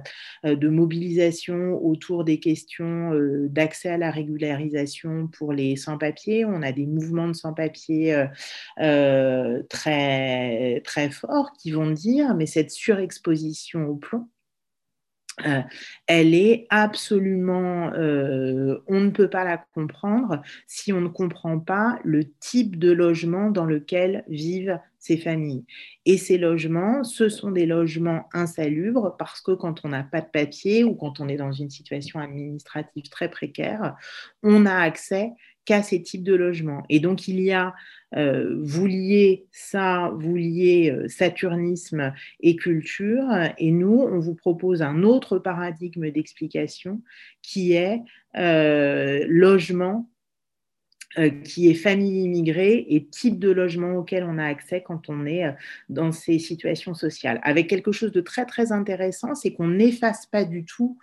euh, 0.45 0.55
de 0.55 0.69
mobilisation 0.69 1.85
autour 1.85 2.25
des 2.25 2.39
questions 2.39 3.13
euh, 3.13 3.49
d'accès 3.49 3.89
à 3.89 3.99
la 3.99 4.11
régularisation 4.11 5.29
pour 5.29 5.53
les 5.53 5.77
sans-papiers. 5.77 6.45
On 6.45 6.63
a 6.63 6.73
des 6.73 6.87
mouvements 6.87 7.29
de 7.29 7.35
sans-papiers 7.35 8.27
euh, 8.81 9.63
très, 9.69 10.81
très 10.85 11.11
forts 11.11 11.53
qui 11.59 11.73
vont 11.73 11.91
dire, 11.91 12.35
mais 12.35 12.47
cette 12.47 12.71
surexposition 12.71 13.87
au 13.89 13.97
plomb, 13.97 14.29
euh, 15.47 15.63
elle 16.07 16.35
est 16.35 16.67
absolument, 16.69 17.91
euh, 17.95 18.83
on 18.87 19.01
ne 19.01 19.11
peut 19.11 19.31
pas 19.31 19.45
la 19.45 19.65
comprendre 19.75 20.43
si 20.67 20.93
on 20.93 21.01
ne 21.01 21.09
comprend 21.09 21.59
pas 21.59 21.99
le 22.05 22.25
type 22.39 22.79
de 22.79 22.93
logement 22.93 23.51
dans 23.51 23.65
lequel 23.65 24.25
vivent 24.29 24.79
ces 24.99 25.17
familles. 25.17 25.65
Et 26.05 26.19
ces 26.19 26.37
logements, 26.39 27.03
ce 27.03 27.29
sont 27.29 27.51
des 27.51 27.67
logements 27.67 28.29
insalubres 28.35 29.17
parce 29.17 29.41
que 29.41 29.53
quand 29.53 29.85
on 29.85 29.89
n'a 29.89 30.05
pas 30.05 30.21
de 30.21 30.29
papier 30.31 30.85
ou 30.85 30.95
quand 30.95 31.19
on 31.19 31.29
est 31.29 31.37
dans 31.37 31.53
une 31.53 31.71
situation 31.71 32.21
administrative 32.21 33.09
très 33.09 33.31
précaire, 33.31 33.97
on 34.43 34.61
n'a 34.61 34.81
accès 34.81 35.33
qu'à 35.65 35.83
ces 35.83 36.03
types 36.03 36.25
de 36.25 36.35
logements. 36.35 36.83
Et 36.89 37.01
donc, 37.01 37.29
il 37.29 37.41
y 37.41 37.53
a, 37.53 37.75
euh, 38.17 38.57
vous 38.61 38.87
liez 38.87 39.47
ça, 39.53 40.13
vous 40.17 40.37
liez 40.37 40.91
euh, 40.91 41.09
saturnisme 41.09 42.13
et 42.41 42.57
culture, 42.57 43.25
et 43.59 43.71
nous, 43.71 44.01
on 44.01 44.19
vous 44.19 44.35
propose 44.35 44.83
un 44.83 45.03
autre 45.03 45.39
paradigme 45.39 46.11
d'explication 46.11 47.01
qui 47.43 47.73
est 47.75 48.01
euh, 48.37 49.25
logement 49.29 50.09
qui 51.45 51.69
est 51.69 51.75
famille 51.75 52.23
immigrée 52.23 52.87
et 52.89 53.05
type 53.05 53.39
de 53.39 53.51
logement 53.51 53.97
auquel 53.97 54.25
on 54.25 54.39
a 54.39 54.47
accès 54.47 54.83
quand 54.83 55.11
on 55.11 55.27
est 55.27 55.45
dans 55.91 56.11
ces 56.11 56.39
situations 56.39 56.95
sociales. 56.95 57.39
Avec 57.43 57.69
quelque 57.69 57.93
chose 57.93 58.13
de 58.13 58.23
très 58.23 58.47
très 58.47 58.73
intéressant, 58.73 59.35
c'est 59.35 59.53
qu'on 59.53 59.69
n'efface 59.69 60.25
pas 60.25 60.47
du 60.47 60.65
tout 60.65 60.97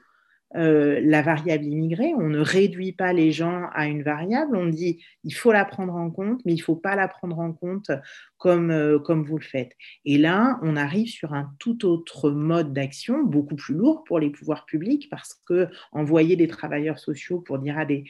euh, 0.55 0.99
la 1.03 1.21
variable 1.21 1.65
immigrée. 1.65 2.13
On 2.17 2.27
ne 2.27 2.39
réduit 2.39 2.91
pas 2.91 3.13
les 3.13 3.31
gens 3.31 3.67
à 3.73 3.85
une 3.85 4.01
variable. 4.01 4.55
On 4.57 4.65
dit 4.65 4.99
il 5.23 5.33
faut 5.35 5.51
la 5.51 5.63
prendre 5.63 5.93
en 5.93 6.09
compte, 6.09 6.41
mais 6.43 6.53
il 6.53 6.57
ne 6.57 6.63
faut 6.63 6.75
pas 6.75 6.95
la 6.95 7.07
prendre 7.07 7.37
en 7.37 7.53
compte 7.53 7.91
comme, 8.37 8.71
euh, 8.71 8.97
comme 8.97 9.23
vous 9.23 9.37
le 9.37 9.43
faites. 9.43 9.73
Et 10.05 10.17
là, 10.17 10.57
on 10.63 10.75
arrive 10.75 11.07
sur 11.07 11.33
un 11.35 11.51
tout 11.59 11.85
autre 11.85 12.31
mode 12.31 12.73
d'action, 12.73 13.23
beaucoup 13.23 13.55
plus 13.55 13.75
lourd 13.75 14.03
pour 14.05 14.19
les 14.19 14.31
pouvoirs 14.31 14.65
publics, 14.65 15.07
parce 15.11 15.39
que 15.47 15.67
envoyer 15.91 16.35
des 16.35 16.47
travailleurs 16.47 16.97
sociaux 16.97 17.41
pour 17.41 17.59
dire 17.59 17.77
à 17.77 17.85
des, 17.85 18.05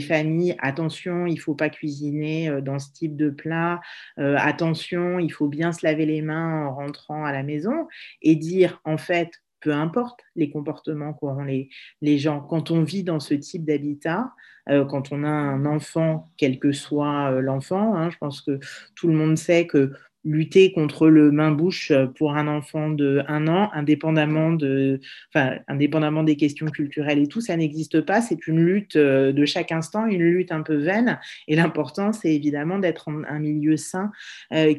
familles 0.00 0.56
attention, 0.58 1.26
il 1.26 1.34
ne 1.34 1.40
faut 1.40 1.54
pas 1.54 1.70
cuisiner 1.70 2.48
euh, 2.48 2.60
dans 2.60 2.80
ce 2.80 2.92
type 2.92 3.16
de 3.16 3.30
plat, 3.30 3.80
attention, 4.16 5.18
il 5.18 5.30
faut 5.30 5.48
bien 5.48 5.72
se 5.72 5.86
laver 5.86 6.06
les 6.06 6.22
mains 6.22 6.66
en 6.66 6.74
rentrant 6.74 7.24
à 7.24 7.32
la 7.32 7.42
maison, 7.42 7.86
et 8.22 8.34
dire 8.34 8.80
en 8.84 8.96
fait 8.96 9.30
peu 9.64 9.72
importe 9.72 10.20
les 10.36 10.50
comportements 10.50 11.14
qu'auront 11.14 11.44
les, 11.44 11.70
les 12.02 12.18
gens. 12.18 12.40
Quand 12.40 12.70
on 12.70 12.82
vit 12.82 13.02
dans 13.02 13.18
ce 13.18 13.32
type 13.32 13.64
d'habitat, 13.64 14.30
euh, 14.68 14.84
quand 14.84 15.10
on 15.10 15.24
a 15.24 15.28
un 15.28 15.64
enfant, 15.64 16.26
quel 16.36 16.58
que 16.58 16.72
soit 16.72 17.32
euh, 17.32 17.40
l'enfant, 17.40 17.96
hein, 17.96 18.10
je 18.10 18.18
pense 18.18 18.42
que 18.42 18.60
tout 18.94 19.08
le 19.08 19.14
monde 19.14 19.38
sait 19.38 19.66
que 19.66 19.92
lutter 20.26 20.72
contre 20.72 21.08
le 21.08 21.30
main-bouche 21.30 21.92
pour 22.16 22.34
un 22.34 22.46
enfant 22.48 22.88
de 22.88 23.22
un 23.28 23.46
an, 23.46 23.70
indépendamment, 23.74 24.52
de, 24.52 25.00
enfin, 25.34 25.58
indépendamment 25.68 26.22
des 26.22 26.36
questions 26.36 26.66
culturelles 26.66 27.18
et 27.18 27.26
tout, 27.26 27.42
ça 27.42 27.56
n'existe 27.56 28.00
pas. 28.00 28.22
C'est 28.22 28.46
une 28.46 28.64
lutte 28.64 28.96
euh, 28.96 29.32
de 29.32 29.44
chaque 29.44 29.72
instant, 29.72 30.06
une 30.06 30.22
lutte 30.22 30.52
un 30.52 30.62
peu 30.62 30.76
vaine. 30.76 31.18
Et 31.48 31.56
l'important, 31.56 32.12
c'est 32.12 32.34
évidemment 32.34 32.78
d'être 32.78 33.08
en 33.08 33.22
un 33.24 33.38
milieu 33.38 33.76
sain 33.76 34.12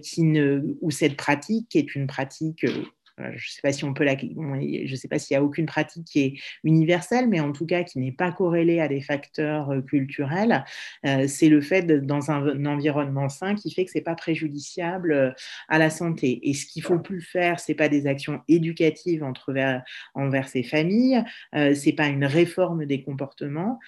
qui 0.01 0.23
ne, 0.23 0.61
où 0.81 0.89
cette 0.89 1.15
pratique, 1.15 1.69
qui 1.69 1.77
est 1.77 1.95
une 1.95 2.07
pratique 2.07 2.65
je 3.17 3.23
ne 3.23 3.37
sais 3.37 3.61
pas 3.61 3.71
si 3.71 3.85
on 3.85 3.93
peut 3.93 4.03
la, 4.03 4.15
je 4.17 4.95
sais 4.95 5.07
pas 5.07 5.19
s'il 5.19 5.35
y 5.35 5.37
a 5.37 5.43
aucune 5.43 5.65
pratique 5.65 6.05
qui 6.05 6.19
est 6.19 6.33
universelle, 6.63 7.29
mais 7.29 7.39
en 7.39 7.51
tout 7.51 7.65
cas 7.65 7.83
qui 7.83 7.99
n'est 7.99 8.11
pas 8.11 8.31
corrélée 8.31 8.79
à 8.79 8.87
des 8.87 9.01
facteurs 9.01 9.71
euh, 9.71 9.81
culturels. 9.81 10.65
Euh, 11.05 11.27
c'est 11.27 11.49
le 11.49 11.61
fait 11.61 11.83
d'être 11.83 12.05
dans 12.05 12.31
un, 12.31 12.65
environnement 12.65 13.29
sain 13.29 13.55
qui 13.55 13.71
fait 13.71 13.85
que 13.85 13.91
c'est 13.91 14.01
pas 14.01 14.15
préjudiciable 14.15 15.13
euh, 15.13 15.31
à 15.69 15.77
la 15.77 15.89
santé. 15.89 16.49
Et 16.49 16.53
ce 16.53 16.65
qu'il 16.65 16.83
faut 16.83 16.99
plus 16.99 17.21
faire, 17.21 17.59
c'est 17.59 17.73
pas 17.73 17.89
des 17.89 18.07
actions 18.07 18.41
éducatives 18.47 19.23
entre, 19.23 19.53
envers 20.13 20.47
ces 20.47 20.63
familles, 20.63 21.23
c'est 21.53 21.93
pas 21.93 22.07
une 22.07 22.25
réforme 22.25 22.85
des 22.85 23.03
comportements, 23.03 23.79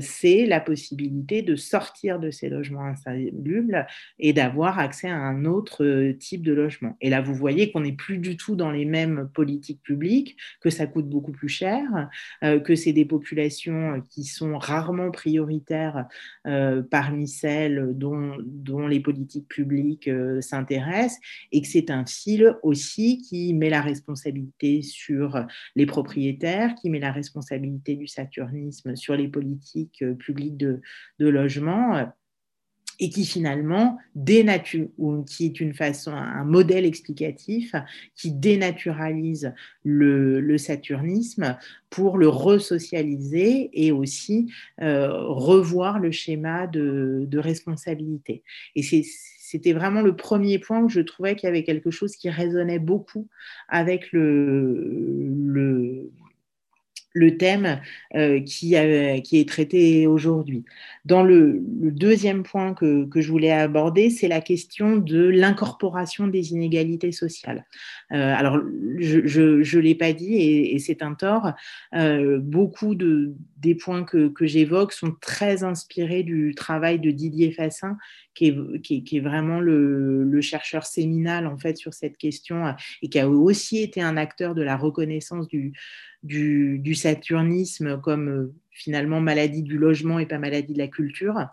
c'est 0.00 0.46
la 0.46 0.60
possibilité 0.60 1.42
de 1.42 1.56
sortir 1.56 2.18
de 2.18 2.30
ces 2.30 2.48
logements 2.48 2.84
insalubres 2.84 3.86
et 4.18 4.32
d'avoir 4.32 4.78
accès 4.78 5.08
à 5.08 5.16
un 5.16 5.44
autre 5.44 6.12
type 6.18 6.42
de 6.42 6.52
logement. 6.52 6.96
Et 7.00 7.10
là, 7.10 7.20
vous 7.20 7.34
voyez 7.34 7.70
qu'on 7.70 7.80
n'est 7.80 7.92
plus 7.92 8.18
du 8.18 8.36
tout 8.36 8.56
dans 8.56 8.70
les 8.74 8.84
mêmes 8.84 9.30
politiques 9.32 9.82
publiques, 9.82 10.36
que 10.60 10.70
ça 10.70 10.86
coûte 10.86 11.08
beaucoup 11.08 11.32
plus 11.32 11.48
cher, 11.48 11.82
euh, 12.42 12.60
que 12.60 12.74
c'est 12.74 12.92
des 12.92 13.06
populations 13.06 14.02
qui 14.10 14.24
sont 14.24 14.58
rarement 14.58 15.10
prioritaires 15.10 16.06
euh, 16.46 16.82
parmi 16.82 17.28
celles 17.28 17.92
dont, 17.94 18.36
dont, 18.44 18.86
les 18.86 19.00
politiques 19.00 19.48
publiques 19.48 20.08
euh, 20.08 20.40
s'intéressent, 20.42 21.18
et 21.52 21.62
que 21.62 21.68
c'est 21.68 21.90
un 21.90 22.04
fil 22.04 22.54
aussi 22.62 23.22
qui 23.22 23.54
met 23.54 23.70
la 23.70 23.80
responsabilité 23.80 24.82
sur 24.82 25.46
les 25.76 25.86
propriétaires, 25.86 26.74
qui 26.74 26.90
met 26.90 26.98
la 26.98 27.12
responsabilité 27.12 27.96
du 27.96 28.06
saturnisme 28.06 28.96
sur 28.96 29.16
les 29.16 29.28
politiques 29.28 30.04
publiques 30.18 30.56
de, 30.56 30.82
de 31.18 31.28
logement 31.28 32.12
et 33.00 33.10
qui 33.10 33.24
finalement 33.24 33.98
dénature, 34.14 34.88
ou 34.98 35.22
qui 35.22 35.46
est 35.46 35.60
une 35.60 35.74
façon, 35.74 36.12
un 36.12 36.44
modèle 36.44 36.84
explicatif 36.84 37.74
qui 38.14 38.32
dénaturalise 38.32 39.52
le, 39.82 40.56
saturnisme 40.58 41.56
pour 41.90 42.16
le 42.16 42.28
resocialiser 42.28 43.70
et 43.72 43.92
aussi 43.92 44.52
euh, 44.80 45.08
revoir 45.26 45.98
le 45.98 46.10
schéma 46.12 46.66
de, 46.66 47.28
responsabilité. 47.34 48.42
Et 48.76 48.82
c'était 48.82 49.72
vraiment 49.72 50.00
le 50.00 50.14
premier 50.14 50.58
point 50.58 50.80
où 50.80 50.88
je 50.88 51.00
trouvais 51.00 51.34
qu'il 51.34 51.48
y 51.48 51.50
avait 51.50 51.64
quelque 51.64 51.90
chose 51.90 52.16
qui 52.16 52.30
résonnait 52.30 52.78
beaucoup 52.78 53.28
avec 53.68 54.12
le 54.12 55.34
le 55.46 56.10
thème 57.38 57.80
euh, 58.14 58.40
qui, 58.40 58.74
est 58.74 59.48
traité 59.48 60.06
aujourd'hui. 60.06 60.64
Dans 61.04 61.22
le, 61.22 61.60
deuxième 61.62 62.42
point 62.42 62.74
que, 62.74 63.08
je 63.14 63.28
voulais 63.28 63.52
aborder, 63.52 64.10
c'est 64.10 64.28
la 64.28 64.40
question 64.40 64.96
de 64.96 65.26
l'incorporation 65.28 66.26
des 66.26 66.52
inégalités 66.52 67.12
sociales. 67.12 67.64
Euh, 68.12 68.34
alors, 68.34 68.60
je 68.98 69.76
ne 69.76 69.80
l'ai 69.80 69.94
pas 69.94 70.12
dit 70.12 70.36
et, 70.36 70.78
c'est 70.78 71.02
un 71.02 71.14
tort. 71.14 71.52
Euh, 71.94 72.38
beaucoup 72.38 72.94
de, 72.94 73.34
des 73.58 73.74
points 73.74 74.04
que, 74.04 74.32
j'évoque 74.40 74.92
sont 74.92 75.14
très 75.20 75.62
inspirés 75.64 76.22
du 76.22 76.54
travail 76.54 76.98
de 76.98 77.10
Didier 77.10 77.52
Fassin, 77.52 77.96
qui 78.34 78.48
est, 78.48 79.20
vraiment 79.20 79.60
le, 79.60 80.24
le, 80.24 80.40
chercheur 80.40 80.84
séminal 80.84 81.46
en 81.46 81.56
fait 81.56 81.76
sur 81.76 81.94
cette 81.94 82.18
question 82.18 82.74
et 83.00 83.08
qui 83.08 83.20
a 83.20 83.28
aussi 83.28 83.80
été 83.80 84.02
un 84.02 84.16
acteur 84.16 84.54
de 84.54 84.62
la 84.62 84.76
reconnaissance 84.76 85.46
du 85.46 85.72
du, 86.24 86.94
saturnisme 86.94 88.00
comme 88.00 88.28
euh, 88.28 88.54
finalement 88.70 89.20
maladie 89.20 89.62
du 89.62 89.78
logement 89.78 90.18
et 90.18 90.26
pas 90.26 90.38
maladie 90.38 90.72
de 90.72 90.78
la 90.78 90.88
culture 90.88 91.46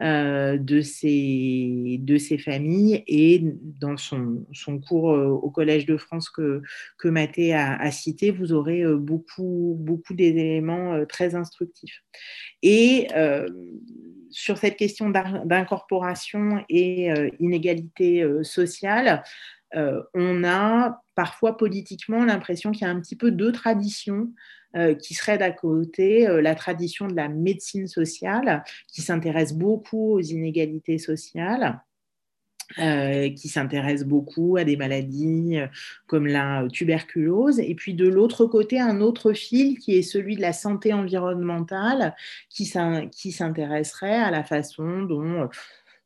euh, 0.00 0.56
de, 0.56 0.80
ces, 0.80 1.98
de 2.00 2.16
ces 2.16 2.38
familles. 2.38 3.02
Et 3.06 3.42
dans 3.80 3.96
son, 3.96 4.46
son 4.52 4.78
cours 4.78 5.12
euh, 5.12 5.26
au 5.26 5.50
Collège 5.50 5.86
de 5.86 5.96
France 5.96 6.30
que, 6.30 6.62
que 6.98 7.08
Mathé 7.08 7.52
a, 7.52 7.90
cité, 7.90 8.30
vous 8.30 8.52
aurez 8.52 8.84
beaucoup, 8.96 9.76
beaucoup 9.78 10.14
d'éléments 10.14 11.04
très 11.06 11.34
instructifs. 11.34 12.02
Et 12.62 13.08
sur 14.30 14.56
cette 14.56 14.76
question 14.76 15.10
d'incorporation 15.10 16.64
et 16.70 17.10
inégalité 17.38 18.24
sociale, 18.42 19.22
euh, 19.74 20.02
on 20.14 20.44
a 20.44 21.02
parfois 21.14 21.56
politiquement 21.56 22.24
l'impression 22.24 22.72
qu'il 22.72 22.82
y 22.82 22.90
a 22.90 22.90
un 22.90 23.00
petit 23.00 23.16
peu 23.16 23.30
deux 23.30 23.52
traditions 23.52 24.30
euh, 24.76 24.94
qui 24.94 25.14
seraient 25.14 25.38
d'à 25.38 25.50
côté 25.50 26.26
euh, 26.26 26.40
la 26.40 26.54
tradition 26.54 27.06
de 27.06 27.14
la 27.14 27.28
médecine 27.28 27.86
sociale, 27.86 28.64
qui 28.88 29.02
s'intéresse 29.02 29.54
beaucoup 29.54 30.12
aux 30.12 30.20
inégalités 30.20 30.98
sociales. 30.98 31.80
qui 32.78 33.48
s'intéresse 33.48 34.02
beaucoup 34.02 34.56
à 34.56 34.64
des 34.64 34.78
maladies 34.78 35.58
comme 36.06 36.26
la 36.26 36.66
tuberculose, 36.72 37.60
et 37.60 37.74
puis 37.74 37.92
de 37.92 38.08
l'autre 38.08 38.46
côté, 38.46 38.80
un 38.80 39.02
autre 39.02 39.34
fil 39.34 39.78
qui 39.78 39.94
est 39.98 40.02
celui 40.02 40.36
de 40.36 40.40
la 40.40 40.54
santé 40.54 40.94
environnementale, 40.94 42.14
qui 42.48 42.64
s'intéresserait 42.64 44.16
à 44.16 44.30
la 44.30 44.42
façon 44.42 45.02
dont 45.02 45.50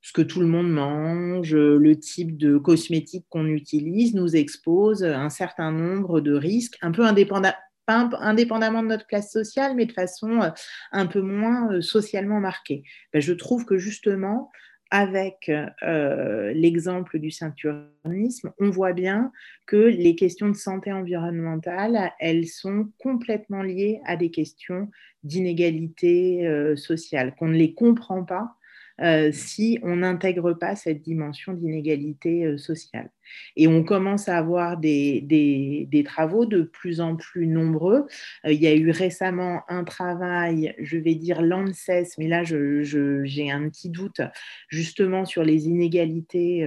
ce 0.07 0.13
que 0.13 0.23
tout 0.23 0.39
le 0.39 0.47
monde 0.47 0.71
mange, 0.71 1.53
le 1.53 1.99
type 1.99 2.37
de 2.37 2.59
cosmétiques 2.59 3.27
qu'on 3.29 3.49
utilise 3.49 4.15
nous 4.15 4.37
expose 4.37 5.03
un 5.03 5.31
certain 5.31 5.73
nombre 5.73 6.21
de 6.21 6.33
risques, 6.33 6.79
un 6.81 6.93
peu 6.93 7.03
indépendamment 7.05 8.85
de 8.85 8.87
notre 8.87 9.09
classe 9.09 9.33
sociale, 9.33 9.75
mais 9.75 9.85
de 9.85 9.91
façon 9.91 10.53
un 10.93 11.07
peu 11.07 11.21
moins 11.23 11.81
socialement 11.81 12.39
marquée. 12.39 12.85
Ben, 13.13 13.21
je 13.21 13.33
trouve 13.33 13.65
que 13.65 13.79
justement, 13.79 14.53
avec 14.93 15.51
euh, 15.83 16.53
l'exemple 16.53 17.19
du 17.19 17.33
ceinturisme, 17.33 18.53
on 18.61 18.71
voit 18.71 18.93
bien 18.93 19.33
que 19.67 19.77
les 19.77 20.15
questions 20.15 20.49
de 20.49 20.57
santé 20.57 20.93
environnementale, 20.93 22.13
elles 22.21 22.47
sont 22.47 22.93
complètement 23.01 23.63
liées 23.63 24.01
à 24.05 24.15
des 24.15 24.31
questions 24.31 24.89
d'inégalité 25.25 26.47
euh, 26.47 26.77
sociale, 26.77 27.35
qu'on 27.35 27.49
ne 27.49 27.57
les 27.57 27.75
comprend 27.75 28.23
pas 28.23 28.55
euh, 29.03 29.31
si 29.33 29.79
on 29.83 29.97
n'intègre 29.97 30.55
pas 30.55 30.75
cette 30.75 31.03
dimension 31.03 31.53
d'inégalité 31.53 32.45
euh, 32.47 32.59
sociale. 32.59 33.11
Et 33.57 33.67
on 33.69 33.83
commence 33.85 34.29
à 34.29 34.39
avoir 34.39 34.79
des, 34.79 35.89
travaux 36.05 36.47
de 36.47 36.63
plus 36.63 37.01
en 37.01 37.17
plus 37.17 37.47
nombreux. 37.47 38.07
Euh, 38.45 38.53
il 38.53 38.61
y 38.61 38.67
a 38.67 38.75
eu 38.75 38.91
récemment 38.91 39.63
un 39.69 39.85
travail, 39.85 40.75
je 40.79 40.97
vais 40.97 41.15
dire 41.15 41.43
l'ANSES, 41.43 42.17
mais 42.19 42.29
là 42.29 42.43
j'ai 42.45 43.51
un 43.51 43.69
petit 43.69 43.91
doute 43.91 44.21
justement 44.69 45.25
sur 45.25 45.43
les 45.43 45.67
inégalités 45.67 46.67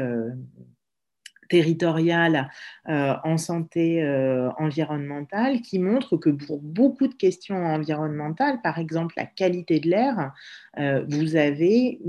territoriale 1.49 2.49
euh, 2.87 3.15
en 3.23 3.37
santé 3.37 4.01
euh, 4.03 4.49
environnementale 4.57 5.61
qui 5.61 5.79
montre 5.79 6.15
que 6.15 6.29
pour 6.29 6.61
beaucoup 6.61 7.07
de 7.07 7.15
questions 7.15 7.57
environnementales, 7.65 8.61
par 8.61 8.77
exemple 8.77 9.15
la 9.17 9.25
qualité 9.25 9.79
de 9.79 9.89
l'air, 9.89 10.31
euh, 10.77 11.03
vous 11.09 11.35
avez 11.35 11.99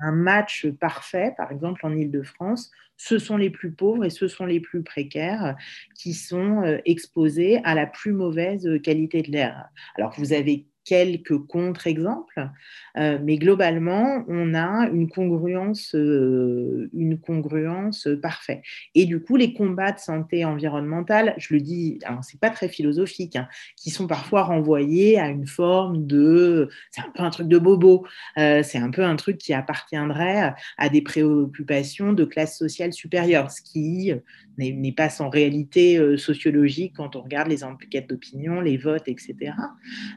un 0.00 0.12
match 0.12 0.66
parfait, 0.80 1.34
par 1.36 1.52
exemple 1.52 1.84
en 1.84 1.94
Ile-de-France, 1.94 2.70
ce 2.96 3.18
sont 3.18 3.36
les 3.36 3.50
plus 3.50 3.70
pauvres 3.70 4.04
et 4.04 4.10
ce 4.10 4.28
sont 4.28 4.44
les 4.44 4.60
plus 4.60 4.82
précaires 4.82 5.56
qui 5.94 6.12
sont 6.12 6.62
exposés 6.84 7.60
à 7.64 7.74
la 7.74 7.86
plus 7.86 8.12
mauvaise 8.12 8.68
qualité 8.82 9.22
de 9.22 9.30
l'air. 9.30 9.68
Alors 9.96 10.12
vous 10.18 10.34
avez 10.34 10.66
quelques 10.84 11.38
contre-exemples, 11.46 12.50
euh, 12.96 13.18
mais 13.22 13.36
globalement, 13.36 14.24
on 14.28 14.54
a 14.54 14.88
une 14.88 15.08
congruence, 15.08 15.94
euh, 15.94 16.90
une 16.94 17.18
congruence 17.18 18.08
parfaite. 18.20 18.62
Et 18.94 19.04
du 19.04 19.20
coup, 19.20 19.36
les 19.36 19.52
combats 19.52 19.92
de 19.92 19.98
santé 19.98 20.44
environnementale, 20.44 21.34
je 21.38 21.54
le 21.54 21.60
dis, 21.60 21.98
alors 22.04 22.24
c'est 22.24 22.40
pas 22.40 22.50
très 22.50 22.68
philosophique, 22.68 23.36
hein, 23.36 23.48
qui 23.76 23.90
sont 23.90 24.06
parfois 24.06 24.42
renvoyés 24.42 25.18
à 25.18 25.28
une 25.28 25.46
forme 25.46 26.06
de, 26.06 26.68
c'est 26.90 27.02
un 27.02 27.10
peu 27.14 27.22
un 27.22 27.30
truc 27.30 27.48
de 27.48 27.58
bobo, 27.58 28.06
euh, 28.38 28.62
c'est 28.62 28.78
un 28.78 28.90
peu 28.90 29.04
un 29.04 29.16
truc 29.16 29.38
qui 29.38 29.52
appartiendrait 29.54 30.54
à 30.78 30.88
des 30.88 31.02
préoccupations 31.02 32.12
de 32.12 32.24
classe 32.24 32.58
sociale 32.58 32.92
supérieure, 32.92 33.50
ce 33.50 33.62
qui 33.62 34.12
n'est 34.58 34.92
pas 34.92 35.08
sans 35.08 35.30
réalité 35.30 36.18
sociologique 36.18 36.94
quand 36.96 37.16
on 37.16 37.22
regarde 37.22 37.48
les 37.48 37.64
enquêtes 37.64 38.10
d'opinion, 38.10 38.60
les 38.60 38.76
votes, 38.76 39.08
etc. 39.08 39.52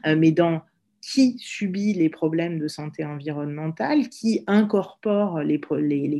mais 0.04 0.32
dans 0.32 0.63
qui 1.04 1.36
subit 1.38 1.92
les 1.92 2.08
problèmes 2.08 2.58
de 2.58 2.66
santé 2.66 3.04
environnementale, 3.04 4.08
qui 4.08 4.42
incorpore 4.46 5.40
les, 5.40 5.60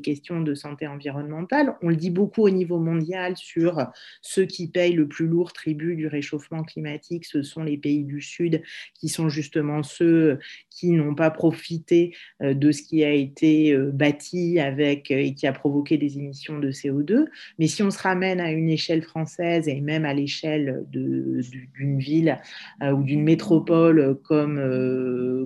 questions 0.03 0.43
de 0.43 0.55
santé 0.55 0.87
environnementale. 0.87 1.77
On 1.81 1.89
le 1.89 1.97
dit 1.97 2.11
beaucoup 2.11 2.43
au 2.43 2.51
niveau 2.51 2.79
mondial 2.79 3.35
sur 3.37 3.87
ceux 4.21 4.45
qui 4.45 4.69
payent 4.69 4.93
le 4.93 5.09
plus 5.09 5.27
lourd 5.27 5.55
tribut 5.55 5.97
du 5.97 6.07
réchauffement 6.07 6.63
climatique, 6.63 7.25
ce 7.25 7.43
sont 7.43 7.63
les 7.63 7.79
pays 7.79 8.05
du 8.05 8.21
Sud, 8.21 8.63
qui 8.95 9.09
sont 9.09 9.31
justement 9.31 9.83
ceux 9.83 10.39
qui 10.69 10.91
n'ont 10.91 11.15
pas 11.15 11.31
profité 11.31 12.15
euh, 12.43 12.53
de 12.53 12.73
ce 12.73 12.83
qui 12.83 13.05
a 13.05 13.13
été 13.13 13.73
euh, 13.73 13.91
bâti 13.91 14.59
avec 14.61 15.11
euh, 15.11 15.17
et 15.17 15.35
qui 15.35 15.47
a 15.47 15.53
provoqué 15.53 15.97
des 15.97 16.19
émissions 16.19 16.59
de 16.59 16.71
CO2. 16.71 17.27
Mais 17.59 17.69
si 17.69 17.83
on 17.83 17.91
se 17.91 18.03
ramène 18.03 18.41
à 18.41 18.51
une 18.51 18.69
échelle 18.69 19.03
française 19.03 19.69
et 19.69 19.81
même 19.81 20.05
à 20.05 20.13
l'échelle 20.13 20.85
d'une 20.91 21.99
ville 21.99 22.39
ou 22.83 23.03
d'une 23.03 23.23
métropole 23.23 24.19
comme 24.25 24.59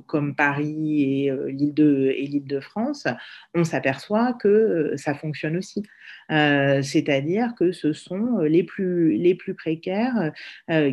comme 0.07 0.35
Paris 0.35 1.25
et 1.25 1.31
euh, 1.31 1.51
l'île 1.51 1.75
de, 1.75 2.13
et 2.17 2.61
France, 2.61 3.07
on 3.55 3.65
s'aperçoit 3.65 4.33
que 4.33 4.49
euh, 4.49 4.97
ça 4.97 5.15
fonctionne 5.15 5.57
aussi. 5.57 5.83
C'est-à-dire 6.31 7.55
que 7.59 7.73
ce 7.73 7.93
sont 7.93 8.39
les 8.41 8.63
plus, 8.63 9.55
précaires 9.57 10.33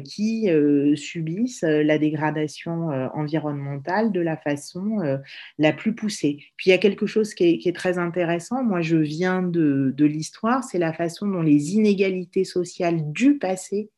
qui 0.03 0.49
subissent 0.95 1.63
la 1.63 1.97
dégradation 1.97 2.87
environnementale 3.13 4.13
de 4.13 4.21
la 4.21 4.37
façon 4.37 5.19
la 5.57 5.73
plus 5.73 5.93
poussée. 5.93 6.37
Puis 6.55 6.67
il 6.67 6.69
y 6.69 6.73
a 6.73 6.77
quelque 6.77 7.05
chose 7.05 7.33
qui 7.33 7.61
est, 7.65 7.75
très 7.75 7.97
intéressant. 7.97 8.63
Moi, 8.63 8.81
je 8.81 8.95
viens 8.95 9.41
de 9.41 10.05
l'histoire, 10.05 10.63
c'est 10.63 10.79
la 10.79 10.93
façon 10.93 11.27
dont 11.27 11.41
les 11.41 11.73
inégalités 11.73 12.45
sociales 12.45 13.11
du 13.11 13.37
passé 13.37 13.89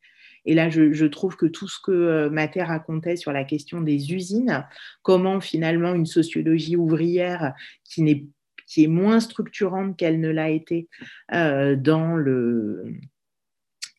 et 0.46 0.54
là, 0.54 0.70
je, 0.70 1.06
trouve 1.06 1.36
que 1.36 1.46
tout 1.46 1.68
ce 1.68 1.80
que 1.84 1.92
euh, 1.92 2.30
Mathé 2.30 2.62
racontait 2.62 3.16
sur 3.16 3.32
la 3.32 3.44
question 3.44 3.82
des 3.82 4.14
usines, 4.14 4.66
comment 5.02 5.42
finalement 5.42 5.94
une 5.94 6.06
sociologie 6.06 6.76
ouvrière 6.76 7.54
qui, 7.84 8.30
qui 8.66 8.84
est 8.84 8.88
moins 8.88 9.20
structurante 9.20 9.98
qu'elle 9.98 10.20
ne 10.20 10.30
l'a 10.30 10.50
été 10.50 10.88
euh, 11.34 11.76
dans 11.76 12.16
le 12.16 12.94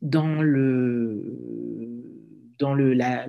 dans 0.00 0.42
le 0.42 1.22
dans 2.58 2.74
la, 2.74 3.26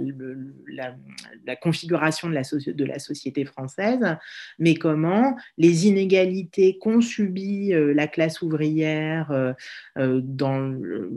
configuration 1.61 2.29
de 2.29 2.85
la, 2.85 2.99
société 2.99 3.45
française, 3.45 4.17
mais 4.57 4.75
comment 4.75 5.35
les 5.57 5.87
inégalités 5.87 6.77
qu'ont 6.77 7.01
subies 7.01 7.73
euh, 7.73 7.93
la 7.93 8.07
classe 8.07 8.41
ouvrière, 8.41 9.31
euh, 9.31 9.53
euh, 9.97 10.21
dans, 10.23 10.59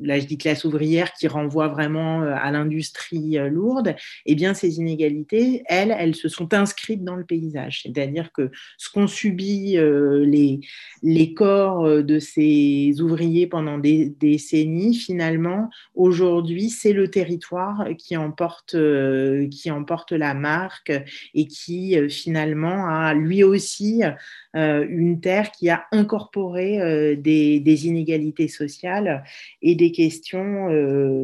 là 0.02 0.18
je 0.18 0.26
dis 0.26 0.38
classe 0.38 0.64
ouvrière 0.64 1.12
qui 1.12 1.28
renvoie 1.28 1.68
vraiment 1.68 2.22
à 2.22 2.50
l'industrie 2.50 3.36
lourde, 3.50 3.94
eh 4.26 4.34
bien 4.34 4.54
ces 4.54 4.78
inégalités, 4.78 5.62
elles, 5.66 5.94
elles 5.98 6.14
se 6.14 6.28
sont 6.28 6.54
inscrites 6.54 7.04
dans 7.04 7.16
le 7.16 7.24
paysage. 7.24 7.82
C'est-à-dire 7.82 8.32
que 8.32 8.50
ce 8.78 8.90
qu'ont 8.90 9.06
subi 9.06 9.76
les, 9.76 10.60
les 11.02 11.34
corps 11.34 12.02
de 12.02 12.18
ces 12.18 13.00
ouvriers 13.00 13.46
pendant 13.46 13.78
des 13.78 14.12
décennies, 14.20 14.94
finalement, 14.94 15.70
aujourd'hui, 15.94 16.70
c'est 16.70 16.92
le 16.92 17.08
territoire 17.08 17.86
qui 18.02 18.16
emporte, 18.16 18.74
euh, 18.74 19.48
qui 19.48 19.70
emporte 19.70 20.12
la 20.12 20.34
marque 20.34 20.92
et 21.34 21.46
qui 21.46 21.96
euh, 21.96 22.08
finalement 22.08 22.88
a 22.88 23.14
lui 23.14 23.44
aussi 23.44 24.02
euh, 24.56 24.86
une 24.88 25.20
terre 25.20 25.52
qui 25.52 25.70
a 25.70 25.86
incorporé 25.92 27.16
des, 27.16 27.60
des, 27.60 27.86
inégalités 27.86 28.48
sociales 28.48 29.24
et 29.60 29.74
des 29.74 29.92
questions 29.92 30.68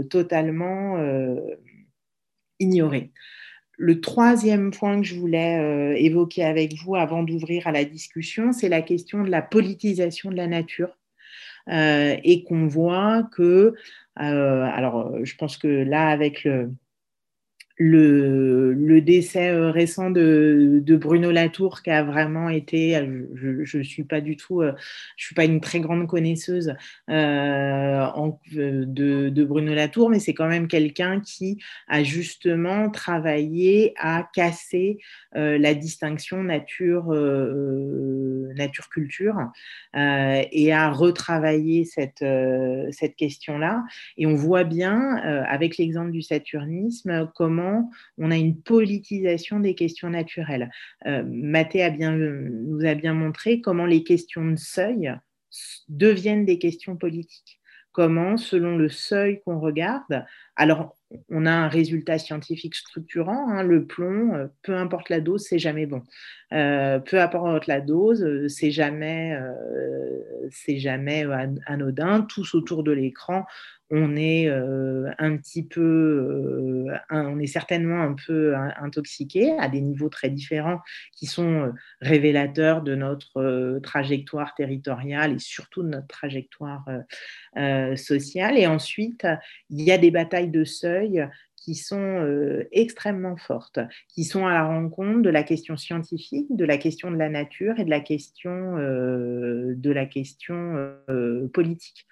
totalement 0.09 0.99
ignorées. 2.59 3.13
Le 3.77 4.01
troisième 4.01 4.71
point 4.71 5.01
que 5.01 5.07
je 5.07 5.15
voulais 5.15 6.01
évoquer 6.01 6.45
avec 6.45 6.75
vous 6.75 6.97
avant 6.97 7.23
d'ouvrir 7.23 7.67
à 7.67 7.73
la 7.73 7.85
discussion, 7.85 8.53
c'est 8.53 8.69
la 8.69 8.83
question 8.83 9.23
de 9.25 9.31
la 9.31 9.43
politisation 9.43 10.31
de 10.31 10.37
la 10.37 10.47
nature. 10.47 10.99
Et 11.71 12.45
qu'on 12.45 12.67
voit 12.67 13.29
que 13.33 13.75
euh, 14.21 14.69
alors, 14.73 15.25
je 15.25 15.37
pense 15.37 15.57
que 15.57 15.69
là, 15.69 16.09
avec 16.09 16.45
le, 16.45 16.73
le, 17.79 19.01
décès 19.01 19.51
euh, 19.51 19.71
récent 19.71 20.11
de, 20.11 20.83
Bruno 21.01 21.31
Latour 21.31 21.83
qui 21.83 21.91
a 21.91 22.03
vraiment 22.03 22.49
été, 22.49 22.97
euh, 22.97 23.25
je 23.63 23.79
ne 23.79 23.83
suis 23.83 24.03
pas 24.05 24.21
du 24.21 24.37
tout, 24.37 24.63
je 25.17 25.25
suis 25.25 25.35
pas 25.35 25.45
une 25.45 25.61
très 25.61 25.81
grande 25.81 26.07
connaisseuse 26.09 26.75
de, 27.09 27.45
Bruno 29.45 29.75
Latour, 29.75 30.11
mais 30.11 30.19
c'est 30.19 30.35
quand 30.35 30.49
même 30.49 30.69
quelqu'un 30.69 31.21
qui 31.21 31.59
a 31.87 32.03
justement 32.03 32.91
travaillé 32.91 33.95
à 33.99 34.29
casser 34.35 34.99
la 35.33 35.75
distinction 35.75 36.43
nature 36.43 37.15
nature 38.55 38.89
culture 38.89 39.37
et 39.95 40.73
à 40.73 40.91
retravailler 40.91 41.85
cette 41.85 42.25
cette 42.91 43.15
question 43.17 43.59
là. 43.59 43.85
Et 44.17 44.27
on 44.27 44.35
voit 44.35 44.65
bien 44.65 45.17
avec 45.47 45.77
l'exemple 45.79 46.11
du 46.11 46.23
saturnisme 46.23 47.31
comment 47.35 47.68
on 48.19 48.31
a 48.31 48.37
une 48.37 48.61
politisation 48.61 49.61
des 49.61 49.75
questions 49.75 50.11
naturelles. 50.11 50.71
Euh, 51.07 51.23
Mathé 51.27 51.83
a 51.83 51.91
bien, 51.91 52.13
nous 52.13 52.85
a 52.85 52.95
bien 52.95 53.15
montré 53.15 53.61
comment 53.61 53.87
les 53.87 54.05
questions 54.05 54.45
de 54.45 54.57
seuil 54.57 55.13
deviennent 55.89 56.45
des 56.45 56.59
questions 56.59 56.97
politiques. 56.97 57.61
Comment, 57.93 58.37
selon 58.37 58.77
le 58.77 58.89
seuil 58.89 59.41
qu'on 59.45 59.59
regarde, 59.59 60.25
alors 60.57 60.98
on 61.31 61.47
a 61.47 61.51
un 61.51 61.69
résultat 61.69 62.19
scientifique 62.19 62.75
structurant, 62.75 63.49
hein, 63.51 63.63
le 63.63 63.87
plomb, 63.87 64.35
euh, 64.35 64.47
peu 64.63 64.75
importe 64.75 65.09
la 65.09 65.21
dose, 65.21 65.45
c'est 65.49 65.59
jamais 65.59 65.87
bon. 65.87 66.03
Euh, 66.53 66.99
peu 66.99 67.21
importe 67.21 67.67
la 67.67 67.81
dose, 67.81 68.47
c'est 68.49 68.71
jamais, 68.71 69.39
c'est 70.51 70.79
jamais 70.79 71.27
anodin. 71.67 72.23
Tous 72.23 72.55
autour 72.55 72.83
de 72.83 72.93
l'écran, 72.93 73.45
on 73.91 74.17
est 74.17 74.49
euh, 74.49 75.11
un 75.19 75.37
petit 75.37 75.63
peu, 75.63 75.81
euh, 75.81 76.99
on 77.11 77.39
est 77.39 77.47
certainement 77.47 78.03
un 78.03 78.15
peu 78.15 78.55
intoxiqué 78.55 79.53
à 79.59 79.69
des 79.69 79.81
niveaux 79.81 80.11
très 80.11 80.29
différents 80.29 80.81
qui 81.17 81.27
sont 81.27 81.63
euh, 81.63 81.73
révélateurs 82.03 82.83
de 82.83 82.95
notre 82.95 83.81
trajectoire 83.83 84.55
territoriale 84.55 85.33
et 85.33 85.39
surtout 85.39 85.83
de 85.83 85.89
notre 85.89 86.07
trajectoire 86.07 86.85
sociale. 87.97 88.59
Et 88.59 88.67
ensuite, 88.67 89.27
il 89.71 89.83
y 89.83 89.91
a 89.91 89.99
des 89.99 90.11
batailles 90.11 90.51
de 90.51 90.65
seuil 90.65 90.98
qui 91.57 91.75
sont 91.75 92.65
extrêmement 92.73 93.37
fortes, 93.37 93.81
qui 94.09 94.25
sont 94.25 94.47
à 94.47 94.53
la 94.53 94.65
rencontre 94.65 95.23
de 95.23 95.31
la 95.31 95.43
question 95.43 95.77
scientifique, 95.77 96.47
de 96.51 96.65
la 96.65 96.79
question 96.79 97.11
de 97.11 97.17
la 97.17 97.29
nature 97.29 97.79
et 97.79 97.85
de 97.85 97.91
la 97.91 98.01
question, 98.01 98.77
de 98.77 99.91
la 99.91 100.07
question 100.07 100.93
politique. 101.53 102.07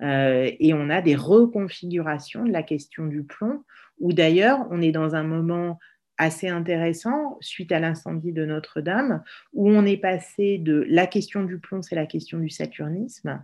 et 0.00 0.72
on 0.74 0.88
a 0.88 1.02
des 1.02 1.16
reconfigurations 1.16 2.44
de 2.44 2.52
la 2.52 2.62
question 2.62 3.06
du 3.06 3.22
plomb, 3.24 3.64
où 4.00 4.12
d'ailleurs 4.12 4.66
on 4.70 4.80
est 4.80 4.92
dans 4.92 5.14
un 5.14 5.24
moment 5.24 5.78
assez 6.18 6.48
intéressant 6.48 7.36
suite 7.40 7.72
à 7.72 7.80
l'incendie 7.80 8.32
de 8.32 8.44
Notre-Dame, 8.44 9.22
où 9.52 9.70
on 9.70 9.84
est 9.84 9.96
passé 9.96 10.58
de 10.58 10.86
la 10.88 11.06
question 11.06 11.42
du 11.42 11.58
plomb, 11.58 11.82
c'est 11.82 11.96
la 11.96 12.06
question 12.06 12.38
du 12.38 12.48
saturnisme, 12.48 13.42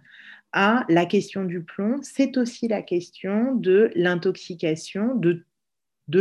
à 0.53 0.85
la 0.89 1.07
question 1.07 1.45
du 1.45 1.63
plomb, 1.63 2.01
c'est 2.03 2.37
aussi 2.37 2.69
la 2.69 2.83
question 2.83 3.55
de 3.55 3.91
l'intoxication 3.95 5.15
de, 5.15 5.45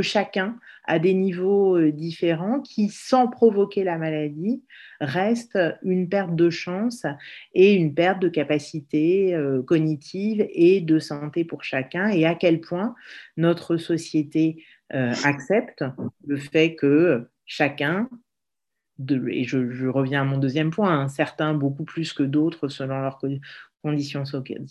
chacun 0.02 0.60
à 0.84 1.00
des 1.00 1.14
niveaux 1.14 1.78
euh, 1.78 1.92
différents 1.94 2.60
qui, 2.60 2.90
sans 2.90 3.28
provoquer 3.30 3.86
la 3.86 3.98
maladie, 3.98 4.62
reste 5.00 5.58
une 5.82 6.10
perte 6.10 6.36
de 6.36 6.50
chance 6.50 7.06
et 7.54 7.74
une 7.74 7.94
perte 7.94 8.20
de 8.20 8.28
capacité 8.28 9.34
euh, 9.34 9.64
cognitive 9.64 10.46
et 10.52 10.82
de 10.82 11.00
santé 11.00 11.46
pour 11.46 11.64
chacun, 11.64 12.10
et 12.10 12.26
à 12.26 12.36
quel 12.36 12.60
point 12.60 12.96
notre 13.38 13.78
société 13.78 14.64
euh, 14.94 15.14
accepte 15.24 15.86
le 16.26 16.38
fait 16.38 16.76
que 16.76 17.30
chacun, 17.46 18.10
et 19.30 19.44
je, 19.44 19.88
reviens 19.88 20.22
à 20.22 20.26
mon 20.26 20.38
deuxième 20.38 20.72
point, 20.72 21.02
hein, 21.02 21.08
certains 21.08 21.54
beaucoup 21.54 21.84
plus 21.84 22.14
que 22.14 22.24
d'autres 22.24 22.68
selon 22.68 23.00
leur 23.02 23.20
conditions 23.84 24.24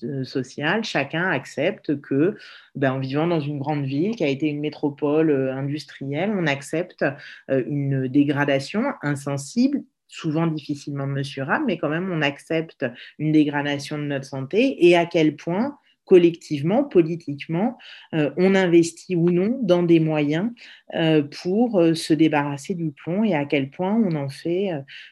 euh, 0.05 0.25
sociales, 0.25 0.85
chacun 0.85 1.29
accepte 1.29 2.01
que, 2.01 2.37
ben, 2.75 2.93
en 2.93 2.99
vivant 2.99 3.27
dans 3.27 3.41
une 3.41 3.59
grande 3.59 3.85
ville 3.85 4.17
qui 4.17 4.25
a 4.25 4.29
été 4.29 4.47
une 4.47 4.61
métropole 4.61 5.31
euh, 5.31 5.55
industrielle, 5.55 6.33
on 6.37 6.47
accepte 6.47 7.05
une 7.49 8.09
dégradation 8.09 8.83
insensible 9.03 9.83
souvent 10.09 10.47
difficilement 10.47 11.07
mesurable, 11.07 11.65
mais 11.67 11.79
quand 11.79 11.89
même 11.89 12.11
on 12.11 12.23
accepte 12.23 12.87
une 13.19 13.33
dégradation 13.33 13.99
de 13.99 14.05
notre 14.05 14.25
santé 14.25 14.87
et 14.87 14.97
à 14.97 15.07
quel 15.07 15.37
point 15.37 15.79
collectivement, 16.07 16.85
politiquement, 16.85 17.77
euh, 18.15 18.31
on 18.37 18.55
investit 18.55 19.17
ou 19.17 19.31
non 19.31 19.59
dans 19.63 19.83
des 19.83 20.01
moyens 20.01 20.53
euh, 20.95 21.23
pour 21.43 21.81
euh, 21.81 21.95
se 21.95 22.15
débarrasser 22.15 22.75
du 22.75 22.93
plomb 22.93 23.25
et 23.25 23.35
à 23.35 23.45
quel 23.45 23.71
point 23.71 23.93
on 23.95 24.15
en 24.15 24.29
fait 24.29 24.71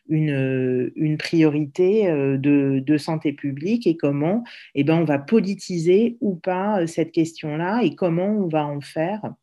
une, 0.08 1.16
priorité 1.18 2.06
de, 2.06 2.82
de, 2.84 2.98
santé 2.98 3.32
publique 3.32 3.86
et 3.86 3.96
comment 3.96 4.44
eh 4.74 4.84
ben, 4.84 4.96
on 4.96 5.04
va 5.04 5.18
politiser 5.18 6.16
ou 6.20 6.36
pas 6.36 6.86
cette 6.86 7.12
question-là 7.12 7.82
et 7.82 7.94
comment 7.94 8.28
on 8.28 8.48
va 8.48 8.66
en 8.66 8.80
faire 8.80 9.34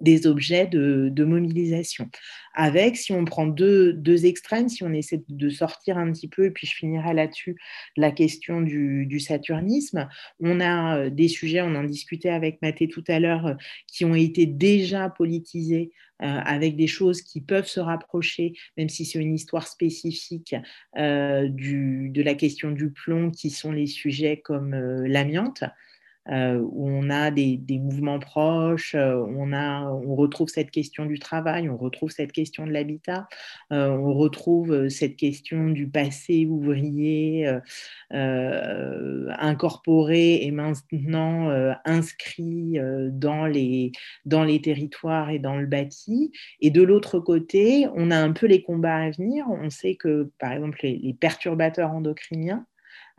des 0.00 0.26
objets 0.26 0.66
de, 0.66 1.24
mobilisation. 1.24 2.08
Avec, 2.54 2.96
si 2.96 3.12
on 3.12 3.24
prend 3.24 3.46
deux, 3.46 3.92
deux, 3.92 4.26
extrêmes, 4.26 4.68
si 4.68 4.82
on 4.82 4.92
essaie 4.92 5.22
de 5.28 5.50
sortir 5.50 5.98
un 5.98 6.10
petit 6.12 6.28
peu, 6.28 6.46
et 6.46 6.50
puis 6.50 6.66
je 6.66 6.74
finirai 6.74 7.14
là-dessus, 7.14 7.56
la 7.96 8.10
question 8.10 8.60
du, 8.60 9.20
saturnisme, 9.20 10.08
on 10.40 10.60
a 10.60 10.96
euh, 10.96 11.10
des 11.10 11.28
sujets, 11.28 11.60
on 11.60 11.74
en 11.74 11.84
discutait 11.84 12.30
avec 12.30 12.60
Mathé 12.62 12.88
tout 12.88 13.04
à 13.08 13.20
l'heure, 13.20 13.46
euh, 13.46 13.54
qui 13.86 14.04
ont 14.04 14.14
été 14.14 14.46
déjà 14.46 15.10
politisés 15.10 15.90
euh, 16.22 16.26
avec 16.26 16.76
des 16.76 16.86
choses 16.86 17.22
qui 17.22 17.40
peuvent 17.40 17.68
se 17.68 17.80
rapprocher, 17.80 18.54
même 18.76 18.88
si 18.88 19.04
c'est 19.04 19.18
une 19.18 19.34
histoire 19.34 19.66
spécifique 19.66 20.54
de 20.96 22.22
la 22.22 22.34
question 22.34 22.70
du 22.70 22.90
plomb, 22.90 23.30
qui 23.30 23.50
sont 23.50 23.72
les 23.72 23.86
sujets 23.86 24.40
comme 24.40 24.74
l'amiante. 25.06 25.64
Euh, 26.30 26.60
où 26.60 26.88
on 26.88 27.10
a 27.10 27.30
des, 27.30 27.58
mouvements 27.68 28.20
proches, 28.20 28.94
euh, 28.94 29.24
on, 29.36 29.52
a, 29.52 29.90
on 29.90 30.14
retrouve 30.14 30.48
cette 30.48 30.70
question 30.70 31.04
du 31.04 31.18
travail, 31.18 31.68
on 31.68 31.76
retrouve 31.76 32.10
cette 32.10 32.30
question 32.30 32.66
de 32.66 32.70
l'habitat, 32.72 33.26
euh, 33.72 33.88
on 33.88 34.14
retrouve 34.14 34.88
cette 34.88 35.16
question 35.16 35.70
du 35.70 35.88
passé 35.88 36.46
ouvrier 36.46 37.48
incorporé 39.38 40.44
et 40.44 40.50
maintenant 40.50 41.50
inscrit 41.84 42.78
dans, 43.10 43.46
les, 43.46 43.92
dans 44.24 44.44
les 44.44 44.60
territoires 44.60 45.30
et 45.30 45.38
dans 45.38 45.56
le 45.56 45.66
bâti. 45.66 46.32
Et 46.60 46.70
de 46.70 46.82
l'autre 46.82 47.18
côté, 47.18 47.86
on 47.94 48.10
a 48.10 48.16
un 48.16 48.32
peu 48.32 48.46
les 48.46 48.62
combats 48.62 48.96
à 48.96 49.10
venir. 49.10 49.46
On 49.48 49.70
sait 49.70 49.94
que, 49.96 50.30
par 50.38 50.52
exemple, 50.52 50.78
les 50.82 51.16
perturbateurs 51.18 51.90
endocriniens, 51.90 52.66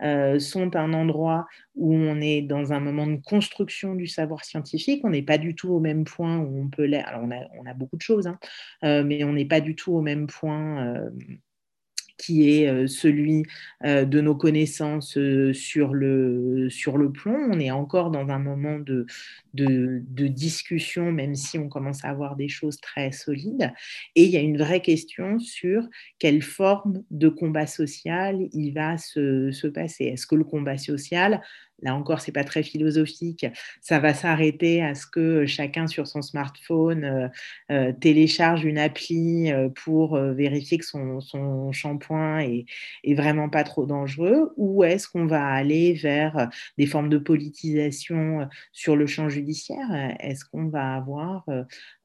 euh, 0.02 0.38
sont 0.38 0.76
un 0.76 0.92
endroit 0.92 1.46
où 1.74 1.94
on 1.94 2.20
est 2.20 2.42
dans 2.42 2.72
un 2.72 2.80
moment 2.80 3.06
de 3.06 3.16
construction 3.16 3.94
du 3.94 4.06
savoir 4.06 4.44
scientifique. 4.44 5.04
On 5.04 5.10
n'est 5.10 5.22
pas 5.22 5.38
du 5.38 5.54
tout 5.54 5.70
au 5.70 5.80
même 5.80 6.04
point 6.04 6.38
où 6.38 6.62
on 6.62 6.68
peut 6.68 6.84
l'être. 6.84 7.08
Alors, 7.08 7.22
on 7.22 7.66
a, 7.66 7.74
beaucoup 7.74 7.96
de 7.96 8.02
choses, 8.02 8.26
hein, 8.26 8.38
euh, 8.84 9.02
mais 9.04 9.24
on 9.24 9.32
n'est 9.32 9.44
pas 9.44 9.60
du 9.60 9.74
tout 9.74 9.92
au 9.92 10.00
même 10.00 10.26
point. 10.26 10.96
Qui 12.22 12.50
est 12.50 12.68
euh, 12.68 12.86
celui 12.86 13.42
euh, 13.84 14.04
de 14.04 14.20
nos 14.20 14.36
connaissances 14.36 15.18
euh, 15.18 15.52
sur 15.52 15.92
le, 15.92 16.70
sur 16.70 16.96
le 16.96 17.10
plomb. 17.10 17.36
On 17.50 17.58
est 17.58 17.72
encore 17.72 18.12
dans 18.12 18.28
un 18.28 18.38
moment 18.38 18.78
de, 18.78 19.06
de, 19.54 20.26
discussion, 20.28 21.10
même 21.10 21.34
si 21.34 21.58
on 21.58 21.68
commence 21.68 22.04
à 22.04 22.10
avoir 22.10 22.36
des 22.36 22.48
choses 22.48 22.80
très 22.80 23.10
solides. 23.10 23.72
Et 24.14 24.22
il 24.22 24.30
y 24.30 24.36
a 24.36 24.40
une 24.40 24.56
vraie 24.56 24.82
question 24.82 25.40
sur 25.40 25.82
quelle 26.20 26.42
forme 26.42 27.02
de 27.10 27.28
combat 27.28 27.66
social 27.66 28.38
il 28.52 28.70
va 28.70 28.98
se, 28.98 29.50
se 29.50 29.66
passer. 29.66 30.04
Est-ce 30.04 30.28
que 30.28 30.36
le 30.36 30.44
combat 30.44 30.78
social 30.78 31.42
là 31.82 31.94
encore, 31.94 32.20
c'est 32.20 32.32
pas 32.32 32.44
très 32.44 32.62
philosophique, 32.62 33.46
ça 33.80 33.98
va 33.98 34.14
s'arrêter 34.14 34.82
à 34.82 34.94
ce 34.94 35.06
que 35.06 35.46
chacun 35.46 35.86
sur 35.86 36.06
son 36.06 36.22
smartphone 36.22 37.04
euh, 37.04 37.28
euh, 37.70 37.92
télécharge 37.92 38.64
une 38.64 38.78
appli 38.78 39.50
euh, 39.50 39.68
pour 39.68 40.16
vérifier 40.16 40.78
que 40.78 40.84
son, 40.84 41.20
shampoing 41.72 42.40
est, 42.40 43.14
vraiment 43.14 43.48
pas 43.48 43.64
trop 43.64 43.86
dangereux, 43.86 44.52
ou 44.56 44.84
est-ce 44.84 45.08
qu'on 45.08 45.26
va 45.26 45.44
aller 45.46 45.92
vers 45.94 46.48
des 46.78 46.86
formes 46.86 47.08
de 47.08 47.18
politisation 47.18 48.48
sur 48.72 48.96
le 48.96 49.06
champ 49.06 49.28
judiciaire? 49.28 50.16
Est-ce 50.20 50.44
qu'on 50.44 50.68
va 50.68 50.94
avoir 50.94 51.44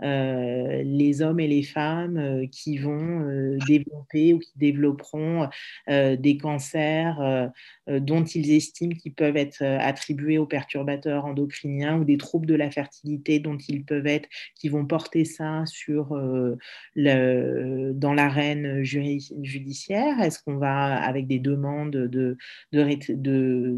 les 0.01 1.21
hommes 1.21 1.39
et 1.39 1.47
les 1.47 1.63
femmes 1.63 2.47
qui 2.51 2.77
vont 2.77 3.57
développer 3.67 4.33
ou 4.33 4.39
qui 4.39 4.53
développeront 4.55 5.49
des 5.87 6.37
cancers 6.41 7.51
dont 7.87 8.23
ils 8.23 8.51
estiment 8.51 8.95
qu'ils 8.95 9.13
peuvent 9.13 9.37
être 9.37 9.56
euh, 9.61 9.77
attribués 9.79 10.37
aux 10.37 10.45
perturbateurs 10.45 11.25
endocriniens 11.25 11.97
ou 11.97 12.03
des 12.03 12.17
troubles 12.17 12.45
de 12.45 12.55
la 12.55 12.71
fertilité 12.71 13.39
dont 13.39 13.57
ils 13.57 13.83
peuvent 13.83 14.07
être, 14.07 14.27
qui 14.55 14.69
vont 14.69 14.85
porter 14.85 15.25
ça 15.25 15.63
sur 15.65 16.13
euh, 16.13 16.57
le, 16.95 17.91
dans 17.93 18.13
l'arène 18.13 18.83
judiciaire? 18.83 20.19
Est-ce 20.21 20.39
qu'on 20.43 20.57
va 20.57 20.95
avec 20.95 21.27
des 21.27 21.39
demandes 21.39 21.91
de, 21.91 22.37
de, 22.71 22.87
de, 23.13 23.77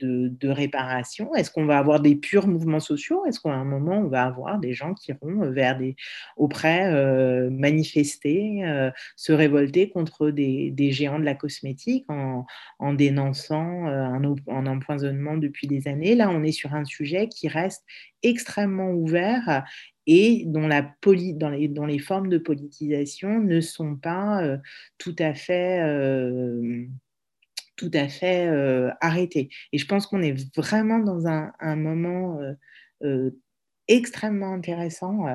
de, 0.00 0.48
réparation 0.48 1.34
Est-ce 1.34 1.50
qu'on 1.50 1.66
va 1.66 1.78
avoir 1.78 2.00
des 2.00 2.16
purs 2.16 2.46
mouvements 2.46 2.80
sociaux? 2.80 3.24
Est-ce 3.26 3.40
qu'à 3.40 3.50
un 3.50 3.64
moment, 3.64 3.98
on 3.98 4.08
va 4.08 4.24
avoir 4.24 4.58
des 4.58 4.72
gens 4.72 4.94
qui 4.94 5.10
iront 5.10 5.50
vers 5.50 5.78
des, 5.78 5.96
auprès 6.36 6.92
euh, 6.92 7.50
manifester, 7.50 8.62
se 9.16 9.32
révolter 9.32 9.90
contre 9.90 10.30
des, 10.30 10.70
des, 10.70 10.92
géants 10.92 11.18
de 11.18 11.24
la 11.24 11.34
cosmétique 11.34 12.04
en, 12.08 12.46
en 12.78 12.92
dénonçant 12.94 13.86
un, 13.86 14.22
un 14.48 14.66
depuis 15.36 15.66
des 15.66 15.88
années. 15.88 16.14
Là, 16.14 16.30
on 16.30 16.42
est 16.42 16.52
sur 16.52 16.74
un 16.74 16.84
sujet 16.84 17.28
qui 17.28 17.48
reste 17.48 17.84
extrêmement 18.22 18.90
ouvert 18.90 19.64
et 20.06 20.44
dont, 20.46 20.66
la 20.66 20.82
dans, 21.02 21.50
les, 21.50 21.68
les 21.68 21.98
formes 21.98 22.28
de 22.28 22.38
politisation 22.38 23.40
ne 23.40 23.60
sont 23.60 23.96
pas 23.96 24.42
euh, 24.42 24.58
tout 24.98 25.14
à 25.18 25.34
fait, 25.34 25.80
euh, 25.80 26.84
tout 27.76 27.90
à 27.94 28.08
fait 28.08 28.46
euh, 28.48 28.90
arrêtées. 29.00 29.50
Et 29.72 29.78
je 29.78 29.86
pense 29.86 30.06
qu'on 30.06 30.22
est 30.22 30.56
vraiment 30.56 30.98
dans 30.98 31.26
un, 31.26 31.76
moment 31.76 32.38
extrêmement 33.88 34.52
intéressant 34.52 35.26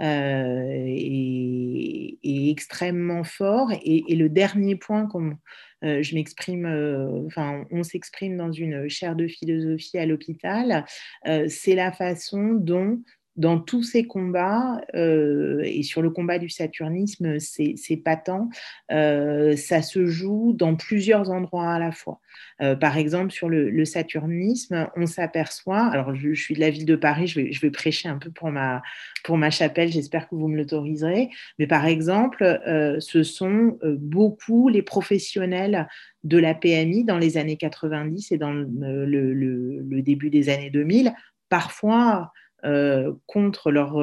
et, 0.00 2.18
extrêmement 2.50 3.24
fort. 3.24 3.72
Et, 3.84 4.14
le 4.14 4.28
dernier 4.28 4.76
point 4.76 5.06
qu'on 5.06 5.36
euh, 5.84 6.02
je 6.02 6.14
m'exprime, 6.14 6.66
euh, 6.66 7.26
enfin, 7.26 7.64
on 7.70 7.82
s'exprime 7.82 8.36
dans 8.36 8.50
une 8.50 8.88
chaire 8.88 9.16
de 9.16 9.26
philosophie 9.26 9.98
à 9.98 10.06
l'hôpital, 10.06 10.84
euh, 11.26 11.46
c'est 11.48 11.74
la 11.74 11.92
façon 11.92 12.54
dont 12.54 13.02
dans 13.36 13.58
tous 13.58 13.82
ces 13.82 14.06
combats, 14.06 14.80
et 14.94 15.82
sur 15.82 16.02
le 16.02 16.10
combat 16.10 16.38
du 16.38 16.48
saturnisme, 16.48 17.38
c'est 17.38 17.96
patent, 17.96 18.48
ça 18.90 19.82
se 19.82 20.06
joue 20.06 20.52
dans 20.54 20.76
plusieurs 20.76 21.30
endroits 21.30 21.70
à 21.70 21.78
la 21.78 21.92
fois. 21.92 22.20
Euh, 22.62 22.76
par 22.76 22.96
exemple, 22.96 23.32
sur 23.32 23.48
le, 23.48 23.84
saturnisme, 23.84 24.88
on 24.96 25.06
s'aperçoit, 25.06 25.86
alors 25.86 26.14
je, 26.14 26.32
suis 26.34 26.54
de 26.54 26.60
la 26.60 26.70
ville 26.70 26.86
de 26.86 26.96
Paris, 26.96 27.26
je 27.26 27.60
vais, 27.60 27.70
prêcher 27.70 28.08
un 28.08 28.18
peu 28.18 28.30
pour 28.30 28.50
ma, 28.50 28.82
pour 29.24 29.36
ma 29.36 29.50
chapelle, 29.50 29.90
j'espère 29.90 30.28
que 30.28 30.34
vous 30.34 30.48
me 30.48 30.56
l'autoriserez, 30.56 31.30
mais 31.58 31.66
par 31.66 31.86
exemple, 31.86 32.42
euh, 32.42 32.98
ce 33.00 33.22
sont 33.22 33.78
euh, 33.82 33.96
beaucoup 33.98 34.68
les 34.68 34.82
professionnels 34.82 35.88
de 36.22 36.38
la 36.38 36.54
PMI 36.54 37.04
dans 37.04 37.18
les 37.18 37.36
années 37.36 37.56
90 37.56 38.32
et 38.32 38.38
dans 38.38 38.52
le 38.52 40.00
début 40.00 40.30
des 40.30 40.48
années 40.48 40.70
2000, 40.70 41.12
parfois 41.48 42.32
contre 43.26 43.70
leur 43.70 43.94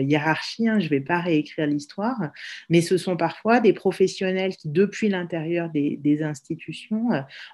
hiérarchie. 0.00 0.68
Hein, 0.68 0.78
je 0.78 0.84
ne 0.84 0.90
vais 0.90 1.00
pas 1.00 1.20
réécrire 1.20 1.66
l'histoire, 1.66 2.18
mais 2.68 2.80
ce 2.80 2.96
sont 2.96 3.16
parfois 3.16 3.60
des 3.60 3.72
professionnels 3.72 4.56
qui, 4.56 4.68
depuis 4.68 5.08
l'intérieur 5.08 5.70
des, 5.70 6.22
institutions, 6.22 7.08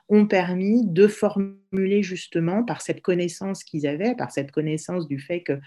ont 0.08 0.26
permis 0.26 0.84
de 0.84 1.06
formuler 1.06 2.02
justement 2.02 2.64
par 2.64 2.80
cette 2.80 3.00
connaissance 3.00 3.64
qu'ils 3.64 3.86
avaient, 3.86 4.14
par 4.14 4.32
cette 4.32 4.50
connaissance 4.50 5.06
du 5.06 5.18
fait 5.18 5.42
que 5.42 5.58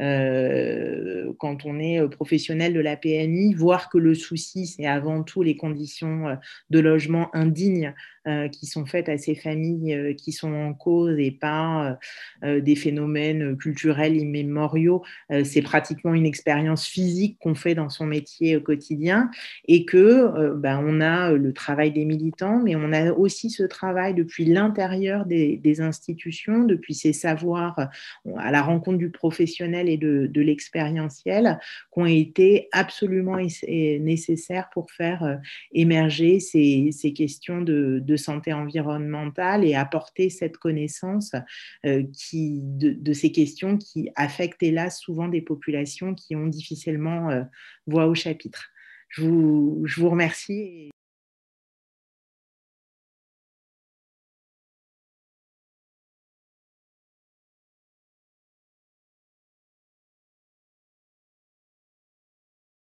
euh, 0.00 1.32
quand 1.38 1.64
on 1.64 1.78
est 1.80 2.00
euh, 2.00 2.08
professionnel 2.08 2.72
de 2.72 2.80
la 2.80 2.96
PMI, 2.96 3.54
voir 3.54 3.88
que 3.88 3.98
le 3.98 4.14
souci, 4.14 4.66
c'est 4.66 4.86
avant 4.86 5.22
tout 5.24 5.42
les 5.42 5.56
conditions 5.56 6.28
euh, 6.28 6.34
de 6.70 6.78
logement 6.78 7.34
indignes 7.34 7.94
qui 8.52 8.66
sont 8.66 8.86
faites 8.86 9.08
à 9.08 9.18
ces 9.18 9.34
familles 9.34 10.14
qui 10.16 10.32
sont 10.32 10.52
en 10.52 10.74
cause 10.74 11.18
et 11.18 11.30
pas 11.30 11.98
des 12.42 12.76
phénomènes 12.76 13.56
culturels 13.56 14.16
immémoriaux. 14.16 15.02
c'est 15.44 15.62
pratiquement 15.62 16.14
une 16.14 16.26
expérience 16.26 16.86
physique 16.86 17.38
qu'on 17.40 17.54
fait 17.54 17.74
dans 17.74 17.88
son 17.88 18.06
métier 18.06 18.60
quotidien 18.62 19.30
et 19.66 19.84
que 19.84 20.54
ben, 20.54 20.82
on 20.84 21.00
a 21.00 21.32
le 21.32 21.52
travail 21.52 21.92
des 21.92 22.04
militants, 22.04 22.60
mais 22.62 22.76
on 22.76 22.92
a 22.92 23.12
aussi 23.12 23.50
ce 23.50 23.62
travail 23.62 24.14
depuis 24.14 24.44
l'intérieur 24.44 25.26
des, 25.26 25.80
institutions, 25.80 26.64
depuis 26.64 26.94
ces 26.94 27.12
savoirs 27.12 27.88
à 28.36 28.50
la 28.50 28.62
rencontre 28.62 28.98
du 28.98 29.10
professionnel 29.10 29.88
et 29.88 29.96
de, 29.96 30.40
l'expérientiel 30.40 31.58
qui 31.92 32.00
ont 32.00 32.06
été 32.06 32.68
absolument 32.72 33.36
nécessaires 33.36 34.70
pour 34.72 34.90
faire 34.90 35.24
euh, 35.24 35.34
émerger 35.72 36.40
ces, 36.40 37.12
questions 37.14 37.60
de, 37.60 38.16
santé 38.18 38.52
environnementale 38.52 39.64
et 39.64 39.74
apporter 39.74 40.28
cette 40.28 40.58
connaissance 40.58 41.32
euh, 41.86 42.02
qui, 42.12 42.60
de, 42.62 43.12
ces 43.12 43.32
questions 43.32 43.78
qui 43.78 44.10
affectent 44.16 44.62
hélas 44.62 45.00
souvent 45.00 45.28
des 45.28 45.40
populations 45.40 46.14
qui 46.14 46.36
ont 46.36 46.46
difficilement 46.46 47.30
euh, 47.30 47.42
voix 47.86 48.06
au 48.06 48.14
chapitre. 48.14 48.70
Je 49.08 49.22
vous, 49.22 49.82
je 49.86 50.00
vous 50.00 50.10
remercie. 50.10 50.90